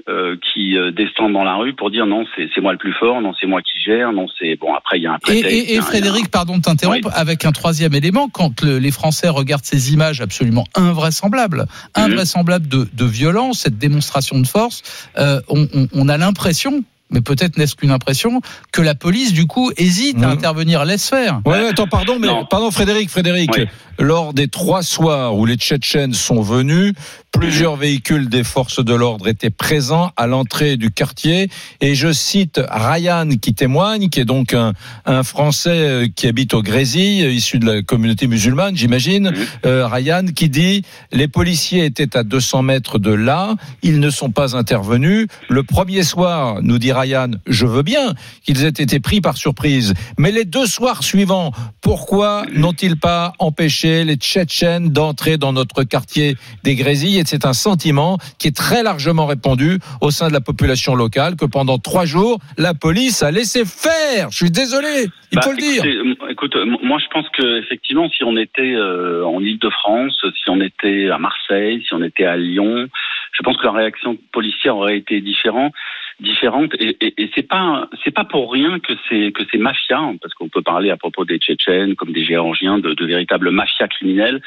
euh, 0.09 0.37
qui 0.53 0.77
euh, 0.77 0.91
descendent 0.91 1.33
dans 1.33 1.45
la 1.45 1.55
rue 1.55 1.73
pour 1.75 1.91
dire 1.91 2.05
non, 2.07 2.25
c'est 2.37 2.61
moi 2.61 2.73
le 2.73 2.79
plus 2.79 2.93
fort, 2.95 3.21
non, 3.23 3.33
c'est 3.41 3.47
moi 3.47 3.63
qui 3.63 3.81
gère, 3.81 4.13
non, 4.13 4.27
c'est 4.39 4.57
bon. 4.57 4.75
Après, 4.75 4.99
il 4.99 5.03
y 5.03 5.07
a 5.07 5.13
un 5.13 5.17
Et, 5.17 5.21
prétexte. 5.21 5.51
et- 5.53 5.75
et 5.75 5.79
un- 5.79 5.83
Frédéric, 5.83 6.31
pardon 6.31 6.59
de 6.59 6.63
t'interrompre, 6.63 7.11
avec 7.15 7.45
un 7.45 7.53
troisième 7.53 7.95
élément, 7.95 8.29
quand 8.29 8.63
le- 8.63 8.79
les 8.79 8.91
Français 8.91 9.29
regardent 9.29 9.65
ces 9.65 9.93
images 9.93 10.21
absolument 10.21 10.67
invraisemblables, 10.75 11.67
invraisemblables 11.95 12.69
de, 12.69 12.89
de 12.93 13.05
violence, 13.05 13.61
cette 13.61 13.79
démonstration 13.79 14.39
de 14.41 14.47
force, 14.47 14.83
euh, 15.19 15.41
on, 15.49 15.67
on- 15.75 15.89
on 15.95 16.09
a 16.09 16.17
l'impression, 16.19 16.83
mais 17.11 17.21
peut-être 17.21 17.57
n'est-ce 17.57 17.77
qu'une 17.77 17.91
impression, 17.93 18.41
que 18.73 18.83
la 18.83 18.95
police, 18.95 19.33
du 19.33 19.47
coup, 19.47 19.71
hésite 19.77 20.17
à 20.23 20.27
Mhm. 20.27 20.33
intervenir, 20.33 20.85
laisse 20.85 21.09
faire. 21.09 21.41
Ouais, 21.47 21.53
ouais, 21.61 21.69
attends, 21.69 21.87
pardon, 21.87 22.19
mais 22.19 22.27
Non. 22.27 22.45
pardon, 22.45 22.71
Frédéric, 22.71 23.09
Frédéric. 23.11 23.51
Oui. 23.57 23.65
Lors 23.99 24.35
des 24.35 24.49
trois 24.49 24.83
soirs 24.83 25.37
où 25.37 25.47
les 25.47 25.57
Tchétchènes 25.57 26.15
sont 26.15 26.43
venus, 26.43 26.95
plusieurs 27.33 27.77
véhicules 27.77 28.29
des 28.29 28.45
forces 28.45 28.85
de 28.85 28.95
l'ordre 28.95 29.27
étaient 29.27 29.51
présents 29.51 30.13
à 30.17 30.27
l'entrée 30.27 30.77
du 30.77 30.91
quartier. 30.91 31.51
Et 31.81 31.95
je 31.95 32.13
cite 32.13 32.61
Ryan 32.71 33.29
qui 33.41 33.55
témoigne, 33.55 34.09
qui 34.09 34.21
est 34.21 34.25
donc 34.25 34.55
un, 34.55 34.73
un 35.05 35.23
Français 35.23 35.71
euh, 35.71 36.09
qui 36.15 36.29
habite 36.29 36.55
au 36.55 36.63
Grésy, 36.63 37.21
issu 37.29 37.59
de 37.59 37.67
la 37.67 37.83
communauté 37.83 38.27
musulmane, 38.29 38.77
j'imagine. 38.77 39.33
Euh, 39.67 39.87
Ryan 39.87 40.27
qui 40.35 40.49
dit 40.49 40.85
les 41.11 41.27
policiers 41.27 41.85
étaient 41.85 42.17
à 42.17 42.23
200 42.23 42.63
mètres 42.63 42.99
de 42.99 43.11
là, 43.11 43.57
ils 43.83 43.99
ne 44.01 44.11
sont 44.11 44.31
pas 44.31 44.57
intervenus. 44.57 45.27
Le 45.49 45.63
premier 45.65 46.05
soir, 46.05 46.63
nous 46.63 46.79
dit 46.79 46.93
Ryan, 46.93 47.33
je 47.47 47.67
veux 47.67 47.83
bien 47.83 48.15
qu'ils 48.45 48.65
aient 48.65 48.69
été 48.69 49.01
pris 49.01 49.21
par 49.21 49.37
surprise, 49.37 49.95
mais 50.19 50.31
les 50.31 50.45
deux 50.45 50.67
soirs 50.67 51.03
suivants, 51.03 51.53
pourquoi 51.81 52.45
n'ont-ils 52.55 52.97
pas 52.97 53.33
empêché 53.39 53.84
les 53.85 54.17
Tchétchènes 54.17 54.89
d'entrer 54.91 55.37
dans 55.37 55.53
notre 55.53 55.85
quartier 55.85 56.37
des 56.63 56.75
Grésy 56.75 57.19
Et 57.19 57.25
c'est 57.27 57.45
un 57.45 57.53
sentiment 57.53 58.19
qui 58.39 58.49
est 58.49 58.57
très 58.57 58.83
largement 58.83 59.27
répandu 59.27 59.79
au 60.01 60.11
sein 60.11 60.29
de 60.29 60.33
la 60.33 60.41
population 60.41 60.95
locale 60.95 61.37
que 61.37 61.45
pendant 61.45 61.79
trois 61.79 62.07
jours, 62.07 62.39
la 62.57 62.73
police 62.75 63.23
a 63.23 63.31
laissé 63.31 63.65
faire. 63.65 64.31
Je 64.31 64.37
suis 64.37 64.51
désolé, 64.51 65.07
il 65.33 65.37
Bah, 65.37 65.43
faut 65.43 65.53
le 65.53 65.59
dire. 65.59 65.85
Écoute, 66.31 66.57
moi 66.83 66.99
je 66.99 67.07
pense 67.13 67.27
que 67.37 67.59
effectivement, 67.61 68.09
si 68.09 68.25
on 68.25 68.37
était 68.37 68.63
euh, 68.75 69.25
en 69.27 69.41
Île-de-France, 69.41 70.25
si 70.43 70.49
on 70.51 70.61
était 70.61 71.11
à 71.11 71.19
Marseille, 71.19 71.83
si 71.87 71.95
on 71.95 72.03
était 72.03 72.25
à 72.25 72.37
Lyon, 72.37 72.89
je 73.33 73.43
pense 73.43 73.57
que 73.59 73.65
la 73.65 73.73
réaction 73.73 74.17
policière 74.33 74.77
aurait 74.77 74.99
été 74.99 75.21
différente. 75.21 75.73
Différente 76.21 76.73
et, 76.79 76.97
et, 77.01 77.23
et 77.23 77.31
c'est 77.35 77.49
pas 77.49 77.89
c'est 78.05 78.13
pas 78.13 78.25
pour 78.25 78.53
rien 78.53 78.79
que 78.79 78.93
c'est 79.09 79.33
que 79.33 79.43
ces 79.51 79.59
mafias 79.59 79.99
hein, 79.99 80.17
parce 80.23 80.33
qu'on 80.35 80.49
peut 80.49 80.63
parler 80.63 80.91
à 80.91 80.97
propos 80.97 81.25
des 81.25 81.39
Tchétchènes 81.39 81.97
comme 81.97 82.13
des 82.13 82.25
Géorgiens 82.25 82.79
de, 82.79 82.95
de 82.95 83.05
véritables 83.05 83.51
mafias 83.51 83.89
criminelles 83.89 84.41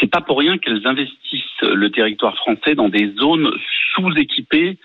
c'est 0.00 0.10
pas 0.10 0.20
pour 0.20 0.38
rien 0.38 0.58
qu'elles 0.58 0.86
investissent 0.86 1.62
le 1.62 1.90
territoire 1.90 2.36
français 2.36 2.74
dans 2.74 2.88
des 2.88 3.12
zones 3.18 3.50
sous-équipées 3.94 4.78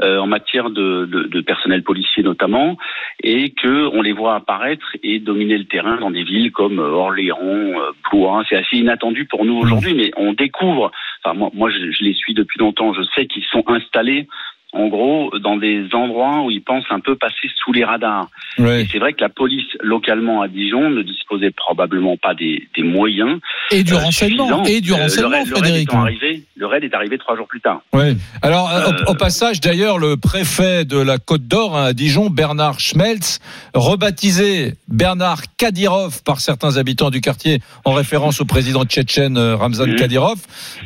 euh, 0.00 0.18
en 0.18 0.28
matière 0.28 0.70
de, 0.70 1.06
de, 1.06 1.24
de 1.24 1.40
personnel 1.40 1.82
policier 1.82 2.22
notamment, 2.22 2.76
et 3.22 3.50
que 3.50 3.88
on 3.92 4.00
les 4.00 4.12
voit 4.12 4.36
apparaître 4.36 4.96
et 5.02 5.18
dominer 5.18 5.58
le 5.58 5.64
terrain 5.64 5.96
dans 5.96 6.12
des 6.12 6.22
villes 6.22 6.52
comme 6.52 6.78
euh, 6.78 6.90
Orléans, 6.90 7.36
euh, 7.40 7.90
Blois. 8.08 8.44
C'est 8.48 8.56
assez 8.56 8.76
inattendu 8.76 9.24
pour 9.24 9.44
nous 9.44 9.56
aujourd'hui, 9.56 9.94
mais 9.94 10.12
on 10.16 10.34
découvre. 10.34 10.92
Enfin, 11.24 11.36
moi, 11.36 11.50
moi 11.52 11.70
je, 11.70 11.90
je 11.90 12.04
les 12.04 12.14
suis 12.14 12.32
depuis 12.32 12.60
longtemps. 12.60 12.92
Je 12.94 13.02
sais 13.14 13.26
qu'ils 13.26 13.44
sont 13.44 13.64
installés. 13.68 14.28
En 14.74 14.88
gros, 14.88 15.30
dans 15.42 15.56
des 15.56 15.86
endroits 15.94 16.42
où 16.44 16.50
ils 16.50 16.62
pensent 16.62 16.84
un 16.90 17.00
peu 17.00 17.16
passer 17.16 17.48
sous 17.64 17.72
les 17.72 17.84
radars. 17.84 18.28
Ouais. 18.58 18.82
Et 18.82 18.88
c'est 18.92 18.98
vrai 18.98 19.14
que 19.14 19.22
la 19.22 19.30
police 19.30 19.64
localement 19.80 20.42
à 20.42 20.48
Dijon 20.48 20.90
ne 20.90 21.02
disposait 21.02 21.50
probablement 21.52 22.18
pas 22.18 22.34
des, 22.34 22.68
des 22.76 22.82
moyens 22.82 23.40
Et 23.70 23.82
du 23.82 23.94
euh, 23.94 23.98
renseignement, 23.98 24.62
et 24.66 24.82
du 24.82 24.92
Euh, 24.92 24.96
le 24.98 25.02
renseignement, 25.04 25.30
raid- 25.38 25.48
le 25.48 25.54
raid 25.54 25.62
Frédéric. 25.62 25.88
étant 25.88 26.02
arrivé- 26.02 26.42
le 26.54 26.66
raid 26.66 26.84
est 26.84 26.94
arrivé 26.94 27.16
trois 27.16 27.34
jours 27.34 27.46
plus 27.48 27.62
tard. 27.62 27.80
Ouais. 27.94 28.14
Alors, 28.42 28.70
euh, 28.70 28.90
au, 29.06 29.12
au 29.12 29.14
passage, 29.14 29.60
d'ailleurs, 29.62 29.96
le 29.98 30.18
préfet 30.18 30.84
de 30.84 30.98
la 30.98 31.16
Côte 31.16 31.48
d'Or 31.48 31.74
hein, 31.74 31.84
à 31.86 31.92
Dijon, 31.94 32.28
Bernard 32.28 32.78
Schmelz, 32.78 33.40
rebaptisé 33.72 34.74
Bernard 34.88 35.42
Kadyrov 35.56 36.22
par 36.24 36.40
certains 36.40 36.76
habitants 36.76 37.08
du 37.10 37.22
quartier 37.22 37.60
en 37.86 37.92
référence 37.94 38.40
au 38.42 38.44
président 38.44 38.84
tchétchène 38.84 39.38
Ramzan. 39.38 39.94
Kadyrov, 39.96 40.38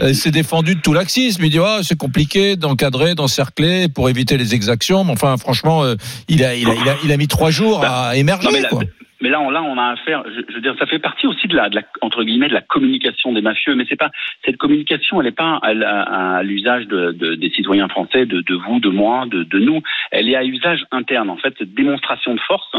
euh, 0.03 0.13
s'est 0.15 0.31
défendu 0.31 0.77
de 0.77 0.81
tout 0.81 0.93
laxisme. 0.93 1.45
Il 1.45 1.51
dit 1.51 1.59
ah, 1.59 1.81
c'est 1.83 1.99
compliqué 1.99 2.55
d'encadrer, 2.55 3.17
d'encercler 3.17 3.72
pour 3.95 4.09
éviter 4.09 4.37
les 4.37 4.55
exactions. 4.55 5.05
Mais 5.05 5.13
enfin, 5.13 5.37
franchement, 5.37 5.85
euh, 5.85 5.95
il, 6.29 6.45
a, 6.45 6.55
il, 6.55 6.69
a, 6.69 6.75
il, 6.75 6.89
a, 6.89 6.95
il 7.05 7.13
a 7.13 7.17
mis 7.17 7.29
trois 7.29 7.51
jours 7.51 7.85
à 7.85 8.17
émerger. 8.17 8.47
Non, 8.47 8.53
mais, 8.53 8.63
là, 8.63 8.69
quoi. 8.69 8.81
mais 9.21 9.29
là, 9.29 9.41
on, 9.41 9.51
là, 9.51 9.63
on 9.63 9.77
a 9.79 9.93
affaire. 9.93 10.23
Je, 10.27 10.41
je 10.49 10.55
veux 10.55 10.61
dire, 10.61 10.75
ça 10.79 10.87
fait 10.87 10.99
partie 10.99 11.27
aussi 11.27 11.47
de 11.49 11.57
la, 11.57 11.69
de 11.69 11.77
la 11.77 11.83
entre 12.01 12.25
guillemets, 12.25 12.49
de 12.49 12.55
la 12.55 12.61
communication 12.61 13.33
des 13.33 13.41
mafieux. 13.43 13.75
Mais 13.75 13.85
c'est 13.89 13.97
pas 13.97 14.11
cette 14.45 14.57
communication, 14.57 15.21
elle 15.21 15.27
n'est 15.29 15.33
pas 15.33 15.59
à, 15.63 15.71
à- 15.71 16.37
à 16.39 16.43
l'usage 16.43 16.87
de, 16.87 17.13
de- 17.13 17.35
des 17.35 17.51
citoyens 17.51 17.89
français, 17.89 18.27
de, 18.27 18.41
de 18.41 18.55
vous, 18.55 18.81
de 18.81 18.89
moi, 18.89 19.27
de, 19.31 19.43
de 19.45 19.59
nous. 19.59 19.83
Elle 20.11 20.29
est 20.29 20.37
à 20.37 20.45
usage 20.45 20.85
interne. 20.91 21.31
En 21.31 21.37
fait, 21.37 21.55
cette 21.59 21.75
démonstration 21.75 22.35
de 22.35 22.41
force, 22.41 22.75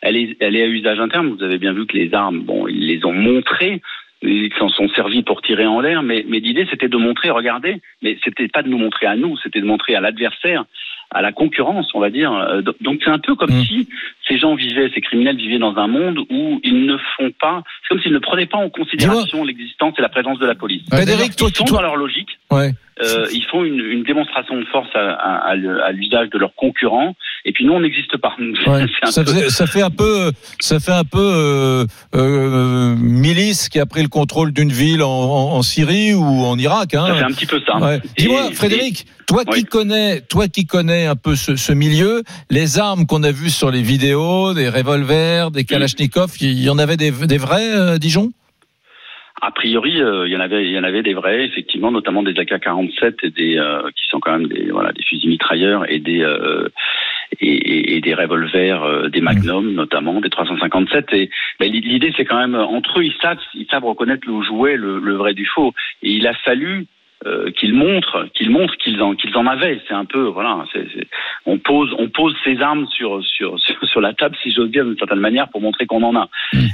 elle 0.00 0.16
est, 0.16 0.36
elle 0.40 0.56
est 0.56 0.62
à 0.62 0.66
usage 0.66 0.98
interne. 1.00 1.28
Vous 1.36 1.42
avez 1.44 1.58
bien 1.58 1.72
vu 1.72 1.86
que 1.86 1.96
les 1.96 2.12
armes, 2.14 2.40
bon, 2.40 2.66
ils 2.68 2.86
les 2.86 3.04
ont 3.04 3.12
montrées. 3.12 3.80
Ils 4.22 4.52
s'en 4.58 4.68
sont 4.68 4.88
servis 4.90 5.22
pour 5.22 5.42
tirer 5.42 5.66
en 5.66 5.80
l'air, 5.80 6.02
mais, 6.02 6.24
mais 6.28 6.38
l'idée 6.38 6.66
c'était 6.70 6.88
de 6.88 6.96
montrer, 6.96 7.30
regardez, 7.30 7.80
mais 8.02 8.16
c'était 8.24 8.48
pas 8.48 8.62
de 8.62 8.68
nous 8.68 8.78
montrer 8.78 9.06
à 9.06 9.16
nous, 9.16 9.36
c'était 9.42 9.60
de 9.60 9.66
montrer 9.66 9.94
à 9.96 10.00
l'adversaire, 10.00 10.64
à 11.10 11.20
la 11.22 11.32
concurrence, 11.32 11.90
on 11.94 12.00
va 12.00 12.08
dire. 12.10 12.32
Euh, 12.32 12.62
do- 12.62 12.74
Donc 12.80 13.00
c'est 13.04 13.10
un 13.10 13.18
peu 13.18 13.34
comme 13.34 13.50
Mm. 13.50 13.64
si 13.64 13.88
ces 14.28 14.38
gens 14.38 14.54
vivaient, 14.54 14.90
ces 14.94 15.00
criminels 15.00 15.36
vivaient 15.36 15.58
dans 15.58 15.76
un 15.76 15.88
monde 15.88 16.20
où 16.30 16.60
ils 16.62 16.86
ne 16.86 16.96
font 17.16 17.32
pas, 17.40 17.62
c'est 17.82 17.88
comme 17.88 18.00
s'ils 18.02 18.12
ne 18.12 18.18
prenaient 18.18 18.46
pas 18.46 18.58
en 18.58 18.70
considération 18.70 19.44
l'existence 19.44 19.94
et 19.98 20.02
la 20.02 20.08
présence 20.08 20.38
de 20.38 20.46
la 20.46 20.54
police. 20.54 20.82
Frédéric, 20.90 21.34
toi, 21.36 21.48
Ils 21.50 21.56
sont 21.56 21.64
toi, 21.64 21.78
dans 21.78 21.82
leur 21.82 21.96
logique. 21.96 22.38
ouais. 22.52 22.70
Euh, 23.02 23.26
ils 23.32 23.44
font 23.50 23.64
une, 23.64 23.80
une 23.80 24.02
démonstration 24.04 24.56
de 24.58 24.64
force 24.66 24.88
à, 24.94 25.10
à- 25.12 25.52
à 25.52 25.92
l'usage 25.92 26.30
de 26.30 26.38
leurs 26.38 26.54
concurrents, 26.54 27.14
et 27.44 27.52
puis 27.52 27.64
nous 27.64 27.72
on 27.72 27.80
n'existe 27.80 28.16
pas. 28.16 28.34
Ouais. 28.66 28.86
Ça, 29.10 29.24
peu- 29.24 29.32
faisait- 29.32 29.50
ça 29.50 29.66
fait 29.66 29.82
un 29.82 29.90
peu, 29.90 30.30
ça 30.60 30.78
fait 30.80 30.92
un 30.92 31.04
peu 31.04 31.18
euh, 31.20 31.84
euh, 32.14 32.94
milice 32.96 33.68
qui 33.68 33.78
a 33.80 33.86
pris 33.86 34.02
le 34.02 34.08
contrôle 34.08 34.52
d'une 34.52 34.70
ville 34.72 35.02
en, 35.02 35.08
en- 35.10 35.52
en 35.56 35.62
Syrie 35.62 36.14
ou 36.14 36.24
en 36.24 36.58
Irak. 36.58 36.94
Hein. 36.94 37.06
ça 37.08 37.14
fait 37.16 37.24
un 37.24 37.32
petit 37.32 37.46
peu 37.46 37.60
ça. 37.66 37.76
Ouais. 37.78 38.00
Dis-moi, 38.18 38.48
et- 38.50 38.54
Frédéric, 38.54 39.06
toi 39.26 39.44
qui 39.44 39.64
connais, 39.64 40.20
toi 40.20 40.48
qui 40.48 40.66
connais 40.66 41.06
un 41.06 41.16
peu 41.16 41.34
ce, 41.36 41.56
ce 41.56 41.72
milieu, 41.72 42.22
les 42.50 42.78
armes 42.78 43.06
qu'on 43.06 43.22
a 43.22 43.32
vues 43.32 43.50
sur 43.50 43.70
les 43.70 43.82
vidéos, 43.82 44.54
des 44.54 44.68
revolvers, 44.68 45.50
des 45.50 45.64
kalachnikovs, 45.64 46.36
il 46.40 46.62
y 46.62 46.70
en 46.70 46.78
avait 46.78 46.96
des, 46.96 47.10
des 47.10 47.38
vrais, 47.38 47.74
euh, 47.74 47.98
Dijon? 47.98 48.30
A 49.44 49.50
priori, 49.50 50.00
euh, 50.00 50.28
il 50.28 50.32
y 50.32 50.36
en 50.36 50.40
avait, 50.40 50.64
il 50.64 50.70
y 50.70 50.78
en 50.78 50.84
avait 50.84 51.02
des 51.02 51.14
vrais, 51.14 51.44
effectivement, 51.44 51.90
notamment 51.90 52.22
des 52.22 52.30
AK-47 52.38 53.14
et 53.24 53.30
des 53.30 53.58
euh, 53.58 53.82
qui 53.96 54.06
sont 54.08 54.20
quand 54.20 54.38
même 54.38 54.46
des 54.46 54.70
voilà 54.70 54.92
des 54.92 55.02
fusils 55.02 55.28
mitrailleurs 55.28 55.90
et 55.90 55.98
des 55.98 56.22
euh, 56.22 56.68
et, 57.40 57.96
et- 57.96 58.00
des 58.00 58.14
revolvers, 58.14 58.84
euh, 58.84 59.08
des 59.08 59.20
Magnum 59.20 59.74
notamment, 59.74 60.20
des 60.20 60.30
357. 60.30 61.12
Et 61.14 61.28
ben, 61.58 61.72
l'idée, 61.72 62.12
c'est 62.16 62.24
quand 62.24 62.38
même 62.38 62.54
entre 62.54 63.00
eux, 63.00 63.04
ils 63.04 63.16
savent, 63.20 63.38
ils 63.54 63.66
savent 63.66 63.84
reconnaître 63.84 64.28
le 64.28 64.42
jouet, 64.42 64.76
le, 64.76 65.00
le 65.00 65.14
vrai 65.14 65.34
du 65.34 65.44
faux. 65.46 65.72
Et 66.04 66.12
il 66.12 66.26
a 66.28 66.34
fallu 66.34 66.86
euh, 67.26 67.50
qu'ils 67.50 67.74
montrent, 67.74 68.28
qu'ils 68.34 68.50
montrent 68.50 68.76
qu'ils 68.76 69.02
en 69.02 69.14
qu'ils 69.14 69.36
en 69.36 69.46
avaient. 69.46 69.80
C'est 69.88 69.94
un 69.94 70.04
peu 70.04 70.22
voilà, 70.22 70.64
on 71.46 71.58
pose 71.58 71.94
on 71.98 72.08
pose 72.08 72.34
ses 72.44 72.60
armes 72.60 72.86
sur 72.88 73.24
sur 73.24 73.58
sur, 73.60 73.84
sur 73.86 74.00
la 74.00 74.12
table, 74.12 74.36
si 74.42 74.52
j'ose 74.52 74.70
dire 74.70 74.84
d'une 74.84 74.98
certaine 74.98 75.20
manière, 75.20 75.48
pour 75.48 75.60
montrer 75.60 75.86
qu'on 75.86 76.02
en 76.02 76.16
a 76.16 76.28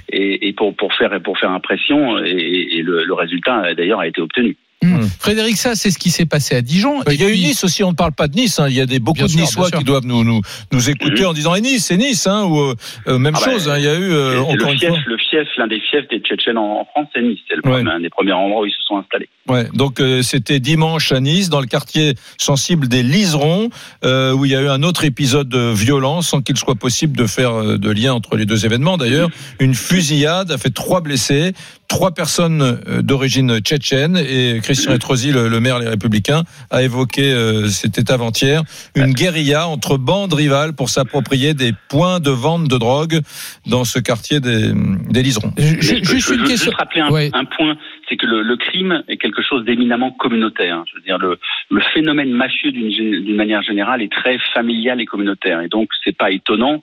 et, 0.08 0.48
et 0.48 0.52
pour 0.52 0.74
pour 0.74 0.94
faire 0.94 1.20
pour 1.22 1.38
faire 1.38 1.50
impression. 1.50 2.18
Et, 2.24 2.68
et 2.72 2.82
le, 2.82 3.04
le 3.04 3.14
résultat 3.14 3.74
d'ailleurs 3.74 4.00
a 4.00 4.06
été 4.06 4.20
obtenu. 4.20 4.56
Hum. 4.85 5.09
Frédéric, 5.19 5.57
ça, 5.57 5.75
c'est 5.75 5.91
ce 5.91 5.99
qui 5.99 6.11
s'est 6.11 6.25
passé 6.25 6.55
à 6.55 6.62
Dijon. 6.62 7.03
Il 7.11 7.21
y 7.21 7.25
a 7.25 7.29
eu 7.29 7.37
Nice 7.37 7.64
aussi, 7.64 7.83
on 7.83 7.91
ne 7.91 7.97
parle 7.97 8.12
pas 8.12 8.29
de 8.29 8.37
Nice. 8.37 8.61
hein. 8.61 8.67
Il 8.69 8.77
y 8.77 8.81
a 8.81 8.87
des, 8.87 9.01
beaucoup 9.01 9.17
Bien 9.19 9.27
de 9.27 9.31
sûr, 9.33 9.41
Niçois 9.41 9.71
qui 9.73 9.83
doivent 9.83 10.07
nous, 10.07 10.23
nous, 10.23 10.41
nous 10.71 10.91
écouter 10.91 11.25
en 11.25 11.33
disant 11.33 11.55
eh, 11.57 11.61
Nice, 11.61 11.87
c'est 11.87 11.97
Nice, 11.97 12.29
hein, 12.29 12.45
ou 12.45 12.61
euh, 13.09 13.19
même 13.19 13.35
Ah 13.37 13.41
bah, 13.45 13.53
chose. 13.53 13.69
hein. 13.69 13.75
Il 13.79 13.85
y 13.85 13.88
a 13.88 13.95
eu 13.97 14.12
euh, 14.12 14.41
encore 14.41 14.55
le 14.55 14.73
une 14.75 14.79
fief, 14.79 14.88
fois. 14.91 14.99
le 15.05 15.17
fief, 15.19 15.49
l'un 15.59 15.67
des 15.67 15.81
fiefs 15.81 16.09
des 16.11 16.21
Tchétchènes 16.21 16.59
en, 16.59 16.81
en 16.83 16.85
France, 16.85 17.09
c'est 17.12 17.23
Nice. 17.23 17.41
C'est 17.49 17.57
le 17.57 17.69
Ouais. 17.69 17.83
un 17.91 17.99
des 18.01 18.09
premiers 18.09 18.33
endroits 18.33 18.62
où 18.62 18.67
ils 18.67 18.71
se 18.71 18.83
sont 18.87 18.97
installés. 18.99 19.29
Ouais, 19.49 19.67
donc 19.75 20.01
euh, 20.01 20.23
c'était 20.23 20.61
dimanche 20.61 21.11
à 21.11 21.19
Nice, 21.21 21.49
dans 21.49 21.61
le 21.61 21.67
quartier 21.67 22.14
sensible 22.38 22.87
des 22.87 23.03
Liserons, 23.03 23.71
euh, 24.05 24.33
où 24.33 24.45
il 24.45 24.53
y 24.53 24.57
a 24.57 24.61
eu 24.62 24.69
un 24.69 24.83
autre 24.85 25.05
épisode 25.05 25.49
de 25.49 25.73
violence, 25.73 26.29
sans 26.29 26.41
qu'il 26.41 26.57
soit 26.57 26.77
possible 26.77 27.17
de 27.17 27.27
faire 27.27 27.53
euh, 27.53 27.79
de 27.79 27.91
lien 27.91 28.12
entre 28.14 28.37
les 28.37 28.47
deux 28.47 28.64
événements. 28.64 28.97
D'ailleurs, 28.97 29.29
une 29.59 29.75
fusillade 29.75 30.53
a 30.53 30.59
fait 30.59 30.71
trois 30.71 31.01
blessés, 31.01 31.53
trois 31.88 32.12
personnes 32.12 32.61
euh, 32.62 33.03
d'origine 33.03 33.59
tchétchène, 33.61 34.16
et 34.16 34.61
Christian 34.62 34.92
Estrosi, 34.92 35.33
le, 35.33 35.48
le 35.48 35.59
maire 35.61 35.79
Les 35.79 35.88
Républicains, 35.88 36.42
a 36.70 36.83
évoqué, 36.83 37.33
euh, 37.33 37.66
c'était 37.68 38.12
avant-hier, 38.12 38.62
une 38.94 39.12
guérilla 39.14 39.66
entre 39.68 39.96
bandes 39.96 40.35
rivales 40.35 40.74
pour 40.74 40.90
s'approprier 40.90 41.55
des 41.55 41.72
points 41.88 42.20
de 42.20 42.31
vente 42.31 42.68
de 42.68 42.77
drogue 42.77 43.20
dans 43.66 43.85
ce 43.85 43.98
quartier 43.98 44.40
des, 44.40 44.70
des 45.11 45.22
Liserons. 45.22 45.53
Je- 45.57 45.81
Juste 45.81 46.07
je 46.07 46.35
une 46.35 46.40
veux 46.42 46.46
question. 46.48 46.66
juste 46.70 46.77
rappeler 46.79 47.01
un, 47.01 47.11
Ouais. 47.11 47.31
un 47.33 47.44
point, 47.46 47.77
c'est 48.09 48.16
que 48.16 48.27
le, 48.27 48.42
le 48.42 48.57
crime 48.57 49.03
est 49.09 49.16
quelque 49.16 49.42
chose 49.42 49.64
d'éminemment 49.64 50.11
communautaire. 50.12 50.85
Je 50.90 50.94
veux 50.96 51.03
dire, 51.03 51.18
le, 51.18 51.38
le 51.70 51.81
phénomène 51.94 52.31
mafieux 52.33 52.70
d'une 52.70 53.35
manière 53.37 53.62
générale 53.62 54.03
est 54.03 54.12
très 54.12 54.37
familial 54.53 55.01
et 55.01 55.07
communautaire. 55.07 55.62
Et 55.62 55.68
donc, 55.68 55.88
c'est 56.05 56.16
pas 56.16 56.31
étonnant 56.31 56.83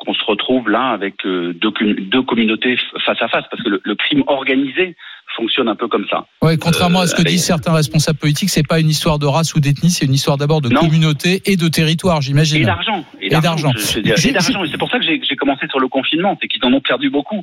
qu'on 0.00 0.14
se 0.14 0.24
retrouve 0.26 0.68
là 0.68 0.90
avec 0.90 1.14
euh, 1.26 1.52
deux, 1.54 1.70
com- 1.70 1.94
deux 1.94 2.22
communautés 2.22 2.76
face 3.04 3.20
à 3.20 3.28
face, 3.28 3.44
parce 3.50 3.62
que 3.62 3.68
le, 3.68 3.80
le 3.84 3.94
crime 3.94 4.22
organisé 4.26 4.96
fonctionne 5.36 5.68
un 5.68 5.76
peu 5.76 5.86
comme 5.86 6.06
ça. 6.10 6.26
Ouais, 6.42 6.56
contrairement 6.56 7.00
à 7.00 7.06
ce 7.06 7.14
que 7.14 7.20
Euh, 7.20 7.24
disent 7.24 7.44
certains 7.44 7.72
responsables 7.72 8.18
politiques, 8.18 8.50
c'est 8.50 8.66
pas 8.66 8.80
une 8.80 8.88
histoire 8.88 9.18
de 9.20 9.26
race 9.26 9.54
ou 9.54 9.60
d'ethnie, 9.60 9.90
c'est 9.90 10.06
une 10.06 10.14
histoire 10.14 10.36
d'abord 10.38 10.60
de 10.60 10.68
Non. 10.68 10.80
communauté 10.80 11.40
et 11.46 11.56
de 11.56 11.68
territoire, 11.68 12.18
Et 12.18 12.22
j'imagine. 12.22 12.64
d'argent. 12.64 13.04
Et 13.20 13.28
d'argent. 13.28 13.70
je- 13.76 13.80
je 13.94 14.00
dire, 14.00 14.16
Je- 14.16 14.28
Et 14.28 14.32
d'argent. 14.32 14.64
Et 14.64 14.68
c'est 14.70 14.78
pour 14.78 14.90
ça 14.90 14.98
que 14.98 15.04
j'ai 15.04 15.36
commencé 15.36 15.66
sur 15.68 15.78
le 15.78 15.86
confinement, 15.88 16.36
c'est 16.40 16.48
qu'ils 16.48 16.64
en 16.64 16.72
ont 16.72 16.80
perdu 16.80 17.10
beaucoup. 17.10 17.42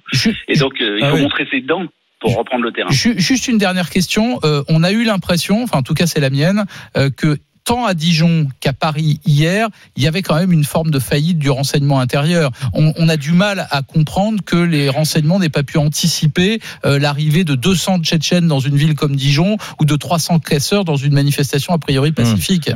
Et 0.49 0.57
donc, 0.57 0.81
euh, 0.81 0.97
il 0.99 1.03
Ah 1.05 1.09
faut 1.11 1.15
oui. 1.15 1.21
montrer 1.21 1.47
ses 1.49 1.61
dents 1.61 1.85
pour 2.19 2.35
reprendre 2.35 2.63
le 2.63 2.71
terrain. 2.73 2.89
Ju- 2.91 3.17
Juste 3.19 3.47
une 3.47 3.57
dernière 3.57 3.89
question. 3.89 4.39
Euh, 4.43 4.63
on 4.67 4.83
a 4.83 4.91
eu 4.91 5.03
l'impression, 5.05 5.63
enfin 5.63 5.77
en 5.77 5.83
tout 5.83 5.93
cas 5.93 6.07
c'est 6.07 6.19
la 6.19 6.29
mienne, 6.31 6.65
euh, 6.97 7.09
que 7.15 7.37
tant 7.67 7.85
à 7.85 7.93
Dijon 7.93 8.47
qu'à 8.61 8.71
Paris 8.71 9.19
hier, 9.25 9.67
il 9.97 10.03
y 10.03 10.07
avait 10.07 10.21
quand 10.21 10.35
même 10.35 10.53
une 10.53 10.63
forme 10.63 10.89
de 10.89 10.99
faillite 10.99 11.37
du 11.37 11.49
renseignement 11.49 11.99
intérieur. 11.99 12.49
On, 12.73 12.93
on 12.95 13.09
a 13.09 13.17
du 13.17 13.33
mal 13.33 13.67
à 13.71 13.81
comprendre 13.81 14.41
que 14.41 14.55
les 14.55 14.89
renseignements 14.89 15.37
n'aient 15.37 15.49
pas 15.49 15.63
pu 15.63 15.77
anticiper 15.77 16.61
euh, 16.85 16.97
l'arrivée 16.97 17.43
de 17.43 17.55
200 17.55 17.99
Tchétchènes 18.03 18.47
dans 18.47 18.61
une 18.61 18.77
ville 18.77 18.95
comme 18.95 19.17
Dijon 19.17 19.57
ou 19.81 19.85
de 19.85 19.95
300 19.97 20.39
casseurs 20.39 20.85
dans 20.85 20.95
une 20.95 21.13
manifestation 21.13 21.73
a 21.73 21.77
priori 21.77 22.13
pacifique. 22.13 22.71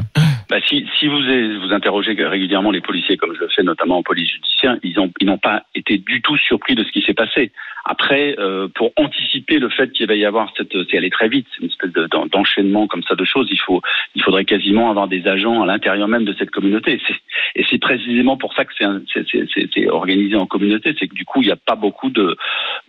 Bah, 0.51 0.57
si, 0.67 0.85
si 0.99 1.07
vous 1.07 1.15
vous 1.17 1.71
interrogez 1.73 2.11
régulièrement 2.11 2.71
les 2.71 2.81
policiers, 2.81 3.15
comme 3.15 3.33
je 3.33 3.39
le 3.39 3.47
fais 3.55 3.63
notamment 3.63 3.99
en 3.99 4.03
police 4.03 4.29
judiciaire, 4.29 4.75
ils 4.83 4.93
n'ont 4.97 5.09
ils 5.21 5.37
pas 5.41 5.63
été 5.75 5.97
du 5.97 6.21
tout 6.21 6.35
surpris 6.37 6.75
de 6.75 6.83
ce 6.83 6.91
qui 6.91 7.01
s'est 7.03 7.13
passé. 7.13 7.51
Après, 7.85 8.35
euh, 8.37 8.67
pour 8.75 8.91
anticiper 8.97 9.57
le 9.57 9.69
fait 9.69 9.91
qu'il 9.93 10.05
va 10.07 10.13
y 10.15 10.25
avoir 10.25 10.51
cette, 10.55 10.73
c'est 10.89 10.97
aller 10.97 11.09
très 11.09 11.29
vite, 11.29 11.47
une 11.61 11.67
espèce 11.69 11.91
de- 11.93 12.05
d'en- 12.07 12.27
d'enchaînement 12.27 12.85
comme 12.85 13.01
ça 13.03 13.15
de 13.15 13.23
choses, 13.23 13.47
il 13.49 13.57
faut, 13.59 13.81
il 14.13 14.21
faudrait 14.21 14.45
quasiment 14.45 14.89
avoir 14.91 15.07
des 15.07 15.25
agents 15.25 15.63
à 15.63 15.65
l'intérieur 15.65 16.07
même 16.09 16.25
de 16.25 16.35
cette 16.37 16.51
communauté. 16.51 16.99
C'est- 17.07 17.15
Et 17.55 17.65
c'est 17.69 17.79
précisément 17.79 18.37
pour 18.37 18.53
ça 18.53 18.65
que 18.65 18.71
c'est 18.77 18.85
c'est- 19.13 19.25
c'est- 19.31 19.47
c'est- 19.53 19.69
c'est 19.73 19.89
organisé 19.89 20.35
en 20.35 20.45
communauté, 20.45 20.93
c'est 20.99 21.07
que 21.07 21.15
du 21.15 21.25
coup, 21.25 21.41
il 21.41 21.45
n'y 21.47 21.51
a 21.51 21.55
pas 21.57 21.75
beaucoup 21.75 22.09
de, 22.09 22.35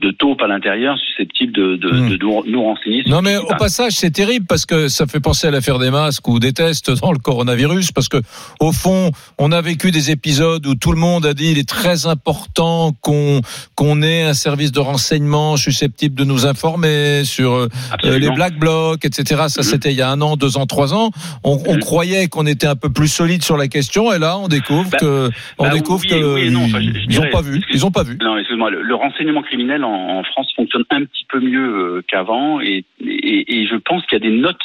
de 0.00 0.10
taupes 0.10 0.42
à 0.42 0.46
l'intérieur 0.46 0.98
susceptibles 0.98 1.52
de, 1.52 1.76
de, 1.76 1.90
Hmm. 1.90 2.08
de 2.10 2.16
nous, 2.18 2.42
nous 2.46 2.62
renseigner. 2.62 3.02
Non 3.06 3.22
mais 3.22 3.36
au 3.38 3.54
passage 3.58 3.92
c'est 3.92 4.10
terrible 4.10 4.46
parce 4.48 4.66
que 4.66 4.88
ça 4.88 5.06
fait 5.06 5.20
penser 5.20 5.46
à 5.46 5.50
l'affaire 5.50 5.78
des 5.78 5.90
masques 5.90 6.26
ou 6.28 6.38
des 6.38 6.52
tests 6.52 6.90
dans 7.00 7.12
le 7.12 7.18
coronavirus 7.18 7.51
parce 7.94 8.08
que 8.08 8.18
au 8.60 8.72
fond 8.72 9.10
on 9.38 9.52
a 9.52 9.60
vécu 9.60 9.90
des 9.90 10.10
épisodes 10.10 10.66
où 10.66 10.74
tout 10.74 10.92
le 10.92 10.98
monde 10.98 11.26
a 11.26 11.34
dit 11.34 11.50
il 11.52 11.58
est 11.58 11.68
très 11.68 12.06
important 12.06 12.92
qu'on 13.00 13.40
qu'on 13.74 14.02
ait 14.02 14.22
un 14.22 14.34
service 14.34 14.72
de 14.72 14.80
renseignement 14.80 15.56
susceptible 15.56 16.14
de 16.14 16.24
nous 16.24 16.46
informer 16.46 17.24
sur 17.24 17.52
euh, 17.52 17.68
les 18.04 18.30
black 18.30 18.58
blocs 18.58 19.04
etc 19.04 19.44
ça 19.48 19.62
Mhm. 19.62 19.68
c'était 19.68 19.90
il 19.92 19.96
y 19.96 20.02
a 20.02 20.10
un 20.10 20.20
an 20.20 20.36
deux 20.36 20.56
ans 20.56 20.66
trois 20.66 20.94
ans 20.94 21.10
on, 21.44 21.58
on 21.66 21.74
Mhm. 21.74 21.80
croyait 21.80 22.28
qu'on 22.28 22.46
était 22.46 22.66
un 22.66 22.76
peu 22.76 22.90
plus 22.90 23.08
solide 23.08 23.42
sur 23.42 23.56
la 23.56 23.68
question 23.68 24.12
et 24.12 24.18
là 24.18 24.38
on 24.38 24.48
découvre 24.48 24.90
Bah, 24.90 24.98
que 24.98 25.30
on 25.58 25.64
bah, 25.64 25.70
découvre 25.70 26.02
oui, 26.02 26.08
que 26.08 26.34
oui 26.34 26.40
et 26.46 26.50
non. 26.50 26.64
Enfin, 26.64 26.80
je- 26.80 26.90
je 26.92 26.98
ils 27.00 27.08
dirais- 27.08 27.28
ont 27.28 27.30
pas 27.30 27.42
vu 27.42 27.62
ils 27.72 27.86
ont 27.86 27.90
pas 27.90 28.02
vu 28.02 28.18
Non, 28.22 28.36
excuse-moi. 28.36 28.70
Le, 28.70 28.82
le 28.82 28.94
renseignement 28.94 29.42
criminel 29.42 29.84
en, 29.84 30.18
en 30.18 30.22
France 30.24 30.48
fonctionne 30.56 30.84
un 30.90 31.04
petit 31.04 31.24
peu 31.30 31.40
mieux 31.40 31.96
euh, 31.98 32.02
qu'avant, 32.08 32.60
et, 32.60 32.84
et, 33.00 33.60
et 33.62 33.66
je 33.66 33.76
pense 33.76 34.02
qu'il 34.06 34.18
y 34.18 34.26
a 34.26 34.30
des 34.30 34.36
notes 34.36 34.56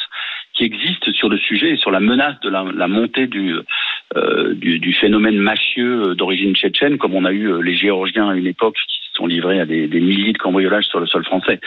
qui 0.58 0.64
existent 0.64 1.12
sur 1.12 1.28
le 1.28 1.38
sujet 1.38 1.70
et 1.70 1.76
sur 1.76 1.90
la 1.92 2.00
menace 2.00 2.38
de 2.40 2.50
la, 2.50 2.64
la 2.74 2.88
montée 2.88 3.28
du, 3.28 3.54
euh, 4.16 4.54
du, 4.54 4.80
du 4.80 4.92
phénomène 4.92 5.36
mafieux 5.38 6.08
euh, 6.08 6.14
d'origine 6.16 6.54
tchétchène, 6.56 6.98
comme 6.98 7.14
on 7.14 7.24
a 7.24 7.32
eu 7.32 7.46
euh, 7.52 7.60
les 7.62 7.76
Géorgiens 7.76 8.28
à 8.30 8.34
une 8.34 8.46
époque 8.46 8.74
qui 8.74 8.96
se 9.08 9.14
sont 9.14 9.26
livrés 9.26 9.60
à 9.60 9.66
des, 9.66 9.86
des 9.86 10.00
milliers 10.00 10.32
de 10.32 10.38
cambriolages 10.38 10.86
sur 10.86 10.98
le 10.98 11.06
sol 11.06 11.24
français. 11.24 11.60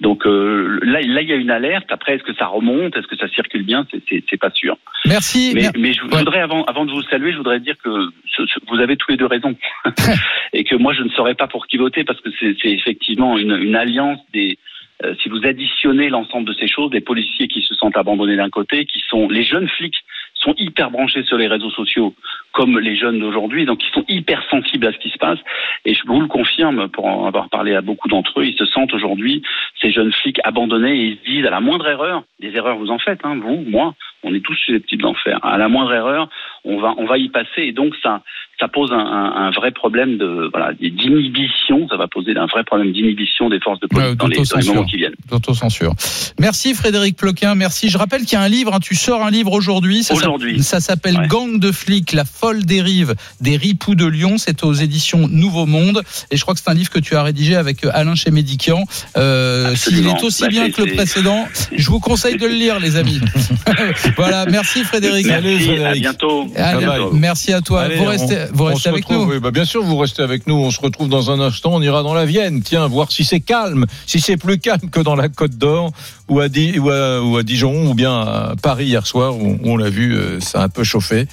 Donc 0.00 0.26
euh, 0.26 0.78
là, 0.82 1.00
là, 1.02 1.20
il 1.20 1.28
y 1.28 1.32
a 1.32 1.36
une 1.36 1.50
alerte. 1.50 1.86
Après, 1.90 2.14
est-ce 2.14 2.22
que 2.24 2.34
ça 2.34 2.46
remonte? 2.46 2.96
Est-ce 2.96 3.06
que 3.06 3.16
ça 3.16 3.28
circule 3.28 3.64
bien? 3.64 3.86
C'est- 4.08 4.36
pas 4.38 4.50
sûr. 4.50 4.76
Merci. 5.04 5.52
Mais, 5.54 5.68
mais 5.76 5.92
je 5.92 6.02
Ouais. 6.04 6.18
voudrais, 6.18 6.40
avant, 6.40 6.64
avant 6.64 6.86
de 6.86 6.92
vous 6.92 7.02
saluer, 7.02 7.32
je 7.32 7.36
voudrais 7.38 7.60
dire 7.60 7.74
que 7.84 7.90
ce- 8.34 8.46
ce- 8.46 8.60
vous 8.68 8.80
avez 8.80 8.96
tous 8.96 9.10
les 9.10 9.16
deux 9.18 9.26
raison. 9.26 9.56
et 10.52 10.64
que 10.64 10.76
moi, 10.76 10.94
je 10.94 11.02
ne 11.02 11.08
saurais 11.10 11.34
pas 11.34 11.48
pour 11.48 11.66
qui 11.66 11.76
voter 11.76 12.04
parce 12.04 12.20
que 12.20 12.30
c'est 12.38 12.56
c'est 12.62 12.70
effectivement 12.70 13.36
une, 13.36 13.52
une 13.56 13.76
alliance 13.76 14.20
des. 14.32 14.58
Euh, 15.04 15.14
si 15.22 15.28
vous 15.28 15.44
additionnez 15.44 16.08
l'ensemble 16.08 16.48
de 16.48 16.54
ces 16.54 16.68
choses, 16.68 16.90
des 16.90 17.00
policiers 17.00 17.48
qui 17.48 17.62
se 17.62 17.74
sentent 17.74 17.96
abandonnés 17.96 18.36
d'un 18.36 18.50
côté, 18.50 18.84
qui 18.84 19.00
sont 19.08 19.28
les 19.28 19.44
jeunes 19.44 19.68
flics 19.68 20.02
sont 20.38 20.54
hyper 20.56 20.90
branchés 20.90 21.24
sur 21.24 21.36
les 21.36 21.48
réseaux 21.48 21.70
sociaux, 21.70 22.14
comme 22.52 22.78
les 22.78 22.96
jeunes 22.96 23.18
d'aujourd'hui, 23.18 23.64
donc 23.64 23.84
ils 23.84 23.92
sont 23.92 24.04
hyper 24.08 24.42
sensibles 24.48 24.86
à 24.86 24.92
ce 24.92 24.98
qui 24.98 25.10
se 25.10 25.18
passe. 25.18 25.38
Et 25.84 25.94
je 25.94 26.02
vous 26.06 26.20
le 26.20 26.28
confirme, 26.28 26.88
pour 26.88 27.06
en 27.06 27.26
avoir 27.26 27.48
parlé 27.48 27.74
à 27.74 27.80
beaucoup 27.80 28.08
d'entre 28.08 28.40
eux, 28.40 28.46
ils 28.46 28.56
se 28.56 28.64
sentent 28.64 28.94
aujourd'hui, 28.94 29.42
ces 29.80 29.90
jeunes 29.90 30.12
flics 30.12 30.40
abandonnés, 30.44 30.96
et 30.96 31.04
ils 31.06 31.18
se 31.18 31.24
disent 31.24 31.46
à 31.46 31.50
la 31.50 31.60
moindre 31.60 31.88
erreur, 31.88 32.22
des 32.40 32.54
erreurs 32.56 32.78
vous 32.78 32.90
en 32.90 32.98
faites, 32.98 33.20
hein, 33.24 33.38
vous, 33.42 33.64
moi, 33.66 33.94
on 34.22 34.34
est 34.34 34.44
tous 34.44 34.54
susceptibles 34.54 35.02
d'en 35.02 35.14
faire. 35.14 35.44
À 35.44 35.58
la 35.58 35.68
moindre 35.68 35.92
erreur, 35.92 36.28
on 36.64 36.78
va, 36.78 36.94
on 36.98 37.04
va 37.04 37.18
y 37.18 37.28
passer, 37.28 37.62
et 37.62 37.72
donc 37.72 37.94
ça, 38.02 38.22
ça 38.60 38.66
pose 38.68 38.90
un, 38.92 38.96
un, 38.98 39.46
un 39.46 39.50
vrai 39.52 39.70
problème 39.70 40.18
de, 40.18 40.48
voilà, 40.52 40.72
d'inhibition. 40.74 41.86
Ça 41.88 41.96
va 41.96 42.08
poser 42.08 42.36
un 42.36 42.46
vrai 42.46 42.64
problème 42.64 42.92
d'inhibition 42.92 43.48
des 43.48 43.60
forces 43.60 43.80
de 43.80 43.86
police 43.86 44.08
Ouais, 44.10 44.16
dans, 44.16 44.26
les, 44.26 44.36
dans 44.36 44.42
les 44.42 44.46
d'autocensure. 44.48 44.74
moments 44.74 44.86
qui 44.86 44.96
viennent. 44.96 45.14
d'autocensure. 45.30 45.94
Merci 46.40 46.74
Frédéric 46.74 47.16
Ploquin, 47.16 47.54
merci. 47.54 47.88
Je 47.88 47.98
rappelle 47.98 48.22
qu'il 48.22 48.32
y 48.32 48.36
a 48.36 48.42
un 48.42 48.48
livre, 48.48 48.74
hein, 48.74 48.78
tu 48.80 48.94
sors 48.94 49.24
un 49.24 49.30
livre 49.30 49.52
aujourd'hui. 49.52 50.02
Ça 50.02 50.14
s'appelle- 50.14 50.28
Aujourd'hui. 50.28 50.62
Ça 50.62 50.80
s'appelle 50.80 51.16
Ouais. 51.18 51.26
Gang 51.28 51.58
de 51.58 51.72
flics, 51.72 52.12
la 52.12 52.24
folle 52.24 52.64
dérive 52.64 53.14
des 53.40 53.56
ripoux 53.56 53.94
de 53.94 54.06
Lyon. 54.06 54.36
C'est 54.38 54.62
aux 54.64 54.72
éditions 54.72 55.28
Nouveau 55.28 55.66
Monde. 55.66 56.02
Et 56.30 56.36
je 56.36 56.42
crois 56.42 56.54
que 56.54 56.60
c'est 56.60 56.70
un 56.70 56.74
livre 56.74 56.90
que 56.90 56.98
tu 56.98 57.14
as 57.16 57.22
rédigé 57.22 57.54
avec 57.56 57.84
euh, 57.84 57.90
Alain 57.94 58.14
Chémédiquian. 58.14 58.82
Euh, 59.16 59.74
S'il 59.76 60.06
est 60.06 60.22
aussi 60.22 60.42
Bah, 60.42 60.48
bien 60.48 60.70
que 60.70 60.82
le 60.82 60.94
précédent, 60.94 61.46
je 61.76 61.88
vous 61.90 62.00
conseille 62.00 62.36
de 62.36 62.46
le 62.46 62.54
lire, 62.54 62.78
les 62.80 62.96
amis. 62.96 63.20
voilà, 64.16 64.46
merci 64.46 64.82
Frédéric. 64.84 65.26
Merci, 65.26 65.48
à 65.48 65.58
Frédéric. 65.60 66.00
bientôt. 66.02 66.46
À 66.56 66.76
bientôt. 66.76 67.12
Merci 67.12 67.52
à 67.52 67.60
toi. 67.60 67.82
Allez, 67.82 67.96
vous 67.96 68.04
on- 68.04 68.08
restez, 68.08 68.36
vous 68.52 68.64
on 68.64 68.66
restez 68.68 68.82
se 68.82 68.88
avec 68.88 69.04
retrouve, 69.06 69.26
nous. 69.26 69.32
oui, 69.34 69.40
bah 69.40 69.50
bien 69.50 69.64
sûr, 69.64 69.82
vous 69.82 69.96
restez 69.96 70.22
avec 70.22 70.46
nous. 70.46 70.54
On 70.54 70.70
se 70.70 70.80
retrouve 70.80 71.08
dans 71.08 71.30
un 71.30 71.40
instant. 71.40 71.70
On 71.74 71.82
ira 71.82 72.02
dans 72.02 72.14
la 72.14 72.24
Vienne. 72.24 72.62
Tiens, 72.62 72.86
voir 72.86 73.10
si 73.12 73.24
c'est 73.24 73.40
calme, 73.40 73.86
si 74.06 74.20
c'est 74.20 74.36
plus 74.36 74.58
calme 74.58 74.90
que 74.90 75.00
dans 75.00 75.16
la 75.16 75.28
Côte 75.28 75.56
d'Or 75.56 75.92
ou 76.28 76.40
ou, 76.40 76.42
ou 76.42 77.36
à 77.36 77.42
Dijon 77.42 77.90
ou 77.90 77.94
bien 77.94 78.20
à 78.20 78.54
Paris 78.60 78.86
hier 78.86 79.06
soir 79.06 79.36
où, 79.36 79.58
où 79.62 79.70
on 79.70 79.76
l'a 79.76 79.90
vu, 79.90 80.14
euh, 80.14 80.40
ça 80.40 80.60
a 80.60 80.64
un 80.64 80.68
peu 80.68 80.84
chauffé. 80.84 81.26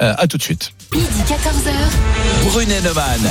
Euh, 0.00 0.14
à 0.18 0.26
tout 0.26 0.36
de 0.36 0.42
suite. 0.42 0.72
Midi 0.92 1.06
14h. 1.28 2.50
Brunet 2.50 2.80
Neumann. 2.80 3.30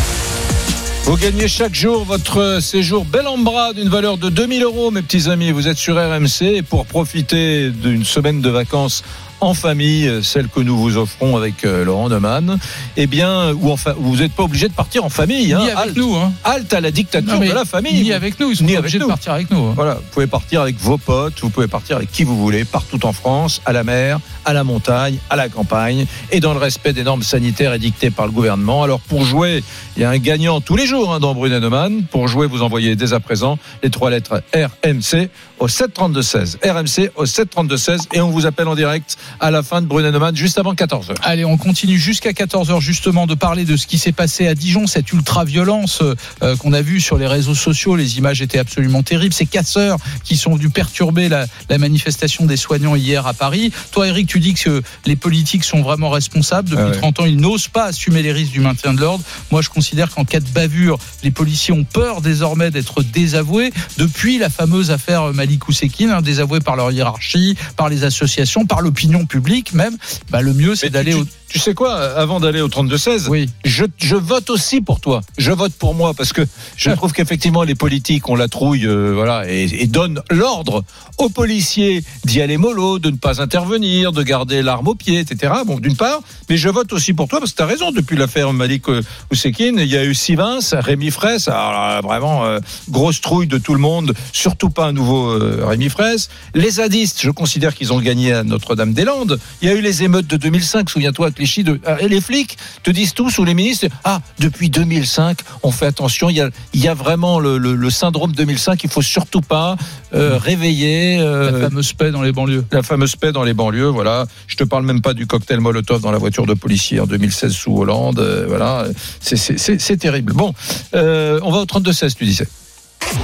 Vous 1.03 1.17
gagnez 1.17 1.47
chaque 1.47 1.73
jour 1.73 2.05
votre 2.05 2.59
séjour 2.61 3.05
bel 3.05 3.27
en 3.27 3.37
bras 3.37 3.73
d'une 3.73 3.89
valeur 3.89 4.17
de 4.17 4.29
2000 4.29 4.63
euros, 4.63 4.91
mes 4.91 5.01
petits 5.01 5.29
amis. 5.29 5.51
Vous 5.51 5.67
êtes 5.67 5.77
sur 5.77 5.95
RMC 5.95 6.61
pour 6.69 6.85
profiter 6.85 7.71
d'une 7.71 8.05
semaine 8.05 8.39
de 8.39 8.49
vacances 8.49 9.03
en 9.41 9.53
famille, 9.55 10.07
euh, 10.07 10.21
celle 10.21 10.47
que 10.47 10.59
nous 10.59 10.77
vous 10.77 10.97
offrons 10.97 11.35
avec 11.35 11.65
euh, 11.65 11.83
Laurent 11.83 12.09
Neumann, 12.09 12.57
eh 12.95 13.07
bien, 13.07 13.51
ou 13.53 13.71
enfin, 13.71 13.93
vous 13.97 14.17
n'êtes 14.17 14.33
pas 14.33 14.43
obligé 14.43 14.67
de 14.67 14.73
partir 14.73 15.03
en 15.03 15.09
famille. 15.09 15.51
Hein. 15.53 15.59
Ni 15.63 15.69
avec 15.71 15.77
Halte- 15.77 15.97
nous, 15.97 16.15
hein. 16.15 16.31
halte 16.43 16.73
à 16.73 16.79
la 16.79 16.91
dictature 16.91 17.33
Non, 17.33 17.39
de 17.45 17.51
la 17.51 17.65
famille. 17.65 18.03
Ni 18.03 18.13
avec 18.13 18.39
nous, 18.39 18.51
ils 18.51 18.55
sont 18.57 18.63
Ni 18.63 18.73
pas 18.73 18.79
obligés 18.79 18.99
de 18.99 19.05
partir 19.05 19.33
avec 19.33 19.49
nous. 19.51 19.65
hein. 19.65 19.73
Voilà, 19.75 19.95
vous 19.95 20.01
pouvez 20.11 20.27
partir 20.27 20.61
avec 20.61 20.77
vos 20.79 20.97
potes, 20.97 21.39
vous 21.41 21.49
pouvez 21.49 21.67
partir 21.67 21.97
avec 21.97 22.11
qui 22.11 22.23
vous 22.23 22.37
voulez, 22.37 22.63
partout 22.65 23.03
en 23.05 23.13
France, 23.13 23.61
à 23.65 23.73
la 23.73 23.83
mer, 23.83 24.19
à 24.45 24.53
la 24.53 24.63
montagne, 24.63 25.17
à 25.29 25.35
la 25.35 25.49
campagne, 25.49 26.05
et 26.31 26.39
dans 26.39 26.53
le 26.53 26.59
respect 26.59 26.93
des 26.93 27.03
normes 27.03 27.23
sanitaires 27.23 27.73
édictées 27.73 28.11
par 28.11 28.27
le 28.27 28.31
gouvernement. 28.31 28.83
Alors 28.83 28.99
pour 28.99 29.25
jouer, 29.25 29.63
il 29.97 30.01
y 30.03 30.05
a 30.05 30.09
un 30.11 30.17
gagnant 30.19 30.61
tous 30.61 30.75
les 30.75 30.85
jours 30.85 31.13
hein, 31.13 31.19
dans 31.19 31.33
Brunet 31.33 31.59
Neumann. 31.59 32.03
Pour 32.03 32.27
jouer, 32.27 32.45
vous 32.47 32.61
envoyez 32.61 32.95
dès 32.95 33.13
à 33.13 33.19
présent 33.19 33.57
les 33.81 33.89
trois 33.89 34.11
lettres 34.11 34.43
RMC 34.53 35.29
au 35.59 35.67
732-16. 35.67 36.57
RMC 36.63 37.11
au 37.15 37.25
732-16 37.25 38.07
et 38.13 38.21
on 38.21 38.29
vous 38.29 38.45
appelle 38.45 38.67
en 38.67 38.75
direct 38.75 39.17
à 39.39 39.51
la 39.51 39.63
fin 39.63 39.81
de 39.81 39.87
Brunet 39.87 40.11
Neumann 40.11 40.35
juste 40.35 40.57
avant 40.57 40.73
14h. 40.73 41.15
Allez, 41.23 41.45
on 41.45 41.57
continue 41.57 41.97
jusqu'à 41.97 42.31
14h 42.31 42.79
justement 42.79 43.27
de 43.27 43.35
parler 43.35 43.65
de 43.65 43.75
ce 43.75 43.87
qui 43.87 43.97
s'est 43.97 44.11
passé 44.11 44.47
à 44.47 44.55
Dijon, 44.55 44.87
cette 44.87 45.11
ultra-violence 45.11 46.01
euh, 46.01 46.55
qu'on 46.57 46.73
a 46.73 46.81
vue 46.81 46.99
sur 46.99 47.17
les 47.17 47.27
réseaux 47.27 47.55
sociaux. 47.55 47.95
Les 47.95 48.17
images 48.17 48.41
étaient 48.41 48.59
absolument 48.59 49.03
terribles. 49.03 49.33
Ces 49.33 49.45
casseurs 49.45 49.97
qui 50.23 50.37
sont 50.37 50.55
venus 50.55 50.71
perturber 50.71 51.29
la, 51.29 51.45
la 51.69 51.77
manifestation 51.77 52.45
des 52.45 52.57
soignants 52.57 52.95
hier 52.95 53.27
à 53.27 53.33
Paris. 53.33 53.71
Toi, 53.91 54.07
Eric, 54.07 54.27
tu 54.27 54.39
dis 54.39 54.53
que 54.53 54.81
les 55.05 55.15
politiques 55.15 55.63
sont 55.63 55.81
vraiment 55.81 56.09
responsables. 56.09 56.69
Depuis 56.69 56.83
Ah 56.83 56.89
ouais. 56.89 56.97
30 56.97 57.19
ans, 57.21 57.25
ils 57.25 57.37
n'osent 57.37 57.67
pas 57.67 57.85
assumer 57.85 58.21
les 58.21 58.31
risques 58.31 58.51
du 58.51 58.59
maintien 58.59 58.93
de 58.93 59.01
l'ordre. 59.01 59.23
Moi, 59.51 59.61
je 59.61 59.69
considère 59.69 60.11
qu'en 60.11 60.25
cas 60.25 60.39
de 60.39 60.49
bavure, 60.49 60.97
les 61.23 61.31
policiers 61.31 61.73
ont 61.73 61.83
peur 61.83 62.21
désormais 62.21 62.71
d'être 62.71 63.03
désavoués. 63.03 63.71
Depuis 63.97 64.37
la 64.37 64.49
fameuse 64.49 64.91
affaire 64.91 65.33
Malik 65.33 65.67
Oussekine, 65.67 66.09
hein, 66.09 66.21
désavoués 66.21 66.59
par 66.59 66.75
leur 66.75 66.91
hiérarchie, 66.91 67.55
par 67.75 67.89
les 67.89 68.03
associations, 68.03 68.65
par 68.65 68.81
l'opinion 68.81 69.20
publique 69.25 69.73
même, 69.73 69.97
bah, 70.29 70.41
le 70.41 70.53
mieux, 70.53 70.75
c'est 70.75 70.89
d'aller 70.89 71.13
tu, 71.13 71.19
au... 71.19 71.25
tu 71.51 71.59
sais 71.59 71.73
quoi, 71.73 71.95
avant 71.95 72.39
d'aller 72.39 72.61
au 72.61 72.69
32-16, 72.69 73.27
Oui. 73.27 73.49
je, 73.65 73.83
je 73.97 74.15
vote 74.15 74.49
aussi 74.49 74.79
pour 74.79 75.01
toi. 75.01 75.21
Je 75.37 75.51
vote 75.51 75.73
pour 75.73 75.93
moi 75.95 76.13
parce 76.13 76.31
que 76.31 76.43
je 76.77 76.89
trouve 76.95 77.11
qu'effectivement 77.11 77.63
les 77.63 77.75
politiques 77.75 78.29
ont 78.29 78.35
la 78.35 78.47
trouille, 78.47 78.85
euh, 78.85 79.11
voilà, 79.13 79.43
et, 79.51 79.63
et 79.83 79.87
donnent 79.87 80.21
l'ordre 80.29 80.83
aux 81.17 81.29
policiers 81.29 82.03
d'y 82.23 82.41
aller 82.41 82.57
mollo, 82.57 82.99
de 82.99 83.09
ne 83.11 83.17
pas 83.17 83.41
intervenir, 83.41 84.13
de 84.13 84.23
garder 84.23 84.61
l'arme 84.61 84.87
au 84.87 84.95
pied, 84.95 85.19
etc. 85.19 85.53
Bon, 85.65 85.77
d'une 85.77 85.97
part, 85.97 86.21
mais 86.49 86.55
je 86.57 86.69
vote 86.69 86.93
aussi 86.93 87.13
pour 87.13 87.27
toi 87.27 87.39
parce 87.39 87.51
que 87.51 87.57
tu 87.57 87.63
as 87.63 87.65
raison. 87.65 87.91
Depuis 87.91 88.15
l'affaire 88.15 88.53
Malik 88.53 88.87
euh, 88.87 89.01
Oussekine, 89.31 89.77
il 89.77 89.87
y 89.87 89.97
a 89.97 90.05
eu 90.05 90.15
Sivins, 90.15 90.59
Rémi 90.71 91.11
Fraisse, 91.11 91.49
alors 91.49 92.01
vraiment 92.01 92.45
euh, 92.45 92.59
grosse 92.89 93.19
trouille 93.19 93.47
de 93.47 93.57
tout 93.57 93.73
le 93.73 93.79
monde, 93.79 94.13
surtout 94.31 94.69
pas 94.69 94.85
un 94.85 94.93
nouveau 94.93 95.31
euh, 95.31 95.65
Rémi 95.65 95.89
Fraisse. 95.89 96.29
Les 96.55 96.71
zadistes, 96.71 97.21
je 97.21 97.29
considère 97.29 97.75
qu'ils 97.75 97.91
ont 97.91 97.99
gagné 97.99 98.31
à 98.33 98.43
Notre-Dame-des-Landes. 98.43 99.37
Il 99.61 99.67
y 99.67 99.71
a 99.71 99.75
eu 99.75 99.81
les 99.81 100.03
émeutes 100.03 100.27
de 100.27 100.37
2005, 100.37 100.89
souviens-toi, 100.89 101.31
De... 101.63 101.79
Et 101.99 102.07
les 102.07 102.21
flics 102.21 102.57
te 102.83 102.91
disent 102.91 103.13
tous, 103.13 103.37
ou 103.39 103.43
les 103.45 103.53
ministres, 103.53 103.87
ah, 104.03 104.19
depuis 104.39 104.69
2005, 104.69 105.39
on 105.63 105.71
fait 105.71 105.85
attention, 105.87 106.29
il 106.29 106.35
y 106.37 106.41
a, 106.41 106.49
il 106.73 106.81
y 106.81 106.87
a 106.87 106.93
vraiment 106.93 107.39
le, 107.39 107.57
le- 107.57 107.75
le 107.75 107.89
syndrome 107.89 108.31
2005, 108.33 108.83
il 108.83 108.89
faut 108.89 109.01
surtout 109.01 109.41
pas 109.41 109.75
euh, 110.13 110.37
réveiller... 110.37 111.17
euh, 111.19 111.51
La 111.51 111.69
fameuse 111.69 111.93
paix 111.93 112.11
dans 112.11 112.21
les 112.21 112.31
banlieues. 112.31 112.63
la 112.71 112.83
fameuse 112.83 113.15
paix 113.15 113.31
dans 113.31 113.43
les 113.43 113.53
banlieues, 113.53 113.87
voilà. 113.87 114.25
Je 114.47 114.55
te 114.55 114.63
parle 114.63 114.85
même 114.85 115.01
pas 115.01 115.13
du 115.13 115.25
cocktail 115.27 115.59
Molotov 115.59 116.01
dans 116.01 116.11
la 116.11 116.17
voiture 116.17 116.45
de 116.45 116.53
policier 116.53 116.99
en 116.99 117.07
2016 117.07 117.51
sous 117.53 117.75
Hollande, 117.77 118.19
euh, 118.19 118.45
voilà. 118.47 118.85
C'est- 119.19 119.97
terrible. 119.97 120.33
Bon, 120.33 120.53
euh, 120.95 121.39
on 121.43 121.51
va 121.51 121.59
au 121.59 121.65
32-16, 121.65 122.15
tu 122.15 122.25
disais. 122.25 122.47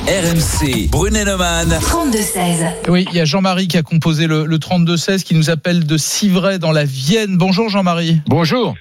RMC, 0.07 0.89
Brunet-Neumann. 0.89 1.69
32-16. 1.79 2.89
Oui, 2.89 3.05
il 3.11 3.15
y 3.17 3.21
a 3.21 3.25
Jean-Marie 3.25 3.67
qui 3.67 3.77
a 3.77 3.83
composé 3.83 4.27
le, 4.27 4.45
le 4.45 4.57
32-16 4.57 5.23
qui 5.23 5.35
nous 5.35 5.49
appelle 5.49 5.85
de 5.85 5.97
Civray 5.97 6.59
dans 6.59 6.71
la 6.71 6.83
Vienne. 6.85 7.37
Bonjour 7.37 7.69
Jean-Marie. 7.69 8.21
Bonjour. 8.27 8.75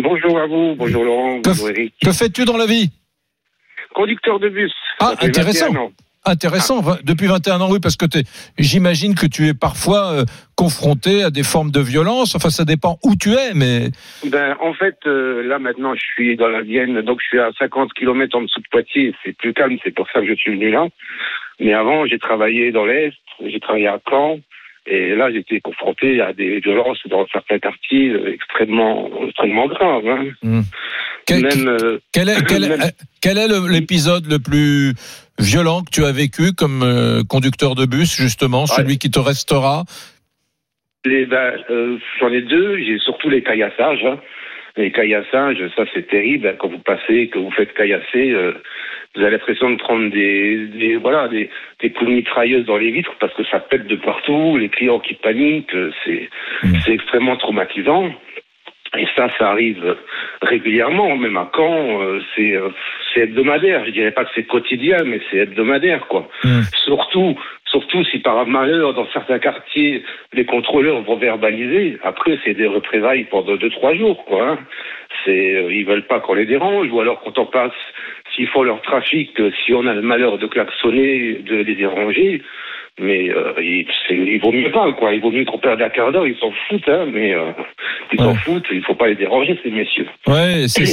Bonjour 0.00 0.38
à 0.38 0.46
vous, 0.46 0.74
bonjour 0.76 1.04
Laurent, 1.04 1.40
Que, 1.42 1.48
bonjour 1.50 1.70
Eric. 1.70 1.94
que 2.04 2.12
fais-tu 2.12 2.44
dans 2.44 2.56
la 2.56 2.66
vie? 2.66 2.90
Conducteur 3.94 4.38
de 4.38 4.48
bus. 4.48 4.72
Ah, 5.00 5.14
intéressant. 5.20 5.66
21 6.26 6.30
ans. 6.30 6.32
Intéressant. 6.32 6.82
Depuis 7.04 7.26
21 7.26 7.60
ans, 7.60 7.68
oui, 7.70 7.78
parce 7.82 7.96
que 7.96 8.06
j'imagine 8.58 9.14
que 9.14 9.26
tu 9.26 9.46
es 9.46 9.54
parfois 9.54 10.12
euh, 10.12 10.24
confronté 10.56 11.22
à 11.22 11.30
des 11.30 11.42
formes 11.42 11.70
de 11.70 11.80
violence. 11.80 12.34
Enfin, 12.34 12.50
ça 12.50 12.64
dépend 12.64 12.98
où 13.04 13.14
tu 13.16 13.32
es, 13.32 13.54
mais 13.54 13.90
Ben, 14.24 14.56
en 14.60 14.74
fait, 14.74 14.96
euh, 15.06 15.42
là 15.46 15.58
maintenant, 15.58 15.94
je 15.94 16.00
suis 16.00 16.36
dans 16.36 16.48
la 16.48 16.62
Vienne, 16.62 17.00
donc 17.02 17.18
je 17.22 17.28
suis 17.28 17.40
à 17.40 17.50
50 17.58 17.92
km 17.94 18.36
en 18.36 18.42
dessous 18.42 18.60
de 18.60 18.68
Poitiers. 18.70 19.14
C'est 19.24 19.36
plus 19.36 19.52
calme, 19.54 19.76
c'est 19.84 19.94
pour 19.94 20.06
ça 20.12 20.20
que 20.20 20.26
je 20.26 20.34
suis 20.34 20.52
venu 20.52 20.70
là. 20.70 20.86
Mais 21.60 21.74
avant, 21.74 22.06
j'ai 22.06 22.18
travaillé 22.18 22.70
dans 22.70 22.84
l'Est, 22.84 23.14
j'ai 23.44 23.60
travaillé 23.60 23.88
à 23.88 23.98
Caen. 24.08 24.38
Et 24.90 25.14
là, 25.14 25.30
j'étais 25.30 25.60
confronté 25.60 26.20
à 26.20 26.32
des 26.32 26.60
violences 26.60 26.98
dans 27.06 27.26
certains 27.28 27.58
quartiers 27.58 28.08
euh, 28.10 28.32
extrêmement, 28.32 29.10
extrêmement 29.26 29.66
graves. 29.66 30.06
Hein. 30.08 30.24
Hmm. 30.42 30.60
Quel- 31.26 31.42
Même, 31.42 31.68
euh, 31.68 31.98
quel 32.12 32.28
est, 32.30 32.44
quel 32.48 32.64
est- 32.64 32.68
Même- 32.68 32.90
quel 33.22 33.36
est 33.38 33.48
le- 33.48 33.68
l'épisode 33.70 34.24
le 34.26 34.38
plus 34.38 34.94
violent 35.38 35.82
que 35.82 35.90
tu 35.92 36.04
as 36.04 36.12
vécu 36.12 36.52
comme 36.56 36.82
euh, 36.82 37.22
conducteur 37.28 37.74
de 37.74 37.84
bus, 37.86 38.16
justement, 38.16 38.66
celui 38.66 38.96
qui 38.98 39.10
te 39.10 39.18
restera? 39.18 39.84
Les, 41.04 41.26
ben, 41.26 41.52
euh, 41.70 41.98
j'en 42.20 42.32
ai 42.32 42.42
deux. 42.42 42.78
J'ai 42.78 42.98
surtout 42.98 43.28
les 43.28 43.42
caillassages. 43.42 44.04
hein. 44.04 44.18
Les 44.76 44.92
caillassages, 44.92 45.58
ça 45.76 45.84
c'est 45.94 46.06
terrible. 46.08 46.48
hein. 46.48 46.54
Quand 46.58 46.68
vous 46.68 46.78
passez, 46.78 47.28
que 47.28 47.38
vous 47.38 47.50
faites 47.50 47.74
caillasser, 47.74 48.30
euh, 48.30 48.52
vous 49.18 49.24
avez 49.24 49.32
l'impression 49.32 49.70
de 49.70 49.76
prendre 49.76 50.10
des, 50.10 50.66
des 50.68 50.96
voilà 50.96 51.28
des, 51.28 51.50
des 51.80 51.90
coups 51.90 52.08
de 52.08 52.14
mitrailleuse 52.14 52.64
dans 52.64 52.76
les 52.78 52.90
vitres 52.92 53.14
parce 53.20 53.34
que 53.34 53.44
ça 53.50 53.58
pète 53.58 53.86
de 53.86 53.96
partout. 53.96 54.56
Les 54.56 54.68
clients 54.68 55.00
qui 55.00 55.14
paniquent, 55.14 55.76
c'est 56.04 56.30
c'est 56.84 56.92
extrêmement 56.92 57.36
traumatisant. 57.36 58.10
Et 58.96 59.06
ça, 59.14 59.28
ça 59.38 59.50
arrive 59.50 59.96
régulièrement, 60.40 61.14
même 61.16 61.36
à 61.36 61.50
Caen, 61.54 62.00
euh, 62.00 62.20
c'est 62.34 62.56
euh, 62.56 62.70
c'est 63.12 63.20
hebdomadaire. 63.20 63.84
Je 63.84 63.90
dirais 63.90 64.12
pas 64.12 64.24
que 64.24 64.30
c'est 64.34 64.44
quotidien, 64.44 64.96
mais 65.04 65.20
c'est 65.30 65.38
hebdomadaire, 65.38 66.06
quoi. 66.06 66.26
Surtout, 66.84 67.38
surtout 67.66 68.02
si 68.04 68.20
par 68.20 68.46
malheur, 68.46 68.94
dans 68.94 69.06
certains 69.12 69.40
quartiers, 69.40 70.02
les 70.32 70.46
contrôleurs 70.46 71.02
vont 71.02 71.16
verbaliser. 71.16 71.98
Après, 72.02 72.38
c'est 72.44 72.54
des 72.54 72.66
représailles 72.66 73.24
pendant 73.24 73.56
deux, 73.56 73.68
trois 73.68 73.94
jours, 73.94 74.24
quoi. 74.24 74.52
hein. 74.52 74.58
C'est, 75.24 75.56
euh, 75.56 75.70
ils 75.70 75.84
veulent 75.84 76.06
pas 76.06 76.20
qu'on 76.20 76.34
les 76.34 76.46
dérange, 76.46 76.88
ou 76.90 76.98
alors 77.00 77.20
quand 77.20 77.38
on 77.38 77.46
passe, 77.46 77.72
s'ils 78.38 78.48
font 78.48 78.62
leur 78.62 78.80
trafic, 78.82 79.38
euh, 79.40 79.50
si 79.66 79.74
on 79.74 79.84
a 79.86 79.92
le 79.92 80.00
malheur 80.02 80.38
de 80.38 80.46
klaxonner, 80.46 81.42
de 81.44 81.56
les 81.56 81.74
déranger. 81.74 82.40
Mais 83.00 83.30
euh, 83.30 83.52
il, 83.60 84.40
vaut 84.42 84.50
mieux 84.50 84.72
pas, 84.72 84.92
quoi. 84.92 85.12
Il 85.14 85.20
vaut 85.20 85.30
mieux 85.30 85.44
qu'on 85.44 85.58
perde 85.58 85.80
un 85.80 85.88
quart 85.88 86.10
d'heure. 86.10 86.26
Ils 86.26 86.36
s'en 86.38 86.50
foutent, 86.68 86.88
hein, 86.88 87.06
mais 87.12 87.32
euh, 87.32 87.52
ils 88.12 88.18
s'en 88.18 88.34
foutent. 88.34 88.66
Il 88.72 88.82
faut 88.82 88.96
pas 88.96 89.06
les 89.06 89.14
déranger, 89.14 89.56
ces 89.62 89.70
messieurs. 89.70 90.08
Ouais, 90.26 90.64
c'est 90.66 90.84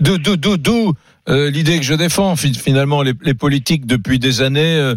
d'où 0.00 0.92
euh, 1.28 1.50
l'idée 1.50 1.78
que 1.78 1.84
je 1.84 1.92
défends. 1.92 2.34
Fi- 2.36 2.54
Finalement, 2.54 3.02
les, 3.02 3.12
les 3.22 3.34
politiques 3.34 3.84
depuis 3.84 4.18
des 4.18 4.40
années 4.40 4.94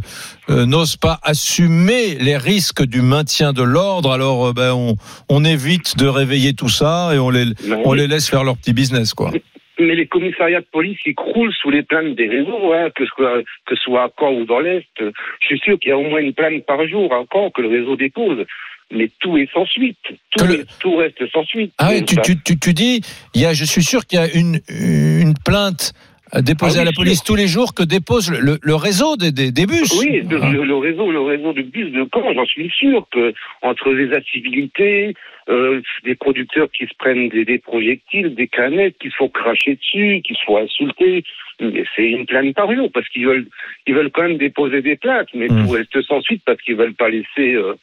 euh, 0.49 0.65
n'osent 0.65 0.95
pas 0.95 1.19
assumer 1.23 2.15
les 2.19 2.37
risques 2.37 2.85
du 2.85 3.01
maintien 3.01 3.51
de 3.51 3.63
l'ordre. 3.63 4.11
Alors, 4.11 4.53
ben, 4.53 4.71
on, 4.73 4.95
on 5.29 5.43
évite 5.43 5.97
de 5.97 6.07
réveiller 6.07 6.53
tout 6.53 6.69
ça 6.69 7.11
et 7.13 7.19
on 7.19 7.29
les 7.29 7.43
on 7.83 7.91
les 7.91 8.07
laisse 8.07 8.29
faire 8.29 8.45
leur 8.45 8.55
petit 8.55 8.73
business, 8.73 9.13
quoi. 9.13 9.31
Mais 9.79 9.95
les 9.95 10.07
commissariats 10.07 10.61
de 10.61 10.67
police, 10.71 10.97
ils 11.05 11.13
croulent 11.15 11.53
sous 11.53 11.69
les 11.69 11.83
plaintes 11.83 12.15
des 12.15 12.27
réseaux, 12.27 12.73
hein, 12.73 12.89
que 12.95 13.05
ce 13.05 13.09
soit, 13.15 13.41
que 13.65 13.75
ce 13.75 13.81
soit 13.83 14.03
à 14.03 14.09
Caen 14.19 14.33
ou 14.33 14.45
dans 14.45 14.59
l'Est. 14.59 14.87
Je 14.99 15.45
suis 15.45 15.59
sûr 15.59 15.77
qu'il 15.79 15.89
y 15.89 15.91
a 15.91 15.97
au 15.97 16.03
moins 16.09 16.19
une 16.19 16.33
plainte 16.33 16.65
par 16.65 16.87
jour 16.87 17.13
à 17.13 17.23
Caen 17.31 17.51
que 17.51 17.61
le 17.61 17.67
réseau 17.69 17.95
dépose. 17.95 18.43
Mais 18.91 19.09
tout 19.19 19.37
est 19.37 19.49
sans 19.53 19.65
suite. 19.65 19.97
Tout, 20.31 20.45
est- 20.45 20.65
tout 20.79 20.95
reste 20.95 21.21
sans 21.31 21.43
suite. 21.43 21.73
Ah 21.77 21.93
Donc, 21.93 22.05
tu, 22.07 22.15
tu, 22.21 22.41
tu, 22.41 22.57
tu 22.59 22.73
dis, 22.73 23.01
il 23.35 23.41
y 23.41 23.45
a, 23.45 23.53
je 23.53 23.65
suis 23.65 23.83
sûr 23.83 24.05
qu'il 24.05 24.17
y 24.17 24.21
a 24.21 24.33
une, 24.33 24.59
une 24.69 25.33
plainte 25.45 25.93
déposée 26.39 26.79
Ah 26.79 26.81
oui, 26.83 26.87
à 26.87 26.91
la 26.91 26.93
police 26.93 27.21
tous 27.23 27.35
les 27.35 27.47
jours 27.47 27.73
que 27.73 27.83
dépose 27.83 28.31
le, 28.31 28.57
le, 28.61 28.75
réseau 28.75 29.15
des, 29.17 29.31
des, 29.31 29.51
des 29.51 29.65
bus. 29.65 29.91
Oui, 29.99 30.21
le, 30.29 30.37
le- 30.39 30.63
le 30.63 30.75
réseau, 30.77 31.11
le 31.11 31.21
réseau 31.21 31.53
de 31.53 31.61
bus 31.61 31.91
de 31.91 32.07
Caen, 32.13 32.33
j'en 32.33 32.45
suis 32.45 32.69
sûr 32.71 33.05
que 33.11 33.33
entre 33.61 33.91
les 33.91 34.11
incivilités, 34.15 35.13
euh, 35.49 35.81
des 36.03 36.15
producteurs 36.15 36.69
qui 36.71 36.85
se 36.85 36.93
prennent 36.97 37.29
des, 37.29 37.45
des 37.45 37.57
projectiles, 37.59 38.35
des 38.35 38.47
canettes, 38.47 38.97
qui 38.99 39.09
se 39.09 39.15
font 39.15 39.29
cracher 39.29 39.75
dessus, 39.75 40.21
qui 40.25 40.33
se 40.35 40.43
font 40.45 40.57
insulter, 40.57 41.23
mais 41.59 41.83
c'est 41.95 42.09
une 42.09 42.25
plainte 42.25 42.53
par 42.55 42.73
jour 42.75 42.89
parce 42.93 43.07
qu'ils 43.09 43.25
veulent, 43.25 43.47
ils 43.87 43.95
veulent 43.95 44.11
quand 44.11 44.23
même 44.23 44.37
déposer 44.37 44.81
des 44.81 44.95
plaintes, 44.97 45.29
mais 45.33 45.47
Hmm. 45.49 45.65
tout 45.65 45.71
reste 45.71 46.01
sans 46.03 46.21
suite 46.21 46.43
parce 46.45 46.61
qu'ils 46.61 46.75
veulent 46.75 46.93
pas 46.95 47.09
laisser. 47.09 47.53
euh, 47.55 47.73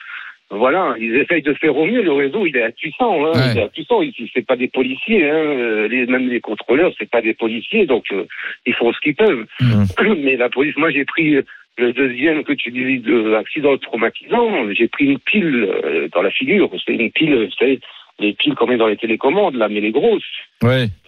voilà, 0.50 0.94
ils 1.00 1.16
essayent 1.16 1.42
de 1.42 1.54
faire 1.54 1.76
au 1.76 1.86
mieux. 1.86 2.02
Le 2.02 2.12
réseau, 2.12 2.46
il 2.46 2.56
est 2.56 2.62
impuissant. 2.64 3.24
Hein, 3.26 3.32
Ouais. 3.32 3.52
Il 3.54 3.58
est. 3.60 4.08
Ici, 4.08 4.30
c'est 4.34 4.46
pas 4.46 4.56
des 4.56 4.68
policiers. 4.68 5.28
Hein, 5.28 5.34
euh, 5.34 5.88
les, 5.88 6.06
même 6.06 6.28
les 6.28 6.40
contrôleurs, 6.40 6.92
c'est 6.98 7.08
pas 7.10 7.22
des 7.22 7.32
policiers. 7.34 7.86
Donc, 7.86 8.04
euh, 8.12 8.24
ils 8.66 8.74
font 8.74 8.92
ce 8.92 9.00
qu'ils 9.00 9.16
peuvent. 9.16 9.46
Mais 10.18 10.36
la 10.36 10.50
police, 10.50 10.76
moi, 10.76 10.90
j'ai 10.90 11.04
pris 11.06 11.38
le 11.78 11.92
deuxième 11.92 12.44
que 12.44 12.52
tu 12.52 12.70
dis 12.70 12.98
de 13.00 13.34
accident 13.34 13.76
traumatisant. 13.78 14.72
J'ai 14.72 14.88
pris 14.88 15.06
une 15.06 15.18
pile 15.18 15.68
euh, 15.84 16.08
dans 16.12 16.22
la 16.22 16.30
figure. 16.30 16.70
C'est 16.84 16.94
une 16.94 17.10
pile, 17.10 17.34
vous 17.34 17.50
savez, 17.58 17.80
les 18.20 18.32
piles 18.32 18.54
qu'on 18.54 18.66
met 18.68 18.76
dans 18.76 18.86
les 18.86 18.96
télécommandes, 18.96 19.56
là, 19.56 19.68
mais 19.68 19.80
les 19.80 19.90
grosses. 19.90 20.22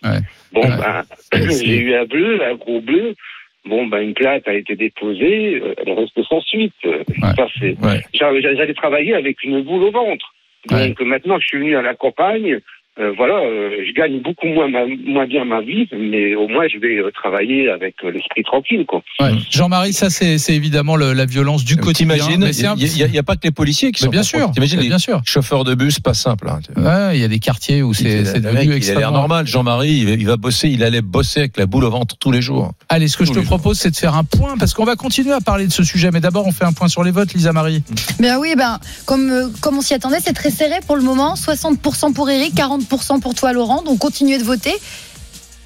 Ouais. 0.03 0.19
Bon, 0.53 0.63
ben, 0.63 1.03
j'ai 1.51 1.79
eu 1.79 1.95
un 1.95 2.05
bleu, 2.05 2.43
un 2.45 2.55
gros 2.57 2.81
bleu. 2.81 3.15
Bon, 3.65 3.87
ben, 3.87 4.01
une 4.01 4.15
plainte 4.15 4.47
a 4.49 4.55
été 4.55 4.75
déposée, 4.77 5.61
euh, 5.63 5.75
elle 5.85 5.93
reste 5.93 6.21
sans 6.25 6.41
suite. 6.41 6.73
Euh. 6.85 7.03
J'avais- 8.13 8.43
J'allais 8.43 8.75
travailler 8.75 9.15
avec 9.15 9.43
une 9.45 9.63
boule 9.63 9.83
au 9.85 9.91
ventre. 9.91 10.33
Donc 10.89 11.01
maintenant, 11.03 11.39
je 11.39 11.47
suis 11.47 11.59
venu 11.59 11.77
à 11.77 11.83
la 11.83 11.95
campagne. 11.95 12.59
Euh, 12.99 13.13
voilà, 13.17 13.35
euh, 13.35 13.71
je 13.87 13.93
gagne 13.93 14.21
beaucoup 14.23 14.47
moins, 14.47 14.69
ma- 14.69 14.87
moins 14.87 15.27
bien 15.27 15.45
ma 15.45 15.61
vie, 15.61 15.87
mais 15.93 16.35
au 16.35 16.49
moins 16.49 16.65
je 16.73 16.79
vais 16.79 16.97
euh, 16.99 17.11
travailler 17.13 17.69
avec 17.71 17.95
euh, 18.05 18.11
l'esprit 18.11 18.43
tranquille, 18.43 18.85
quoi. 18.87 19.03
Ouais. 19.21 19.33
Jean-Marie, 19.51 19.93
ça 19.93 20.09
c'est 20.11 20.39
c'est 20.39 20.55
évidemment 20.55 20.97
le- 20.97 21.13
la 21.13 21.27
violence 21.27 21.65
du 21.65 21.77
quotidien. 21.77 22.15
Il 22.17 23.11
n'y 23.11 23.19
a, 23.19 23.23
pas 23.23 23.37
que 23.37 23.43
les 23.45 23.51
policiers 23.51 23.93
qui 23.93 24.03
Mais 24.03 24.07
sont 24.07 24.11
bien 24.11 24.23
sûr, 24.23 24.51
T'imagines 24.53 24.81
les 24.81 24.89
bien 24.89 24.99
sûr. 24.99 25.21
chauffeurs 25.25 25.65
de 25.65 25.75
bus, 25.75 26.01
pas 26.01 26.15
simple. 26.15 26.49
hein. 26.49 26.61
Ouais, 26.77 27.17
il 27.17 27.21
y 27.21 27.25
a 27.25 27.29
des 27.29 27.39
quartiers 27.39 27.83
où 27.83 27.93
c'est 27.95 28.05
mec, 28.05 28.25
devenu 28.25 28.43
il 28.43 28.47
a 28.47 28.63
l'air 28.63 28.73
extrêmement 28.77 29.11
normal. 29.11 29.47
Jean-Marie, 29.47 29.91
il 29.93 30.05
va- 30.07 30.13
il 30.13 30.27
va 30.27 30.37
bosser, 30.37 30.69
il 30.69 30.83
allait 30.83 31.03
bosser 31.03 31.41
avec 31.41 31.57
la 31.59 31.67
boule 31.67 31.85
au 31.85 31.91
ventre 31.91 32.17
tous 32.19 32.31
les 32.33 32.41
jours. 32.43 32.73
Allez, 32.89 33.09
ce 33.09 33.17
que 33.17 33.25
je 33.25 33.33
te 33.33 33.41
propose, 33.41 33.79
c'est 33.79 33.91
de 33.91 33.97
faire 33.97 34.15
un 34.15 34.25
point, 34.25 34.57
parce 34.59 34.73
qu'on 34.75 34.85
va 34.85 34.97
continuer 34.97 35.33
à 35.33 35.41
parler 35.41 35.67
de 35.67 35.73
ce 35.73 35.85
sujet. 35.85 36.11
Mais 36.13 36.21
d'abord, 36.21 36.47
on 36.47 36.53
fait 36.53 36.65
un 36.65 36.73
point 36.73 36.89
sur 36.89 37.05
les 37.05 37.11
votes, 37.11 37.35
Lisa 37.35 37.53
Marie. 37.53 37.83
Ben 38.21 38.39
oui, 38.41 38.55
ben, 38.57 38.79
comme, 39.05 39.53
comme 39.61 39.77
on 39.77 39.81
s'y 39.83 39.93
attendait, 39.95 40.21
c'est 40.21 40.33
très 40.33 40.51
serré 40.51 40.77
pour 40.87 40.97
le 40.97 41.03
moment. 41.03 41.35
60% 41.35 42.13
pour 42.15 42.31
Eric, 42.31 42.55
40% 42.55 42.86
pour 42.87 43.35
toi, 43.35 43.53
Laurent. 43.53 43.83
Donc 43.83 43.99
continuez 43.99 44.39
de 44.39 44.45
voter. 44.45 44.75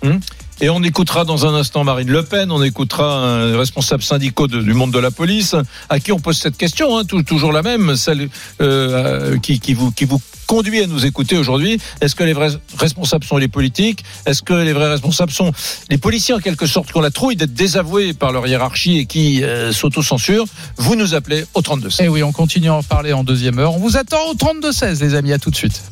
Hum. 0.03 0.21
Et 0.63 0.69
on 0.69 0.83
écoutera 0.83 1.25
dans 1.25 1.47
un 1.47 1.55
instant 1.55 1.85
Marine 1.85 2.11
Le 2.11 2.23
Pen, 2.23 2.51
on 2.51 2.63
écoutera 2.63 3.17
un 3.25 3.57
responsable 3.57 4.03
syndicaux 4.03 4.47
de- 4.47 4.61
du 4.61 4.75
monde 4.75 4.93
de 4.93 4.99
la 4.99 5.11
police, 5.11 5.57
à 5.89 6.01
qui 6.01 6.13
on 6.13 6.19
pose 6.19 6.37
cette 6.37 6.59
question, 6.59 6.99
hein, 6.99 7.05
tou- 7.07 7.23
toujours 7.23 7.51
la 7.51 7.63
même, 7.63 7.97
celle 7.97 8.29
euh, 8.61 9.39
qui, 9.39 9.59
qui, 9.59 9.73
vous, 9.73 9.91
qui 9.91 10.05
vous 10.05 10.21
conduit 10.47 10.83
à 10.83 10.87
nous 10.87 11.07
écouter 11.07 11.39
aujourd'hui. 11.39 11.81
Est-ce 12.03 12.15
que 12.15 12.25
les 12.25 12.35
vrais 12.35 12.51
responsables 12.77 13.25
sont 13.25 13.39
les 13.39 13.49
politiques? 13.49 14.05
Est-ce 14.27 14.43
que 14.43 14.53
les 14.53 14.75
vrais 14.75 14.91
responsables 14.91 15.33
sont 15.33 15.51
les 15.89 15.97
policiers 15.97 16.35
en 16.35 16.41
quelque 16.41 16.67
sorte 16.67 16.91
qui 16.93 16.97
ont 16.99 17.01
la 17.01 17.11
trouille 17.11 17.37
d'être 17.37 17.55
désavoués 17.55 18.13
par 18.13 18.31
leur 18.31 18.47
hiérarchie 18.47 18.99
et 18.99 19.07
qui 19.07 19.43
euh, 19.43 19.73
s'autocensurent? 19.73 20.45
Vous 20.77 20.95
nous 20.95 21.15
appelez 21.15 21.47
au 21.55 21.63
32. 21.63 21.89
Eh 22.01 22.09
oui, 22.09 22.23
on 22.23 22.33
continue 22.33 22.69
à 22.69 22.75
en 22.75 22.83
parler 22.83 23.15
en 23.15 23.25
deuxième 23.25 23.59
heure. 23.61 23.73
On 23.73 23.79
vous 23.79 23.97
attend 23.97 24.19
au 24.31 24.35
32-16, 24.35 25.01
les 25.01 25.15
amis. 25.15 25.33
À 25.33 25.39
tout 25.39 25.51
de 25.51 25.57
suite. 25.57 25.91